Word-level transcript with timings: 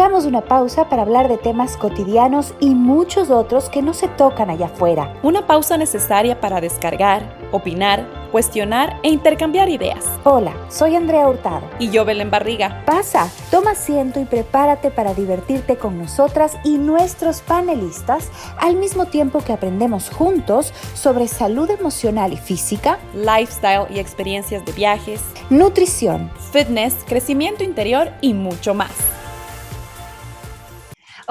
Hagamos 0.00 0.24
una 0.24 0.40
pausa 0.40 0.88
para 0.88 1.02
hablar 1.02 1.28
de 1.28 1.36
temas 1.36 1.76
cotidianos 1.76 2.54
y 2.58 2.70
muchos 2.70 3.28
otros 3.28 3.68
que 3.68 3.82
no 3.82 3.92
se 3.92 4.08
tocan 4.08 4.48
allá 4.48 4.64
afuera. 4.64 5.12
Una 5.22 5.46
pausa 5.46 5.76
necesaria 5.76 6.40
para 6.40 6.62
descargar, 6.62 7.36
opinar, 7.52 8.08
cuestionar 8.32 8.98
e 9.02 9.10
intercambiar 9.10 9.68
ideas. 9.68 10.06
Hola, 10.24 10.54
soy 10.70 10.96
Andrea 10.96 11.28
Hurtado. 11.28 11.68
Y 11.78 11.90
yo, 11.90 12.06
Belén 12.06 12.30
Barriga. 12.30 12.82
Pasa, 12.86 13.30
toma 13.50 13.72
asiento 13.72 14.18
y 14.20 14.24
prepárate 14.24 14.90
para 14.90 15.12
divertirte 15.12 15.76
con 15.76 15.98
nosotras 15.98 16.56
y 16.64 16.78
nuestros 16.78 17.42
panelistas 17.42 18.30
al 18.56 18.76
mismo 18.76 19.04
tiempo 19.04 19.40
que 19.44 19.52
aprendemos 19.52 20.08
juntos 20.08 20.72
sobre 20.94 21.28
salud 21.28 21.68
emocional 21.68 22.32
y 22.32 22.38
física, 22.38 22.98
lifestyle 23.14 23.86
y 23.90 23.98
experiencias 23.98 24.64
de 24.64 24.72
viajes, 24.72 25.20
nutrición, 25.50 26.30
fitness, 26.52 26.94
crecimiento 27.06 27.64
interior 27.64 28.12
y 28.22 28.32
mucho 28.32 28.72
más. 28.72 29.09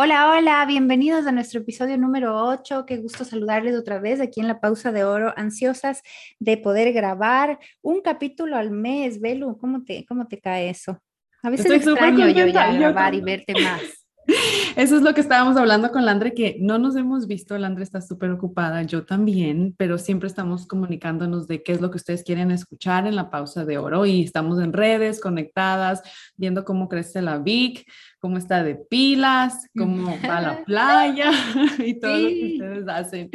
Hola, 0.01 0.31
hola, 0.31 0.65
bienvenidos 0.65 1.27
a 1.27 1.33
nuestro 1.33 1.59
episodio 1.59 1.97
número 1.97 2.33
8. 2.47 2.85
Qué 2.85 2.99
gusto 2.99 3.25
saludarles 3.25 3.75
otra 3.75 3.99
vez 3.99 4.21
aquí 4.21 4.39
en 4.39 4.47
la 4.47 4.61
pausa 4.61 4.93
de 4.93 5.03
oro, 5.03 5.33
ansiosas 5.35 6.03
de 6.39 6.55
poder 6.55 6.93
grabar 6.93 7.59
un 7.81 7.99
capítulo 7.99 8.55
al 8.55 8.71
mes. 8.71 9.19
Belu, 9.19 9.57
¿cómo 9.57 9.83
te, 9.83 10.05
cómo 10.05 10.25
te 10.25 10.39
cae 10.39 10.69
eso? 10.69 11.03
A 11.43 11.49
veces 11.49 11.69
extraño 11.69 12.29
yo 12.29 12.45
ya 12.45 12.71
grabar 12.71 13.13
y 13.13 13.19
verte 13.19 13.53
más. 13.61 13.98
Eso 14.75 14.95
es 14.95 15.01
lo 15.01 15.13
que 15.13 15.21
estábamos 15.21 15.57
hablando 15.57 15.91
con 15.91 16.05
Landre, 16.05 16.33
que 16.33 16.57
no 16.59 16.77
nos 16.77 16.95
hemos 16.95 17.27
visto, 17.27 17.57
Landre 17.57 17.83
está 17.83 18.01
súper 18.01 18.31
ocupada, 18.31 18.83
yo 18.83 19.05
también, 19.05 19.75
pero 19.77 19.97
siempre 19.97 20.27
estamos 20.27 20.67
comunicándonos 20.67 21.47
de 21.47 21.63
qué 21.63 21.73
es 21.73 21.81
lo 21.81 21.91
que 21.91 21.97
ustedes 21.97 22.23
quieren 22.23 22.51
escuchar 22.51 23.07
en 23.07 23.15
la 23.15 23.29
pausa 23.29 23.65
de 23.65 23.77
oro 23.77 24.05
y 24.05 24.23
estamos 24.23 24.59
en 24.61 24.73
redes, 24.73 25.19
conectadas, 25.19 26.01
viendo 26.35 26.65
cómo 26.65 26.89
crece 26.89 27.21
la 27.21 27.37
VIC, 27.39 27.85
cómo 28.19 28.37
está 28.37 28.63
de 28.63 28.75
pilas, 28.75 29.67
cómo 29.77 30.17
va 30.27 30.37
a 30.37 30.41
la 30.41 30.63
playa 30.65 31.31
y 31.79 31.99
todo 31.99 32.17
lo 32.17 32.27
que 32.27 32.51
ustedes 32.53 32.87
hacen. 32.87 33.29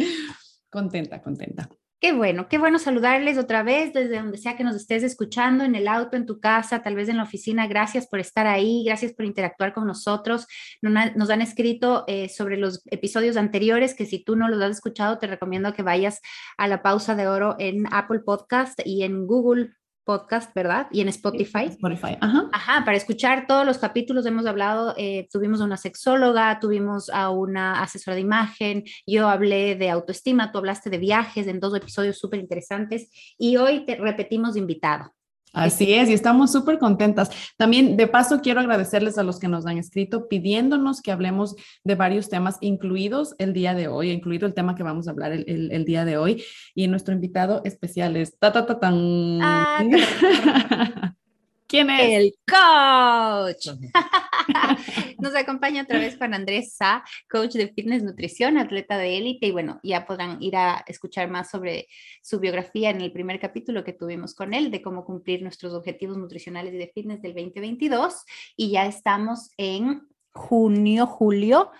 Contenta, 0.70 1.22
contenta. 1.22 1.69
Qué 2.05 2.12
bueno, 2.12 2.48
qué 2.50 2.58
bueno 2.58 2.78
saludarles 2.78 3.38
otra 3.38 3.62
vez 3.62 3.94
desde 3.94 4.19
donde 4.19 4.36
sea 4.36 4.58
que 4.58 4.62
nos 4.62 4.77
estés 4.77 5.02
escuchando, 5.02 5.64
en 5.64 5.74
el 5.74 5.88
auto, 5.88 6.19
en 6.19 6.27
tu 6.27 6.38
casa, 6.38 6.83
tal 6.83 6.97
vez 6.97 7.08
en 7.08 7.16
la 7.16 7.22
oficina. 7.22 7.66
Gracias 7.66 8.06
por 8.06 8.20
estar 8.20 8.47
ahí, 8.47 8.84
gracias 8.84 9.14
por 9.14 9.24
interactuar 9.24 9.72
con 9.72 9.86
nosotros. 9.86 10.47
Nos 10.82 11.30
han 11.30 11.41
escrito 11.41 12.05
eh, 12.06 12.28
sobre 12.28 12.58
los 12.58 12.82
episodios 12.91 13.38
anteriores 13.38 13.94
que 13.94 14.05
si 14.05 14.22
tú 14.22 14.36
no 14.36 14.50
los 14.50 14.60
has 14.60 14.72
escuchado, 14.72 15.16
te 15.19 15.28
recomiendo 15.28 15.72
que 15.72 15.82
vayas 15.82 16.20
a 16.58 16.69
la 16.69 16.82
pausa 16.82 17.14
de 17.14 17.27
oro 17.27 17.56
en 17.58 17.86
Apple 17.91 18.20
Podcast 18.20 18.78
y 18.84 19.05
en 19.05 19.27
Google 19.27 19.70
podcast, 20.05 20.55
¿verdad? 20.55 20.86
Y 20.91 21.00
en 21.00 21.08
Spotify. 21.08 21.64
Spotify, 21.64 22.16
ajá. 22.20 22.48
Ajá, 22.52 22.84
para 22.84 22.97
escuchar 22.97 23.47
todos 23.47 23.66
los 23.66 23.78
capítulos 23.78 24.27
hemos 24.27 24.47
hablado, 24.47 24.94
eh, 24.97 25.28
tuvimos 25.30 25.60
a 25.60 25.64
una 25.64 25.77
sexóloga, 25.77 26.60
tuvimos 26.60 27.10
a 27.10 27.30
una 27.30 27.83
asesora 27.83 28.14
de 28.14 28.20
imagen, 28.20 28.84
yo 29.06 29.28
hablé 29.28 29.75
de 29.75 29.91
autoestima, 29.91 30.52
tú 30.52 30.58
hablaste 30.58 30.91
de 30.91 30.98
viajes 30.98 31.47
en 31.47 31.60
dos 31.60 31.75
episodios 31.75 32.19
súper 32.19 32.41
interesantes 32.41 33.08
y 33.38 33.56
hoy 33.56 33.84
te 33.84 33.97
repetimos 33.97 34.56
invitado. 34.56 35.12
Así 35.55 35.94
es, 35.94 36.10
y 36.10 36.12
estamos 36.12 36.50
súper 36.50 36.78
contentas. 36.78 37.30
También, 37.56 37.97
de 37.97 38.08
paso, 38.08 38.41
quiero 38.42 38.60
agradecerles 38.60 39.19
a 39.19 39.22
los 39.22 39.38
que 39.38 39.48
nos 39.48 39.66
han 39.66 39.78
escrito 39.78 40.28
pidiéndonos 40.28 41.00
que 41.00 41.12
hablemos 41.12 41.55
de 41.84 41.94
varios 41.94 42.28
temas, 42.28 42.58
incluidos 42.60 43.36
el 43.38 43.52
día 43.52 43.72
de 43.72 43.86
hoy, 43.86 44.10
incluido 44.10 44.47
el 44.47 44.55
tema 44.55 44.75
que 44.75 44.82
vamos 44.82 45.06
a 45.06 45.12
hablar 45.12 45.32
el, 45.32 45.84
día 45.84 46.05
de 46.05 46.19
hoy. 46.19 46.42
Y 46.75 46.88
nuestro 46.88 47.14
invitado 47.14 47.62
especial 47.64 48.16
es 48.16 48.36
ta, 48.38 48.52
ta, 48.52 48.66
ta, 48.66 48.80
tan. 48.80 49.38
Ah, 49.41 51.14
¿Quién 51.67 51.89
es? 51.91 52.12
El 52.12 52.34
coach. 52.47 53.69
Nos 55.19 55.34
acompaña 55.34 55.83
otra 55.83 55.98
vez 55.98 56.17
Juan 56.17 56.34
Andrés 56.34 56.75
Sa, 56.75 57.03
coach 57.31 57.53
de 57.55 57.69
fitness 57.69 58.03
nutrición, 58.03 58.59
atleta 58.59 58.98
de 58.98 59.17
élite. 59.17 59.47
Y 59.47 59.51
bueno, 59.53 59.81
ya 59.83 60.06
podrán 60.06 60.43
ir 60.43 60.56
a 60.56 60.84
escuchar 60.87 61.31
más 61.31 61.51
sobre 61.51 61.89
su 62.23 62.39
biografía 62.39 62.91
en 62.91 63.00
el 63.00 63.12
primer 63.12 63.41
capítulo 63.41 63.83
que 63.83 63.93
tuvimos 63.93 64.34
con 64.34 64.53
él, 64.53 64.71
de 64.71 64.83
cómo 64.83 65.05
cumplir 65.05 65.43
nuestros 65.43 65.72
objetivos 65.72 66.19
nutricionales 66.19 66.75
y 66.75 66.78
de 66.78 66.93
fitness 66.94 67.22
del 67.22 67.34
2022. 67.34 68.25
Y 68.56 68.71
ya 68.71 68.87
estamos 68.87 69.50
en 69.56 70.06
junio, 70.33 71.06
julio. 71.06 71.71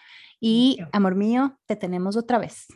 Y 0.41 0.79
amor 0.93 1.15
mío, 1.15 1.59
te 1.67 1.77
tenemos 1.77 2.17
otra 2.17 2.39
vez. 2.39 2.67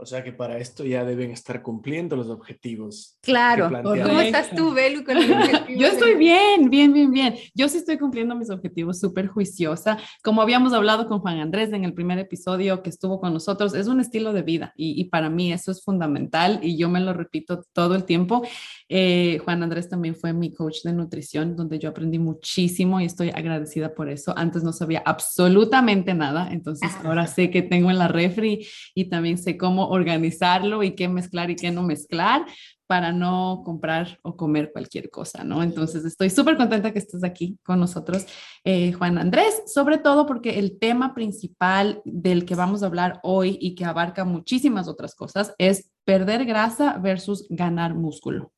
O 0.00 0.06
sea 0.06 0.22
que 0.22 0.32
para 0.32 0.58
esto 0.58 0.84
ya 0.84 1.04
deben 1.04 1.32
estar 1.32 1.60
cumpliendo 1.60 2.14
los 2.14 2.28
objetivos. 2.28 3.18
Claro. 3.20 3.68
¿Cómo 3.82 4.20
estás 4.20 4.50
tú, 4.54 4.72
Belu, 4.72 5.04
con 5.04 5.16
Yo 5.76 5.88
estoy 5.88 6.14
bien, 6.14 6.70
bien, 6.70 6.92
bien, 6.92 7.10
bien. 7.10 7.34
Yo 7.52 7.68
sí 7.68 7.78
estoy 7.78 7.98
cumpliendo 7.98 8.36
mis 8.36 8.48
objetivos 8.48 9.00
súper 9.00 9.26
juiciosa. 9.26 9.98
Como 10.22 10.40
habíamos 10.40 10.72
hablado 10.72 11.08
con 11.08 11.18
Juan 11.18 11.40
Andrés 11.40 11.72
en 11.72 11.84
el 11.84 11.94
primer 11.94 12.20
episodio 12.20 12.80
que 12.80 12.90
estuvo 12.90 13.20
con 13.20 13.32
nosotros, 13.32 13.74
es 13.74 13.88
un 13.88 13.98
estilo 14.00 14.32
de 14.32 14.42
vida 14.42 14.72
y, 14.76 15.00
y 15.00 15.06
para 15.06 15.30
mí 15.30 15.52
eso 15.52 15.72
es 15.72 15.82
fundamental 15.82 16.60
y 16.62 16.78
yo 16.78 16.88
me 16.88 17.00
lo 17.00 17.12
repito 17.12 17.64
todo 17.72 17.96
el 17.96 18.04
tiempo. 18.04 18.42
Eh, 18.88 19.40
Juan 19.44 19.62
Andrés 19.62 19.88
también 19.88 20.14
fue 20.14 20.32
mi 20.32 20.52
coach 20.52 20.82
de 20.82 20.92
nutrición, 20.92 21.56
donde 21.56 21.78
yo 21.78 21.90
aprendí 21.90 22.18
muchísimo 22.18 23.00
y 23.00 23.04
estoy 23.04 23.30
agradecida 23.30 23.94
por 23.94 24.08
eso. 24.08 24.32
Antes 24.36 24.62
no 24.62 24.72
sabía 24.72 25.02
absolutamente 25.04 26.14
nada, 26.14 26.48
entonces 26.50 26.90
ahora 27.04 27.26
sé 27.26 27.50
que 27.50 27.62
tengo 27.62 27.90
en 27.90 27.98
la 27.98 28.08
refri 28.08 28.66
y 28.94 29.10
también 29.10 29.36
sé 29.36 29.58
cómo 29.58 29.87
organizarlo 29.88 30.82
y 30.82 30.94
qué 30.94 31.08
mezclar 31.08 31.50
y 31.50 31.56
qué 31.56 31.70
no 31.70 31.82
mezclar 31.82 32.46
para 32.88 33.12
no 33.12 33.62
comprar 33.64 34.18
o 34.22 34.34
comer 34.34 34.72
cualquier 34.72 35.10
cosa, 35.10 35.44
¿no? 35.44 35.62
Entonces 35.62 36.06
estoy 36.06 36.30
súper 36.30 36.56
contenta 36.56 36.90
que 36.90 36.98
estés 36.98 37.22
aquí 37.22 37.58
con 37.62 37.78
nosotros, 37.78 38.26
eh, 38.64 38.92
Juan 38.94 39.18
Andrés, 39.18 39.62
sobre 39.66 39.98
todo 39.98 40.24
porque 40.24 40.58
el 40.58 40.78
tema 40.78 41.14
principal 41.14 42.00
del 42.06 42.46
que 42.46 42.54
vamos 42.54 42.82
a 42.82 42.86
hablar 42.86 43.20
hoy 43.22 43.58
y 43.60 43.74
que 43.74 43.84
abarca 43.84 44.24
muchísimas 44.24 44.88
otras 44.88 45.14
cosas 45.14 45.54
es 45.58 45.90
perder 46.04 46.46
grasa 46.46 46.96
versus 46.96 47.46
ganar 47.50 47.94
músculo. 47.94 48.52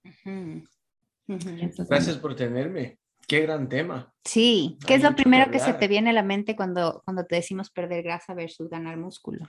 Gracias 1.26 2.16
por 2.18 2.36
tenerme. 2.36 3.00
Qué 3.26 3.40
gran 3.40 3.68
tema. 3.68 4.12
Sí, 4.24 4.78
¿qué 4.86 4.94
es 4.94 5.02
lo 5.02 5.14
primero 5.14 5.50
que 5.50 5.58
se 5.58 5.72
te 5.72 5.88
viene 5.88 6.10
a 6.10 6.12
la 6.12 6.22
mente 6.22 6.54
cuando, 6.54 7.02
cuando 7.04 7.24
te 7.26 7.36
decimos 7.36 7.70
perder 7.70 8.04
grasa 8.04 8.34
versus 8.34 8.68
ganar 8.68 8.96
músculo? 8.96 9.48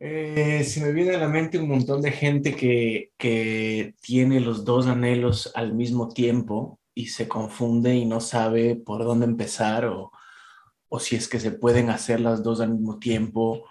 Eh, 0.00 0.64
se 0.64 0.80
me 0.80 0.92
viene 0.92 1.14
a 1.14 1.18
la 1.18 1.28
mente 1.28 1.58
un 1.58 1.68
montón 1.68 2.02
de 2.02 2.10
gente 2.10 2.54
que, 2.54 3.12
que 3.16 3.94
tiene 4.00 4.40
los 4.40 4.64
dos 4.64 4.86
anhelos 4.86 5.50
al 5.54 5.74
mismo 5.74 6.08
tiempo 6.08 6.78
y 6.94 7.06
se 7.06 7.28
confunde 7.28 7.94
y 7.94 8.04
no 8.04 8.20
sabe 8.20 8.76
por 8.76 9.04
dónde 9.04 9.26
empezar 9.26 9.86
o, 9.86 10.12
o 10.88 11.00
si 11.00 11.16
es 11.16 11.28
que 11.28 11.40
se 11.40 11.50
pueden 11.50 11.90
hacer 11.90 12.20
las 12.20 12.42
dos 12.42 12.60
al 12.60 12.70
mismo 12.70 12.98
tiempo. 12.98 13.64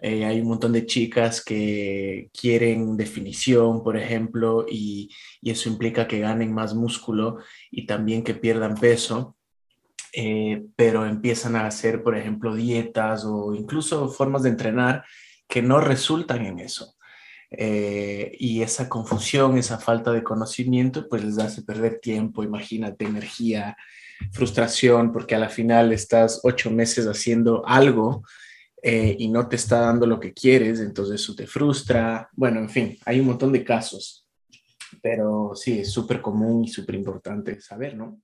Eh, 0.00 0.24
hay 0.24 0.40
un 0.40 0.48
montón 0.48 0.72
de 0.72 0.86
chicas 0.86 1.44
que 1.44 2.30
quieren 2.32 2.96
definición, 2.96 3.82
por 3.82 3.98
ejemplo, 3.98 4.64
y, 4.66 5.10
eso 5.42 5.68
implica 5.68 6.08
que 6.08 6.20
ganen 6.20 6.54
más 6.54 6.74
músculo 6.74 7.38
y 7.70 7.86
también 7.86 8.24
que 8.24 8.34
pierdan 8.34 8.76
peso, 8.76 9.36
eh, 10.12 10.64
pero 10.76 11.04
empiezan 11.04 11.56
a 11.56 11.66
hacer, 11.66 12.02
por 12.02 12.16
ejemplo, 12.16 12.54
dietas 12.54 13.24
o 13.26 13.54
incluso 13.54 14.08
formas 14.08 14.42
de 14.42 14.50
entrenar 14.50 15.04
que 15.50 15.60
no 15.60 15.80
resultan 15.80 16.46
en 16.46 16.60
eso. 16.60 16.94
Eh, 17.50 18.30
y 18.38 18.62
esa 18.62 18.88
confusión, 18.88 19.58
esa 19.58 19.78
falta 19.78 20.12
de 20.12 20.22
conocimiento, 20.22 21.08
pues 21.08 21.24
les 21.24 21.38
hace 21.38 21.62
perder 21.62 21.98
tiempo, 22.00 22.44
imagínate, 22.44 23.04
energía, 23.04 23.76
frustración, 24.30 25.12
porque 25.12 25.34
a 25.34 25.38
la 25.38 25.48
final 25.48 25.92
estás 25.92 26.40
ocho 26.44 26.70
meses 26.70 27.06
haciendo 27.06 27.66
algo 27.66 28.22
eh, 28.82 29.16
y 29.18 29.28
no 29.28 29.48
te 29.48 29.56
está 29.56 29.80
dando 29.80 30.06
lo 30.06 30.20
que 30.20 30.32
quieres, 30.32 30.78
entonces 30.78 31.20
eso 31.20 31.34
te 31.34 31.46
frustra. 31.46 32.30
Bueno, 32.34 32.60
en 32.60 32.70
fin, 32.70 32.96
hay 33.04 33.18
un 33.18 33.26
montón 33.26 33.52
de 33.52 33.64
casos, 33.64 34.28
pero 35.02 35.52
sí, 35.56 35.80
es 35.80 35.90
súper 35.90 36.20
común 36.20 36.64
y 36.64 36.68
súper 36.68 36.94
importante 36.94 37.60
saber, 37.60 37.96
¿no? 37.96 38.20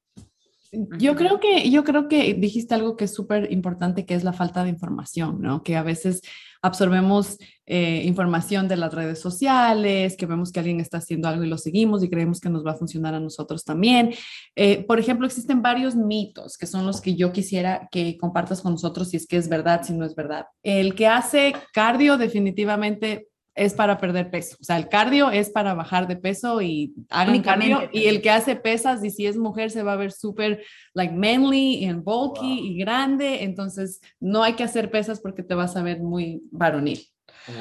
Yo 0.73 1.15
creo 1.15 1.41
que, 1.41 1.71
yo 1.71 1.85
creo 1.85 2.09
que 2.09 2.35
dijiste 2.35 2.75
algo 2.75 2.97
que 2.97 3.05
es 3.05 3.15
súper 3.15 3.51
importante, 3.53 4.05
que 4.05 4.15
es 4.15 4.25
la 4.25 4.33
falta 4.33 4.63
de 4.63 4.71
información, 4.71 5.41
¿no? 5.41 5.63
Que 5.63 5.77
a 5.77 5.83
veces 5.83 6.23
absorbemos 6.67 7.39
eh, 7.69 8.03
información 8.05 8.69
de 8.69 8.77
las 8.77 8.95
redes 8.95 9.21
sociales, 9.21 10.17
que 10.17 10.27
vemos 10.27 10.53
que 10.53 10.61
alguien 10.61 10.81
está 10.81 10.99
haciendo 10.99 11.29
algo 11.29 11.43
y 11.43 11.49
lo 11.49 11.59
seguimos 11.59 12.05
y 12.05 12.09
creemos 12.09 12.41
que 12.41 12.49
nos 12.49 12.65
va 12.65 12.73
a 12.73 12.77
funcionar 12.77 13.15
a 13.15 13.21
nosotros 13.21 13.65
también. 13.65 14.15
Eh, 14.55 14.85
por 14.85 15.01
ejemplo, 15.01 15.27
existen 15.27 15.63
varios 15.63 15.97
mitos 15.97 16.57
que 16.57 16.67
son 16.67 16.87
los 16.87 17.01
que 17.01 17.17
yo 17.17 17.33
quisiera 17.33 17.89
que 17.91 18.17
compartas 18.19 18.61
con 18.61 18.73
nosotros 18.73 19.11
si 19.11 19.17
es 19.17 19.27
que 19.27 19.37
es 19.37 19.49
verdad, 19.49 19.83
si 19.83 19.93
no 19.95 20.05
es 20.05 20.15
verdad. 20.15 20.47
El 20.63 20.95
que 20.95 21.07
hace 21.07 21.55
cardio 21.73 22.17
definitivamente 22.19 23.29
es 23.57 23.73
para 23.73 23.99
perder 23.99 24.31
peso. 24.31 24.57
O 24.61 24.65
sea, 24.65 24.77
el 24.77 24.89
cardio 24.89 25.31
es 25.31 25.51
para 25.51 25.75
bajar 25.75 26.07
de 26.07 26.17
peso 26.17 26.61
y 26.61 26.95
hagan 27.09 27.43
cardio. 27.43 27.89
Y 27.91 28.05
el 28.05 28.21
que 28.21 28.31
hace 28.31 28.55
pesas 28.55 29.03
y 29.03 29.11
si 29.11 29.27
es 29.27 29.37
mujer 29.37 29.71
se 29.71 29.83
va 29.83 29.95
a 29.95 29.97
ver 29.97 30.13
súper 30.13 30.63
like 30.93 31.15
manly 31.15 31.85
y 31.85 31.93
bulky 31.95 32.61
y 32.69 32.79
grande. 32.79 33.43
Entonces, 33.45 34.01
no 34.21 34.43
hay 34.43 34.55
que 34.55 34.63
hacer 34.63 34.91
pesas 34.91 35.21
porque 35.21 35.43
te 35.43 35.55
vas 35.55 35.75
a 35.77 35.83
ver 35.83 36.01
muy 36.01 36.43
varonil. 36.51 37.01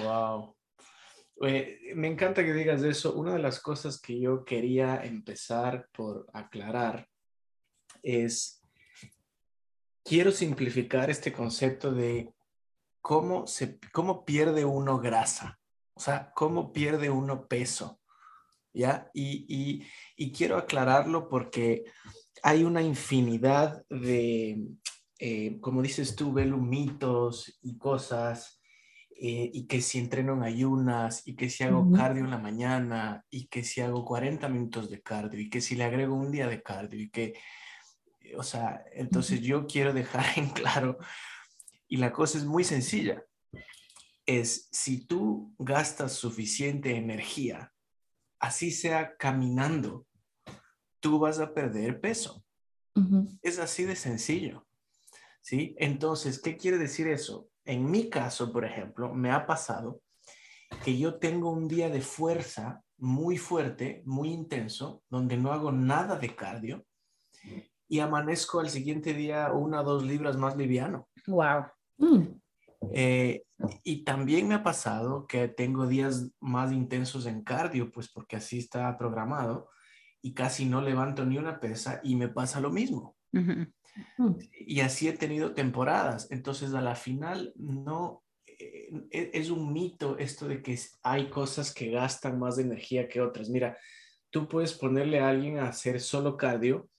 Wow. 0.03 0.55
me 1.39 2.07
encanta 2.07 2.43
que 2.43 2.53
digas 2.53 2.83
eso. 2.83 3.15
Una 3.15 3.33
de 3.33 3.39
las 3.39 3.61
cosas 3.61 3.99
que 3.99 4.19
yo 4.19 4.43
quería 4.43 5.01
empezar 5.03 5.87
por 5.93 6.27
aclarar 6.33 7.07
es 8.03 8.61
quiero 10.03 10.31
simplificar 10.31 11.09
este 11.09 11.31
concepto 11.31 11.91
de 11.91 12.31
cómo, 13.01 13.47
se, 13.47 13.79
cómo 13.91 14.25
pierde 14.25 14.65
uno 14.65 14.99
grasa, 14.99 15.59
o 15.95 15.99
sea, 15.99 16.31
cómo 16.35 16.71
pierde 16.73 17.09
uno 17.09 17.47
peso, 17.47 17.99
¿ya? 18.73 19.09
Y, 19.13 19.83
quiero 20.33 20.57
aclararlo 20.57 21.29
porque 21.29 21.83
hay 22.43 22.63
una 22.63 22.81
infinidad 22.81 23.83
de, 23.89 24.61
eh, 25.19 25.57
como 25.61 25.81
dices 25.81 26.15
tú, 26.15 26.33
Belu, 26.33 26.57
mitos 26.57 27.57
y 27.61 27.77
cosas, 27.77 28.61
eh, 29.17 29.49
y 29.53 29.65
que 29.65 29.81
si 29.81 29.99
entreno 29.99 30.33
en 30.33 30.43
ayunas, 30.43 31.25
y 31.25 31.35
que 31.35 31.49
si 31.49 31.63
hago 31.63 31.89
cardio 31.91 32.25
en 32.25 32.31
la 32.31 32.37
mañana, 32.37 33.23
y 33.29 33.47
que 33.47 33.63
si 33.63 33.79
hago 33.79 34.03
40 34.03 34.49
minutos 34.49 34.89
de 34.89 35.01
cardio, 35.01 35.39
y 35.39 35.49
que 35.49 35.61
si 35.61 35.75
le 35.75 35.85
agrego 35.85 36.15
un 36.15 36.31
día 36.31 36.47
de 36.47 36.61
cardio, 36.61 36.99
y 36.99 37.09
que, 37.09 37.33
o 38.37 38.43
sea, 38.43 38.83
entonces 38.93 39.39
yo 39.41 39.65
quiero 39.67 39.93
dejar 39.93 40.25
en 40.37 40.49
claro 40.49 40.97
y 41.87 41.97
la 41.97 42.11
cosa 42.11 42.37
es 42.37 42.45
muy 42.45 42.63
sencilla. 42.63 43.23
Es 44.25 44.67
si 44.71 45.05
tú 45.05 45.53
gastas 45.59 46.13
suficiente 46.13 46.95
energía, 46.95 47.71
así 48.39 48.71
sea 48.71 49.15
caminando, 49.17 50.07
tú 50.99 51.19
vas 51.19 51.39
a 51.39 51.53
perder 51.53 52.01
peso. 52.01 52.43
Es 53.41 53.59
así 53.59 53.83
de 53.83 53.95
sencillo. 53.95 54.65
¿Sí? 55.41 55.75
Entonces, 55.77 56.41
¿qué 56.41 56.57
quiere 56.57 56.77
decir 56.77 57.07
eso? 57.07 57.49
En 57.65 57.89
mi 57.91 58.09
caso, 58.09 58.51
por 58.51 58.65
ejemplo, 58.65 59.13
me 59.13 59.31
ha 59.31 59.45
pasado 59.45 60.01
que 60.83 60.97
yo 60.97 61.19
tengo 61.19 61.51
un 61.51 61.67
día 61.67 61.89
de 61.89 62.01
fuerza 62.01 62.83
muy 62.97 63.37
fuerte, 63.37 64.01
muy 64.05 64.31
intenso, 64.31 65.03
donde 65.09 65.37
no 65.37 65.51
hago 65.51 65.71
nada 65.71 66.17
de 66.17 66.35
cardio 66.35 66.85
y 67.87 67.99
amanezco 67.99 68.59
al 68.59 68.69
siguiente 68.69 69.13
día 69.13 69.51
una 69.51 69.81
o 69.81 69.83
dos 69.83 70.03
libras 70.03 70.37
más 70.37 70.57
liviano. 70.57 71.07
Wow. 71.27 71.65
Mm. 71.97 72.39
Eh, 72.93 73.43
y 73.83 74.03
también 74.03 74.47
me 74.47 74.55
ha 74.55 74.63
pasado 74.63 75.27
que 75.27 75.47
tengo 75.47 75.87
días 75.87 76.31
más 76.39 76.71
intensos 76.71 77.25
en 77.25 77.43
cardio, 77.43 77.91
pues 77.91 78.09
porque 78.09 78.35
así 78.35 78.59
está 78.59 78.97
programado 78.97 79.69
y 80.21 80.33
casi 80.33 80.65
no 80.65 80.81
levanto 80.81 81.25
ni 81.25 81.37
una 81.37 81.59
pesa 81.59 82.01
y 82.03 82.15
me 82.15 82.27
pasa 82.27 82.59
lo 82.59 82.71
mismo. 82.71 83.15
Mm. 83.31 83.63
Y 84.67 84.79
así 84.81 85.07
he 85.07 85.13
tenido 85.13 85.53
temporadas. 85.53 86.27
Entonces 86.31 86.73
a 86.73 86.81
la 86.81 86.95
final 86.95 87.53
no 87.55 88.23
eh, 88.45 88.89
e, 89.11 89.31
es 89.33 89.49
un 89.49 89.71
mito 89.71 90.17
esto 90.17 90.47
de 90.47 90.61
que 90.61 90.79
hay 91.03 91.29
cosas 91.29 91.73
que 91.73 91.91
gastan 91.91 92.39
más 92.39 92.57
energía 92.57 93.07
que 93.07 93.21
otras. 93.21 93.49
Mira, 93.49 93.77
tú 94.29 94.47
puedes 94.47 94.73
ponerle 94.73 95.19
a 95.19 95.29
alguien 95.29 95.59
a 95.59 95.69
hacer 95.69 96.01
solo 96.01 96.37
cardio 96.37 96.89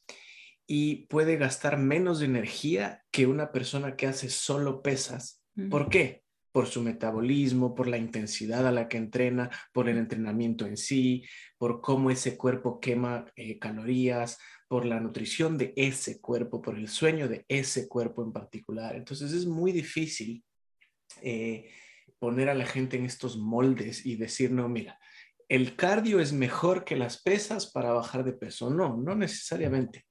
y 0.67 1.07
puede 1.07 1.37
gastar 1.37 1.79
menos 1.79 2.23
energía 2.23 3.05
que 3.11 3.27
una 3.27 3.53
persona 3.53 3.97
que 3.97 4.07
hace 4.07 4.29
solo 4.29 4.83
pesas. 4.83 5.43
¿Por 5.71 5.89
qué? 5.89 6.23
Por 6.53 6.67
su 6.67 6.83
metabolismo, 6.83 7.75
por 7.75 7.89
la 7.89 7.99
intensidad 7.99 8.67
a 8.67 8.73
la 8.73 8.89
que 8.89 8.97
entrena, 8.97 9.51
por 9.73 9.89
el 9.89 9.99
entrenamiento 9.99 10.67
en 10.67 10.77
sí, 10.77 11.25
por 11.59 11.81
cómo 11.81 12.11
ese 12.11 12.37
cuerpo 12.37 12.81
quema 12.81 13.25
eh, 13.37 13.59
calorías, 13.59 14.39
por 14.69 14.85
la 14.85 15.01
nutrición 15.01 15.57
de 15.59 15.73
ese 15.77 16.21
cuerpo, 16.21 16.61
por 16.61 16.77
el 16.77 16.89
sueño 16.89 17.29
de 17.29 17.45
ese 17.49 17.89
cuerpo 17.89 18.25
en 18.25 18.33
particular. 18.33 18.97
Entonces 18.97 19.33
es 19.33 19.47
muy 19.47 19.73
difícil 19.73 20.45
eh, 21.23 21.71
poner 22.19 22.49
a 22.49 22.55
la 22.55 22.67
gente 22.67 22.97
en 22.97 23.05
estos 23.05 23.37
moldes 23.37 24.05
y 24.05 24.17
decir, 24.17 24.51
no, 24.51 24.69
mira, 24.69 24.99
el 25.49 25.77
cardio 25.77 26.21
es 26.21 26.33
mejor 26.33 26.85
que 26.85 26.97
las 26.97 27.23
pesas 27.23 27.71
para 27.71 27.93
bajar 27.93 28.25
de 28.25 28.33
peso. 28.33 28.71
No, 28.71 28.97
no 28.97 29.15
necesariamente. 29.15 30.07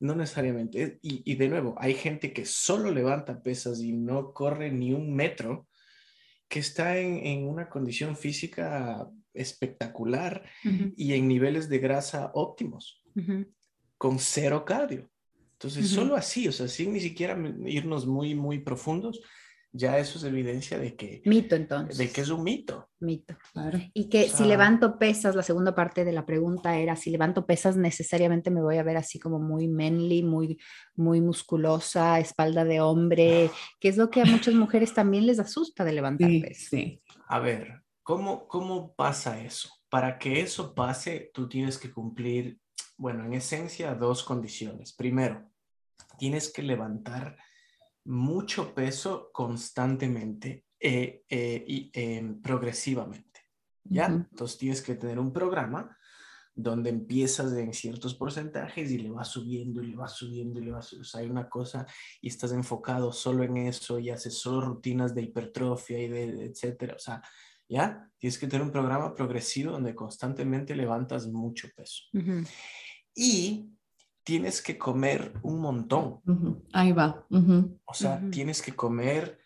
No 0.00 0.14
necesariamente. 0.14 0.98
Y, 1.02 1.34
de 1.34 1.48
nuevo, 1.48 1.74
hay 1.78 1.94
gente 1.94 2.32
que 2.32 2.46
solo 2.46 2.90
levanta 2.90 3.42
pesas 3.42 3.80
y 3.80 3.92
no 3.92 4.32
corre 4.32 4.72
ni 4.72 4.92
un 4.92 5.14
metro, 5.14 5.68
que 6.48 6.58
está 6.58 6.98
en, 6.98 7.46
una 7.46 7.68
condición 7.68 8.16
física 8.16 9.08
espectacular 9.32 10.42
y 10.96 11.12
en 11.12 11.28
niveles 11.28 11.68
de 11.68 11.78
grasa 11.78 12.32
óptimos, 12.34 13.04
con 13.98 14.18
cero 14.18 14.64
cardio. 14.64 15.08
Entonces, 15.52 15.90
solo 15.90 16.16
así, 16.16 16.48
o 16.48 16.52
sea, 16.52 16.66
sin 16.66 16.94
ni 16.94 17.00
siquiera 17.00 17.38
irnos 17.66 18.06
muy, 18.06 18.34
muy 18.34 18.58
profundos, 18.58 19.20
ya 19.72 19.98
eso 19.98 20.18
es 20.18 20.24
evidencia 20.24 20.78
de 20.78 20.96
que... 20.96 21.22
Mito, 21.24 21.54
entonces. 21.54 21.96
De 21.96 22.10
que 22.10 22.22
es 22.22 22.28
un 22.28 22.42
mito. 22.42 22.88
Mito. 22.98 23.36
Claro. 23.52 23.78
Y 23.94 24.08
que 24.08 24.28
si 24.28 24.44
levanto 24.44 24.98
pesas, 24.98 25.36
la 25.36 25.44
segunda 25.44 25.74
parte 25.74 26.04
de 26.04 26.12
la 26.12 26.26
pregunta 26.26 26.76
era, 26.76 26.96
si 26.96 27.10
levanto 27.10 27.46
pesas, 27.46 27.76
necesariamente 27.76 28.50
me 28.50 28.62
voy 28.62 28.78
a 28.78 28.82
ver 28.82 28.96
así 28.96 29.20
como 29.20 29.38
muy 29.38 29.68
manly, 29.68 30.22
muy, 30.22 30.58
muy 30.96 31.20
musculosa, 31.20 32.18
espalda 32.18 32.64
de 32.64 32.80
hombre, 32.80 33.50
que 33.78 33.88
es 33.88 33.96
lo 33.96 34.10
que 34.10 34.22
a 34.22 34.24
muchas 34.24 34.54
mujeres 34.54 34.92
también 34.92 35.26
les 35.26 35.38
asusta 35.38 35.84
de 35.84 35.92
levantar 35.92 36.28
pesas. 36.42 36.68
Sí. 36.70 37.00
A 37.28 37.38
ver, 37.38 37.82
¿cómo, 38.02 38.48
¿cómo 38.48 38.94
pasa 38.94 39.40
eso? 39.40 39.70
Para 39.88 40.18
que 40.18 40.40
eso 40.40 40.74
pase, 40.74 41.30
tú 41.32 41.48
tienes 41.48 41.78
que 41.78 41.92
cumplir, 41.92 42.58
bueno, 42.96 43.24
en 43.24 43.34
esencia, 43.34 43.94
dos 43.94 44.24
condiciones. 44.24 44.92
Primero, 44.92 45.48
tienes 46.18 46.52
que 46.52 46.62
levantar 46.62 47.36
mucho 48.04 48.74
peso 48.74 49.30
constantemente 49.32 50.66
eh, 50.78 51.24
eh, 51.28 51.64
y 51.66 51.90
em, 51.92 52.40
progresivamente. 52.40 53.40
¿Ya? 53.84 54.06
Entonces 54.06 54.58
tienes 54.58 54.82
que 54.82 54.94
tener 54.94 55.18
un 55.18 55.32
programa 55.32 55.96
donde 56.54 56.90
empiezas 56.90 57.52
en 57.52 57.72
ciertos 57.72 58.14
porcentajes 58.14 58.90
y 58.90 58.98
le 58.98 59.10
vas 59.10 59.28
subiendo 59.28 59.82
y 59.82 59.88
le 59.88 59.96
vas 59.96 60.12
subiendo 60.12 60.60
y 60.60 60.64
le 60.64 60.72
vas 60.72 60.86
subiendo. 60.86 61.06
O 61.06 61.10
sea, 61.10 61.20
hay 61.20 61.30
una 61.30 61.48
cosa 61.48 61.86
y 62.20 62.28
estás 62.28 62.52
enfocado 62.52 63.12
solo 63.12 63.42
en 63.42 63.56
eso 63.56 63.98
y 63.98 64.10
haces 64.10 64.38
solo 64.38 64.60
rutinas 64.60 65.14
de 65.14 65.22
hipertrofia 65.22 65.98
y 65.98 66.08
de, 66.08 66.44
etcétera. 66.44 66.94
O 66.94 66.98
sea, 66.98 67.22
¿ya? 67.68 68.08
Tienes 68.18 68.38
que 68.38 68.46
tener 68.46 68.64
un 68.64 68.72
programa 68.72 69.14
progresivo 69.14 69.72
donde 69.72 69.94
constantemente 69.94 70.76
levantas 70.76 71.26
mucho 71.26 71.68
peso. 71.74 72.04
Y 73.14 73.70
tienes 74.24 74.62
que 74.62 74.78
comer 74.78 75.34
un 75.42 75.60
montón. 75.60 76.20
Ahí 76.72 76.92
va. 76.92 77.26
O 77.84 77.94
sea, 77.94 78.22
tienes 78.30 78.62
que 78.62 78.74
comer 78.74 79.38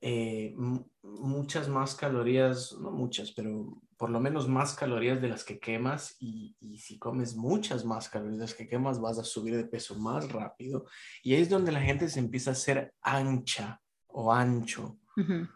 eh, 0.00 0.54
muchas 1.02 1.68
más 1.68 1.94
calorías, 1.94 2.76
no 2.80 2.90
muchas, 2.90 3.32
pero 3.32 3.80
por 3.96 4.10
lo 4.10 4.20
menos 4.20 4.48
más 4.48 4.74
calorías 4.74 5.22
de 5.22 5.28
las 5.28 5.44
que 5.44 5.58
quemas 5.58 6.16
y, 6.20 6.56
si 6.78 6.98
comes 6.98 7.36
muchas 7.36 7.84
más 7.84 8.08
calorías 8.08 8.38
de 8.38 8.44
las 8.44 8.54
que 8.54 8.68
quemas 8.68 9.00
vas 9.00 9.18
a 9.18 9.24
subir 9.24 9.56
de 9.56 9.64
peso 9.64 9.98
más 9.98 10.30
rápido 10.30 10.84
y 11.22 11.34
ahí 11.34 11.42
es 11.42 11.48
donde 11.48 11.72
la 11.72 11.80
gente 11.80 12.08
se 12.08 12.18
empieza 12.18 12.50
a 12.50 12.52
hacer 12.52 12.92
ancha 13.00 13.80
o 14.08 14.32
ancho. 14.32 14.98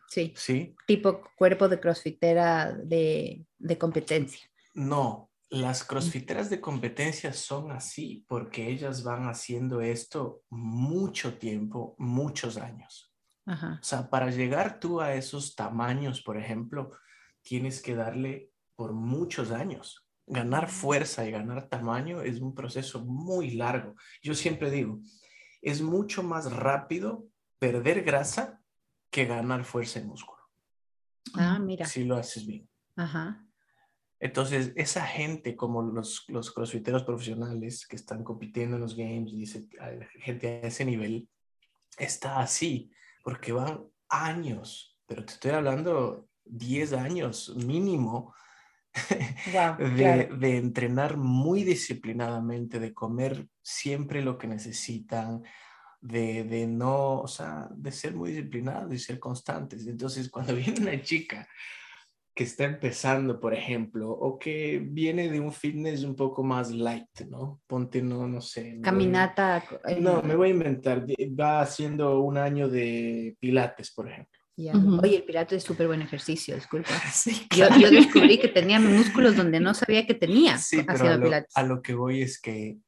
Sí. 0.09 0.33
Sí. 0.37 0.75
Tipo 0.87 1.21
cuerpo 1.37 1.69
de 1.69 1.81
crossfitera 1.81 2.73
de, 2.73 3.45
de 3.59 3.77
competencia. 3.77 4.49
No, 4.73 5.28
las 5.51 5.85
crossfiteras 5.85 6.51
de 6.51 6.61
competencia 6.61 7.33
son 7.33 7.73
así 7.73 8.25
porque 8.29 8.69
ellas 8.69 9.03
van 9.03 9.29
haciendo 9.29 9.81
esto 9.81 10.43
mucho 10.51 11.39
tiempo, 11.39 11.95
muchos 11.99 12.57
años. 12.57 13.13
O 13.47 13.83
sea, 13.83 14.11
para 14.11 14.31
llegar 14.31 14.79
tú 14.79 15.01
a 15.01 15.15
esos 15.15 15.55
tamaños, 15.55 16.21
por 16.21 16.37
ejemplo, 16.37 16.91
tienes 17.41 17.81
que 17.81 17.95
darle 17.95 18.51
por 18.77 18.93
muchos 18.93 19.51
años. 19.53 20.07
Ganar 20.27 20.69
fuerza 20.69 21.27
y 21.27 21.31
ganar 21.31 21.67
tamaño 21.69 22.21
es 22.21 22.41
un 22.41 22.55
proceso 22.55 23.03
muy 23.07 23.53
largo. 23.53 23.95
Yo 24.23 24.35
siempre 24.35 24.71
digo, 24.71 25.01
es 25.63 25.81
mucho 25.81 26.23
más 26.23 26.53
rápido 26.53 27.27
perder 27.59 28.03
grasa 28.03 28.61
que 29.11 29.25
ganar 29.25 29.65
fuerza 29.65 29.99
y 29.99 30.05
músculo. 30.05 30.43
Ah, 31.33 31.59
mira. 31.59 31.87
Si 31.87 32.05
lo 32.05 32.17
haces 32.17 32.47
bien. 32.47 32.69
Ajá. 32.97 33.48
Entonces, 34.21 34.73
esa 34.75 35.07
gente 35.07 35.55
como 35.55 35.83
los, 35.83 36.25
los 36.29 36.51
crossfiteros 36.53 37.05
profesionales 37.05 37.87
que 37.87 37.97
están 37.97 38.25
compitiendo 38.25 38.77
en 38.77 38.83
los 38.83 38.97
games, 38.97 39.33
dice 39.33 39.69
gente 40.21 40.61
a 40.63 40.67
ese 40.67 40.85
nivel, 40.85 41.29
está 41.97 42.41
así, 42.41 42.91
porque 43.23 43.53
van 43.53 43.85
años, 44.09 44.99
pero 45.07 45.25
te 45.25 45.35
estoy 45.35 45.53
hablando 45.53 46.29
10 46.45 46.95
años 46.95 47.55
mínimo 47.57 48.35
de, 49.79 50.29
de, 50.37 50.57
entrenar 50.57 51.17
muy 51.17 51.63
disciplinadamente, 51.63 52.81
de 52.81 52.93
comer 52.93 53.47
siempre 53.63 54.23
lo 54.23 54.37
que 54.37 54.49
necesitan, 54.49 55.45
de, 56.01 56.43
de 56.45 56.67
no, 56.67 57.21
o 57.21 57.29
sea, 57.29 57.69
de 57.71 57.93
ser 57.93 58.15
muy 58.15 58.31
disciplinados 58.31 58.93
y 58.93 58.99
ser 58.99 59.21
constantes. 59.21 59.87
Entonces, 59.87 60.29
cuando 60.31 60.55
viene 60.57 60.81
una 60.81 61.01
chica 61.03 61.47
que 62.39 62.45
está 62.45 62.63
empezando, 62.67 63.41
por 63.41 63.53
ejemplo, 63.53 64.09
o 64.13 64.39
que 64.39 64.79
viene 64.81 65.29
de 65.29 65.41
un 65.41 65.53
fitness 65.53 66.05
un 66.05 66.15
poco 66.15 66.45
más 66.45 66.71
light, 66.71 67.23
¿no? 67.29 67.61
Ponte, 67.67 68.01
no, 68.01 68.29
no 68.29 68.41
sé. 68.41 68.79
Caminata. 68.81 69.65
No, 69.99 70.23
me 70.23 70.37
voy 70.37 70.51
a 70.51 70.53
inventar. 70.53 71.05
Va 71.37 71.61
haciendo 71.63 72.21
un 72.21 72.39
año 72.39 72.69
de 72.69 73.37
pilates, 73.41 73.93
por 73.93 74.09
ejemplo. 74.09 74.39
Oye, 75.03 75.17
el 75.17 75.25
pilates 75.25 75.57
es 75.57 75.65
súper 75.65 75.89
buen 75.89 76.01
ejercicio, 76.01 76.55
disculpa. 76.55 76.91
yo, 77.57 77.91
descubrí 77.91 78.39
que 78.39 78.47
tenía 78.47 78.79
músculos 78.79 79.35
donde 79.35 79.59
no 79.59 79.75
sabía 79.75 80.07
que 80.07 80.15
tenía 80.15 80.59
sí, 80.59 80.85
pero 80.87 81.09
a 81.09 81.17
lo, 81.17 81.31
a 81.57 81.63
lo 81.65 81.83
que 81.83 81.95
voy 81.95 82.23
es 82.23 82.41
que 82.41 82.79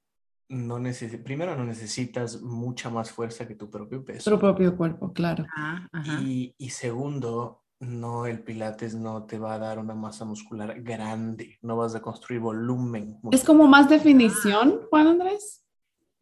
no 0.49 0.79
neces- 0.79 1.21
primero 1.25 1.57
no 1.57 1.65
necesitas 1.65 2.41
mucha 2.41 2.89
más 2.89 3.11
fuerza 3.11 3.49
que 3.49 3.57
tu 3.57 3.69
propio 3.69 4.05
peso. 4.05 4.31
Tu 4.31 4.39
propio 4.39 4.77
cuerpo, 4.77 5.13
claro. 5.13 5.45
Ah, 5.57 5.89
ajá. 5.91 6.21
Y, 6.21 6.55
y 6.57 6.71
segundo, 6.71 7.60
no, 7.81 8.27
el 8.27 8.43
pilates 8.43 8.95
no 8.95 9.25
te 9.25 9.39
va 9.39 9.55
a 9.55 9.59
dar 9.59 9.79
una 9.79 9.95
masa 9.95 10.25
muscular 10.25 10.83
grande, 10.83 11.59
no 11.63 11.77
vas 11.77 11.95
a 11.95 12.03
construir 12.03 12.41
volumen. 12.41 13.19
Es 13.33 13.43
como 13.43 13.67
más 13.67 13.89
definición, 13.89 14.83
Juan 14.91 15.07
Andrés. 15.07 15.65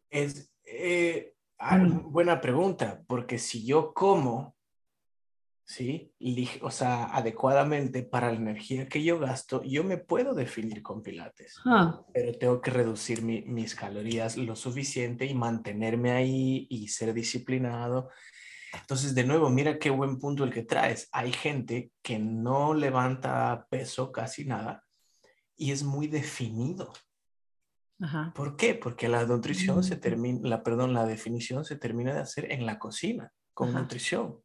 Es 0.09 0.51
eh, 0.65 1.33
ah, 1.57 1.77
Mm. 1.77 2.11
buena 2.11 2.39
pregunta, 2.41 3.03
porque 3.07 3.37
si 3.37 3.65
yo 3.65 3.93
como, 3.93 4.55
¿sí? 5.65 6.13
O 6.61 6.71
sea, 6.71 7.05
adecuadamente 7.15 8.03
para 8.03 8.31
la 8.31 8.37
energía 8.37 8.87
que 8.87 9.03
yo 9.03 9.19
gasto, 9.19 9.61
yo 9.63 9.83
me 9.83 9.97
puedo 9.97 10.33
definir 10.33 10.81
con 10.81 11.01
pilates, 11.03 11.59
Ah, 11.65 12.01
pero 12.13 12.37
tengo 12.37 12.61
que 12.61 12.71
reducir 12.71 13.21
mi- 13.21 13.41
mis 13.41 13.75
calorías 13.75 14.37
lo 14.37 14.55
suficiente 14.55 15.25
y 15.25 15.33
mantenerme 15.33 16.11
ahí 16.11 16.67
y 16.69 16.87
ser 16.87 17.13
disciplinado. 17.13 18.09
Entonces, 18.73 19.15
de 19.15 19.23
nuevo, 19.23 19.49
mira 19.49 19.79
qué 19.79 19.89
buen 19.89 20.19
punto 20.19 20.43
el 20.43 20.53
que 20.53 20.63
traes. 20.63 21.09
Hay 21.11 21.31
gente 21.31 21.91
que 22.01 22.19
no 22.19 22.73
levanta 22.73 23.67
peso 23.69 24.11
casi 24.11 24.45
nada 24.45 24.83
y 25.55 25.71
es 25.71 25.83
muy 25.83 26.07
definido. 26.07 26.93
Ajá. 28.01 28.31
¿Por 28.35 28.55
qué? 28.55 28.75
Porque 28.75 29.07
la 29.09 29.25
nutrición 29.25 29.83
se 29.83 29.95
Mm. 29.95 29.99
termina, 29.99 30.49
la, 30.49 30.63
perdón, 30.63 30.93
la 30.93 31.05
definición 31.05 31.65
se 31.65 31.75
termina 31.75 32.13
de 32.13 32.21
hacer 32.21 32.51
en 32.51 32.65
la 32.65 32.79
cocina, 32.79 33.33
con 33.53 33.69
Ajá. 33.69 33.81
nutrición. 33.81 34.39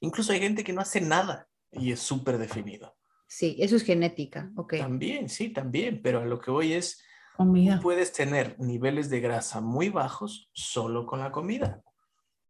Incluso 0.00 0.32
hay 0.32 0.40
gente 0.40 0.62
que 0.62 0.72
no 0.72 0.80
hace 0.80 1.00
nada 1.00 1.48
y 1.72 1.92
es 1.92 2.00
súper 2.00 2.38
definido. 2.38 2.94
Sí, 3.26 3.56
eso 3.60 3.76
es 3.76 3.82
genética, 3.82 4.50
ok. 4.56 4.74
También, 4.78 5.28
sí, 5.28 5.48
también, 5.48 6.02
pero 6.02 6.20
a 6.20 6.24
lo 6.26 6.38
que 6.38 6.50
voy 6.50 6.74
es, 6.74 7.02
comida. 7.36 7.80
puedes 7.80 8.12
tener 8.12 8.58
niveles 8.60 9.08
de 9.10 9.20
grasa 9.20 9.60
muy 9.60 9.88
bajos 9.88 10.50
solo 10.52 11.06
con 11.06 11.18
la 11.20 11.32
comida. 11.32 11.82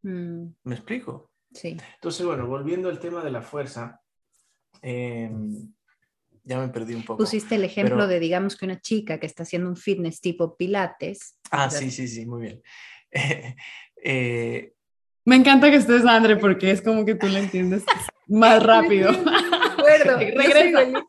Mm, 0.02 0.46
¿Me 0.64 0.74
explico? 0.74 1.30
sí. 1.52 1.76
Entonces, 1.94 2.24
bueno, 2.26 2.46
volviendo 2.46 2.88
al 2.88 2.98
tema 2.98 3.22
de 3.22 3.30
la 3.30 3.42
fuerza, 3.42 4.00
em, 4.80 5.72
ya 6.44 6.58
me 6.58 6.68
perdí 6.68 6.94
un 6.94 7.04
poco. 7.04 7.18
Pusiste 7.18 7.54
el 7.56 7.64
ejemplo 7.64 7.96
Pero- 7.96 8.08
de, 8.08 8.18
digamos, 8.20 8.56
que 8.56 8.64
una 8.64 8.80
chica 8.80 9.18
que 9.20 9.26
está 9.26 9.42
haciendo 9.44 9.68
un 9.68 9.76
fitness 9.76 10.20
tipo 10.20 10.56
pilates. 10.56 11.38
Ah, 11.50 11.70
sí, 11.70 11.90
sí, 11.90 12.08
sí, 12.08 12.26
muy 12.26 12.42
bien. 12.42 12.62
Eh, 14.04 14.72
Me 15.24 15.36
encanta 15.36 15.70
que 15.70 15.76
estés, 15.76 16.04
Andre, 16.04 16.36
porque 16.36 16.72
es 16.72 16.82
como 16.82 17.04
que 17.04 17.14
tú 17.14 17.28
lo 17.28 17.36
entiendes 17.38 17.84
más 18.26 18.60
rápido. 18.64 19.12
Soy 19.12 20.30
Regresa. 20.34 21.04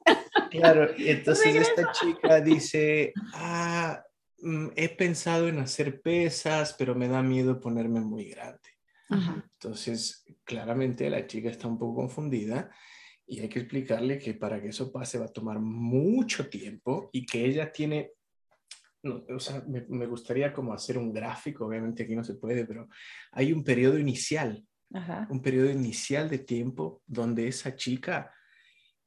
Claro, 0.51 0.89
entonces 0.95 1.55
esta 1.55 1.91
chica 1.93 2.39
dice, 2.41 3.13
ah, 3.33 4.03
mm, 4.37 4.67
he 4.75 4.89
pensado 4.89 5.47
en 5.47 5.57
hacer 5.57 6.01
pesas, 6.01 6.75
pero 6.77 6.93
me 6.93 7.07
da 7.07 7.23
miedo 7.23 7.59
ponerme 7.59 8.01
muy 8.01 8.25
grande. 8.25 8.62
Ajá. 9.09 9.49
Entonces, 9.53 10.25
claramente 10.43 11.09
la 11.09 11.25
chica 11.27 11.49
está 11.49 11.67
un 11.67 11.77
poco 11.77 11.95
confundida 11.95 12.71
y 13.25 13.39
hay 13.39 13.49
que 13.49 13.59
explicarle 13.59 14.19
que 14.19 14.33
para 14.33 14.61
que 14.61 14.69
eso 14.69 14.91
pase 14.91 15.19
va 15.19 15.25
a 15.25 15.33
tomar 15.33 15.59
mucho 15.59 16.49
tiempo 16.49 17.09
y 17.13 17.25
que 17.25 17.45
ella 17.45 17.71
tiene, 17.71 18.11
no, 19.03 19.23
o 19.29 19.39
sea, 19.39 19.63
me, 19.67 19.85
me 19.89 20.05
gustaría 20.05 20.53
como 20.53 20.73
hacer 20.73 20.97
un 20.97 21.13
gráfico, 21.13 21.65
obviamente 21.65 22.03
aquí 22.03 22.15
no 22.15 22.23
se 22.23 22.35
puede, 22.35 22.65
pero 22.65 22.87
hay 23.31 23.53
un 23.53 23.63
periodo 23.63 23.97
inicial 23.97 24.65
Ajá. 24.93 25.27
un 25.29 25.41
periodo 25.41 25.71
inicial 25.71 26.29
de 26.29 26.39
tiempo 26.39 27.01
donde 27.07 27.47
esa 27.47 27.75
chica 27.75 28.31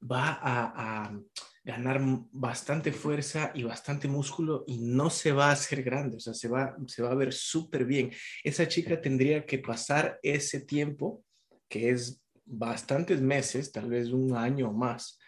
va 0.03 0.33
a, 0.33 1.05
a 1.05 1.21
ganar 1.67 2.01
bastante 2.31 2.93
fuerza 2.93 3.51
y 3.53 3.65
bastante 3.65 4.07
músculo 4.07 4.63
y 4.69 4.79
no 4.79 5.11
se 5.11 5.33
va 5.33 5.49
a 5.49 5.53
hacer 5.53 5.83
grande, 5.83 6.19
o 6.19 6.21
sea, 6.21 6.33
se 6.33 6.47
va, 6.47 6.77
se 6.87 7.03
va 7.03 7.11
a 7.11 7.17
ver 7.17 7.33
súper 7.33 7.85
bien. 7.85 8.13
Esa 8.45 8.69
chica 8.69 9.01
tendría 9.01 9.45
que 9.45 9.59
pasar 9.59 10.21
ese 10.23 10.61
tiempo, 10.61 11.25
que 11.69 11.91
es 11.91 12.23
bastantes 12.45 13.21
meses, 13.21 13.73
tal 13.73 13.91
vez 13.91 14.11
un 14.11 14.37
año 14.37 14.69
o 14.69 14.73
más, 14.73 15.19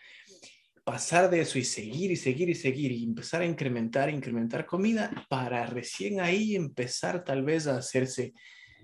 pasar 0.84 1.28
de 1.28 1.40
eso 1.40 1.58
y 1.58 1.64
seguir 1.64 2.12
y 2.12 2.16
seguir 2.16 2.48
y 2.48 2.54
seguir 2.54 2.92
y 2.92 3.02
empezar 3.02 3.42
a 3.42 3.44
incrementar, 3.44 4.08
incrementar 4.08 4.64
comida 4.64 5.10
para 5.28 5.66
recién 5.66 6.20
ahí 6.20 6.54
empezar 6.54 7.24
tal 7.24 7.42
vez 7.42 7.66
a 7.66 7.78
hacerse 7.78 8.32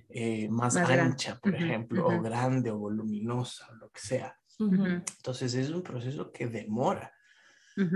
eh, 0.09 0.49
más, 0.49 0.75
Más 0.75 0.89
grande. 0.89 1.13
ancha, 1.13 1.39
por 1.39 1.55
ejemplo, 1.55 2.09
o 2.09 2.21
grande 2.21 2.73
o 2.73 2.79
voluminosa, 2.79 3.69
o 3.71 3.75
lo 3.77 3.91
que 3.91 4.01
sea. 4.01 4.37
Entonces 4.59 5.55
es 5.55 5.71
un 5.71 5.83
proceso 5.83 6.33
que 6.33 6.49
demora. 6.49 7.14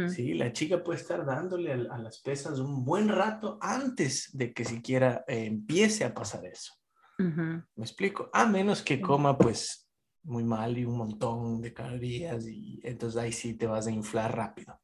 ¿Sí? 0.09 0.35
La 0.35 0.53
chica 0.53 0.83
puede 0.83 0.99
estar 1.01 1.25
dándole 1.25 1.73
a, 1.73 1.95
a 1.95 1.99
las 1.99 2.19
pesas 2.21 2.59
un 2.59 2.85
buen 2.85 3.09
rato 3.09 3.59
antes 3.61 4.31
de 4.33 4.53
que 4.53 4.65
siquiera 4.65 5.25
eh, 5.29 5.45
empiece 5.47 6.05
a 6.05 6.15
pasar 6.15 6.45
eso. 6.47 6.75
¿Me 7.19 7.65
explico? 7.77 8.31
A 8.33 8.47
menos 8.47 8.83
que 8.83 9.01
coma 9.01 9.37
pues 9.37 9.89
muy 10.23 10.45
mal 10.45 10.79
y 10.79 10.85
un 10.85 10.99
montón 10.99 11.61
de 11.61 11.73
calorías 11.73 12.47
y 12.47 12.81
entonces 12.85 13.21
ahí 13.21 13.33
sí 13.33 13.55
te 13.55 13.67
vas 13.67 13.87
a 13.87 13.91
inflar 13.91 14.37
rápido. 14.37 14.81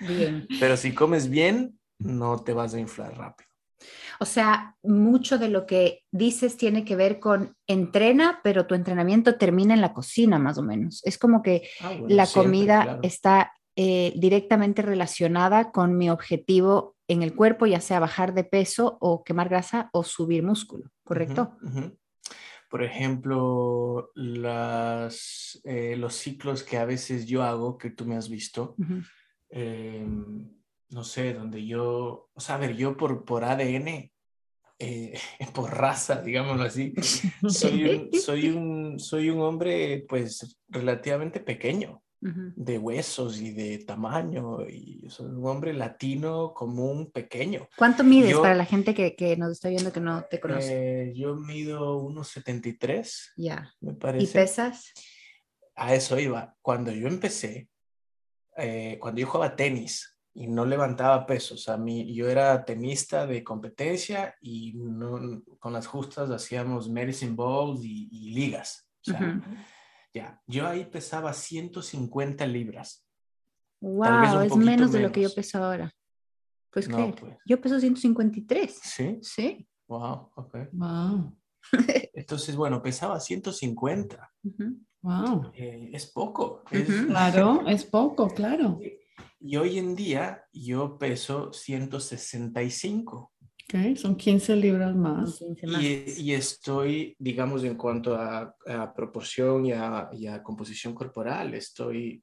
Bien. 0.00 0.46
Pero 0.60 0.76
si 0.76 0.94
comes 0.94 1.28
bien, 1.28 1.78
no 1.98 2.38
te 2.42 2.52
vas 2.52 2.74
a 2.74 2.80
inflar 2.80 3.16
rápido. 3.16 3.48
O 4.20 4.26
sea, 4.26 4.76
mucho 4.82 5.38
de 5.38 5.48
lo 5.48 5.64
que 5.66 6.04
dices 6.12 6.56
tiene 6.56 6.84
que 6.84 6.96
ver 6.96 7.18
con 7.18 7.56
entrena, 7.66 8.40
pero 8.44 8.66
tu 8.66 8.74
entrenamiento 8.74 9.36
termina 9.38 9.72
en 9.72 9.80
la 9.80 9.94
cocina, 9.94 10.38
más 10.38 10.58
o 10.58 10.62
menos. 10.62 11.00
Es 11.06 11.16
como 11.16 11.42
que 11.42 11.68
Ah, 11.80 11.88
bueno, 11.98 12.06
la 12.14 12.26
siempre, 12.26 12.50
comida 12.50 12.82
claro. 12.82 13.00
está 13.02 13.52
eh, 13.76 14.12
directamente 14.16 14.82
relacionada 14.82 15.72
con 15.72 15.96
mi 15.96 16.10
objetivo 16.10 16.96
en 17.08 17.22
el 17.22 17.34
cuerpo, 17.34 17.66
ya 17.66 17.80
sea 17.80 18.00
bajar 18.00 18.34
de 18.34 18.44
peso 18.44 18.98
o 19.00 19.24
quemar 19.24 19.48
grasa 19.48 19.90
o 19.92 20.04
subir 20.04 20.42
músculo, 20.42 20.90
¿correcto? 21.04 21.56
Ujú, 21.62 21.78
ujú. 21.78 21.98
Por 22.70 22.84
ejemplo, 22.84 24.12
las, 24.14 25.60
eh, 25.64 25.96
los 25.96 26.14
ciclos 26.14 26.62
que 26.62 26.78
a 26.78 26.84
veces 26.84 27.26
yo 27.26 27.42
hago, 27.42 27.76
que 27.76 27.90
tú 27.90 28.06
me 28.06 28.16
has 28.16 28.28
visto, 28.28 28.76
Ujú. 28.78 29.02
eh, 29.50 30.06
no 30.90 31.04
sé, 31.04 31.34
donde 31.34 31.66
yo, 31.66 32.28
o 32.32 32.40
sea, 32.40 32.54
a 32.54 32.58
ver, 32.58 32.76
yo 32.76 32.96
por, 32.96 33.24
por 33.24 33.44
ADN, 33.44 34.12
eh, 34.78 35.18
por 35.54 35.76
raza, 35.76 36.22
digámoslo 36.22 36.62
así, 36.62 36.94
soy 37.48 37.84
un, 37.86 38.12
soy, 38.12 38.48
un, 38.50 39.00
soy 39.00 39.30
un 39.30 39.40
hombre 39.40 40.04
pues 40.08 40.56
relativamente 40.68 41.40
pequeño, 41.40 42.02
De 42.22 42.76
huesos 42.78 43.40
y 43.40 43.52
de 43.52 43.78
tamaño, 43.78 44.66
y 44.68 45.02
soy 45.08 45.26
un 45.26 45.46
hombre 45.46 45.72
latino 45.72 46.52
común, 46.52 47.10
pequeño. 47.10 47.66
¿Cuánto 47.78 48.04
mides 48.04 48.32
Yo- 48.32 48.42
para 48.42 48.54
la 48.54 48.66
gente 48.66 48.94
que, 48.94 49.16
que 49.16 49.38
nos 49.38 49.52
está 49.52 49.70
viendo 49.70 49.90
que 49.90 50.00
no 50.00 50.22
te 50.24 50.38
conoce? 50.38 51.08
Eh, 51.08 51.14
yo 51.14 51.34
mido 51.36 51.96
unos 51.96 52.28
73, 52.28 53.32
ya. 53.36 53.72
me 53.80 53.92
¿Y 53.92 53.94
parece. 53.94 54.38
pesas? 54.38 54.92
A 55.74 55.94
eso 55.94 56.18
iba. 56.18 56.54
Cuando 56.60 56.92
yo 56.92 57.08
empecé, 57.08 57.70
eh, 58.58 58.98
cuando 59.00 59.22
yo 59.22 59.26
jugaba 59.26 59.56
tenis 59.56 60.14
y 60.34 60.46
no 60.46 60.66
levantaba 60.66 61.24
pesos, 61.24 61.70
a 61.70 61.78
mí 61.78 62.14
yo 62.14 62.28
era 62.28 62.62
tenista 62.66 63.26
de 63.26 63.42
competencia 63.42 64.34
y 64.42 64.74
no, 64.74 65.42
con 65.58 65.72
las 65.72 65.86
justas 65.86 66.28
hacíamos 66.30 66.90
medicine 66.90 67.32
balls 67.34 67.82
y, 67.82 68.08
y 68.12 68.34
ligas. 68.34 68.86
O 69.06 69.10
sea. 69.10 69.40
Ya, 70.12 70.42
yo 70.46 70.66
ahí 70.66 70.84
pesaba 70.84 71.32
150 71.32 72.46
libras. 72.46 73.06
Wow, 73.80 74.40
es 74.42 74.56
menos 74.56 74.92
de 74.92 75.00
lo 75.00 75.12
que 75.12 75.22
yo 75.22 75.34
peso 75.34 75.62
ahora. 75.62 75.92
Pues 76.70 76.88
No, 76.88 76.96
creer. 76.96 77.14
pues. 77.14 77.36
Yo 77.46 77.60
peso 77.60 77.80
153. 77.80 78.78
Sí, 78.82 79.18
Sí. 79.22 79.66
wow, 79.88 80.30
ok. 80.36 80.56
Wow, 80.72 81.36
Entonces, 82.14 82.56
bueno, 82.56 82.82
pesaba 82.82 83.18
150. 83.20 84.30
Ujú. 84.44 84.78
wow. 85.02 85.50
Eh, 85.54 85.90
es 85.92 86.06
poco. 86.10 86.62
es-. 86.70 87.06
Claro, 87.06 87.66
es 87.68 87.84
poco, 87.84 88.28
claro. 88.28 88.78
Y 89.40 89.56
hoy 89.56 89.78
en 89.78 89.96
día 89.96 90.44
yo 90.52 90.98
peso 90.98 91.52
165 91.52 93.32
Ok, 93.72 93.96
son 93.96 94.16
15 94.16 94.56
libras 94.56 94.94
más. 94.96 95.38
15 95.38 95.66
más. 95.66 95.82
y, 95.82 96.04
y 96.18 96.32
estoy, 96.32 97.14
digamos, 97.18 97.62
en 97.64 97.76
cuanto 97.76 98.16
a, 98.16 98.54
a 98.66 98.92
proporción 98.92 99.66
y 99.66 99.72
a, 99.72 100.10
y 100.12 100.26
a 100.26 100.42
composición 100.42 100.94
corporal, 100.94 101.54
estoy 101.54 102.22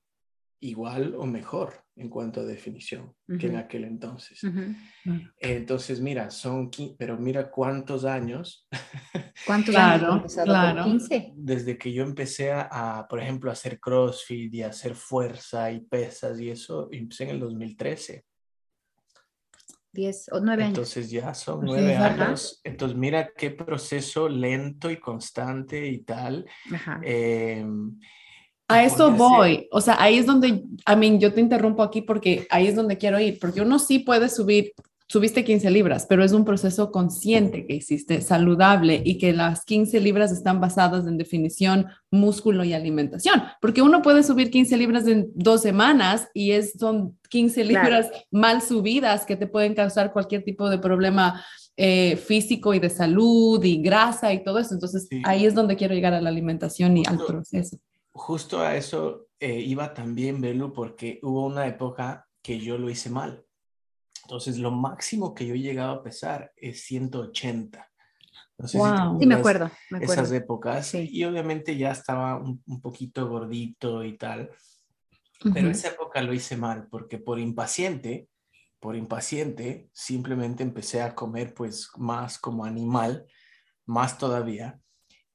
igual 0.60 1.14
o 1.16 1.26
mejor 1.26 1.74
en 1.96 2.10
cuanto 2.10 2.42
a 2.42 2.44
definición 2.44 3.14
que 3.40 3.48
en 3.48 3.58
aquel 3.58 3.84
entonces. 3.84 4.44
Ujú. 4.44 4.74
Entonces, 5.40 6.02
mira, 6.02 6.32
son, 6.32 6.72
pero 6.98 7.18
mira 7.18 7.50
cuántos 7.52 8.06
años 8.06 8.68
¿Cuántos 9.46 9.76
Claro, 9.76 10.14
años 10.14 10.34
claro. 10.44 10.84
¿Como 10.84 10.98
15? 10.98 11.34
desde 11.36 11.78
que 11.78 11.94
yo 11.94 12.04
empecé 12.04 12.52
a, 12.52 12.68
a, 13.00 13.08
por 13.08 13.20
ejemplo, 13.20 13.50
a 13.50 13.54
hacer 13.54 13.80
CrossFit 13.80 14.54
y 14.54 14.64
a 14.64 14.70
hacer 14.70 14.96
fuerza 14.96 15.72
y 15.72 15.82
pesas 15.82 16.40
y 16.40 16.50
eso, 16.50 16.90
empecé 16.92 17.26
en 17.26 17.30
el 17.32 17.40
2013. 17.40 18.26
10 19.98 20.30
o 20.32 20.40
9 20.40 20.64
años. 20.64 20.78
Entonces 20.78 21.10
ya 21.10 21.34
son 21.34 21.62
Pues 21.62 21.72
sí, 21.72 21.78
nueve 21.78 21.96
ajá. 21.98 22.26
años. 22.28 22.62
Entonces 22.64 22.98
mira 22.98 23.32
qué 23.36 23.50
proceso 23.50 24.30
lento 24.30 24.92
y 24.92 24.98
constante 24.98 25.88
y 25.88 26.00
tal. 26.04 26.46
Ajá. 26.72 27.02
Eh, 27.04 27.66
A 28.70 28.84
eso 28.84 29.12
voy, 29.12 29.68
o 29.72 29.82
sea, 29.82 29.96
ahí 30.00 30.18
es 30.20 30.26
donde, 30.26 30.64
a 30.86 30.96
mí, 30.96 31.18
yo 31.20 31.34
te 31.34 31.42
interrumpo 31.42 31.82
aquí 31.82 32.02
porque 32.04 32.46
ahí 32.50 32.68
es 32.68 32.76
donde 32.76 32.98
quiero 32.98 33.20
ir, 33.20 33.40
porque 33.40 33.62
uno 33.62 33.80
sí 33.80 34.00
puede 34.00 34.30
subir 34.30 34.74
subiste 35.08 35.46
15 35.46 35.72
libras, 35.72 36.06
pero 36.08 36.24
es 36.24 36.34
un 36.34 36.44
proceso 36.44 36.92
consciente 36.92 37.66
que 37.66 37.76
hiciste, 37.76 38.22
saludable 38.22 39.02
y 39.06 39.18
que 39.18 39.32
las 39.32 39.64
15 39.64 40.00
libras 40.02 40.32
están 40.32 40.60
basadas 40.60 41.08
en 41.08 41.18
definición, 41.18 41.88
músculo 42.12 42.64
y 42.64 42.74
alimentación, 42.74 43.44
porque 43.62 43.82
uno 43.82 44.02
puede 44.02 44.24
subir 44.24 44.52
15 44.52 44.78
libras 44.78 45.08
en 45.08 45.32
dos 45.34 45.62
semanas 45.62 46.28
y 46.34 46.52
es, 46.52 46.74
son 46.74 47.18
15 47.30 47.64
libras 47.64 48.10
mal 48.32 48.62
subidas 48.62 49.26
que 49.26 49.38
te 49.38 49.48
pueden 49.48 49.74
causar 49.76 50.12
cualquier 50.12 50.44
tipo 50.44 50.70
de 50.70 50.78
problema 50.78 51.44
eh, 51.78 52.18
físico 52.18 52.74
y 52.74 52.80
de 52.80 52.90
salud 52.90 53.64
y 53.64 53.82
grasa 53.82 54.34
y 54.34 54.44
todo 54.44 54.60
eso. 54.60 54.74
Entonces 54.74 55.08
ahí 55.24 55.46
es 55.46 55.56
donde 55.56 55.78
quiero 55.78 55.94
llegar 55.94 56.14
a 56.14 56.22
la 56.22 56.30
alimentación 56.30 56.98
y 56.98 57.04
al 57.08 57.20
proceso. 57.26 57.78
Justo 58.12 58.60
a 58.60 58.76
eso 58.76 59.28
eh, 59.40 59.60
iba 59.60 59.94
también, 59.94 60.42
Belu, 60.42 60.74
porque 60.74 61.20
hubo 61.22 61.46
una 61.46 61.68
época 61.68 62.28
que 62.42 62.60
yo 62.60 62.78
lo 62.78 62.90
hice 62.90 63.10
mal 63.10 63.47
entonces, 64.28 64.58
lo 64.58 64.72
máximo 64.72 65.34
que 65.34 65.48
yo 65.48 65.54
he 65.54 65.60
llegado 65.60 65.94
a 65.94 66.04
pesar 66.04 66.52
es 66.58 66.84
180. 66.84 67.90
No 68.58 68.68
sé 68.68 68.78
si 68.78 68.84
sí, 68.84 69.26
me 69.26 69.36
acuerdo, 69.36 69.72
me 69.90 70.00
acuerdo. 70.00 70.24
Esas 70.24 70.34
épocas. 70.34 70.94
Y 70.96 71.24
obviamente 71.24 71.78
ya 71.78 71.92
estaba 71.92 72.36
un, 72.36 72.82
poquito 72.82 73.30
gordito 73.30 74.04
y 74.04 74.18
tal. 74.18 74.50
Pero 75.54 75.70
esa 75.70 75.88
época 75.88 76.22
lo 76.22 76.34
hice 76.34 76.58
mal 76.58 76.90
porque 76.90 77.20
por 77.20 77.40
impaciente, 77.40 78.28
por 78.82 78.98
impaciente, 78.98 79.90
simplemente 79.94 80.62
empecé 80.62 81.02
a 81.02 81.16
comer 81.16 81.54
pues 81.54 81.90
más 81.96 82.38
como 82.38 82.66
animal, 82.66 83.28
más 83.86 84.18
todavía. 84.18 84.78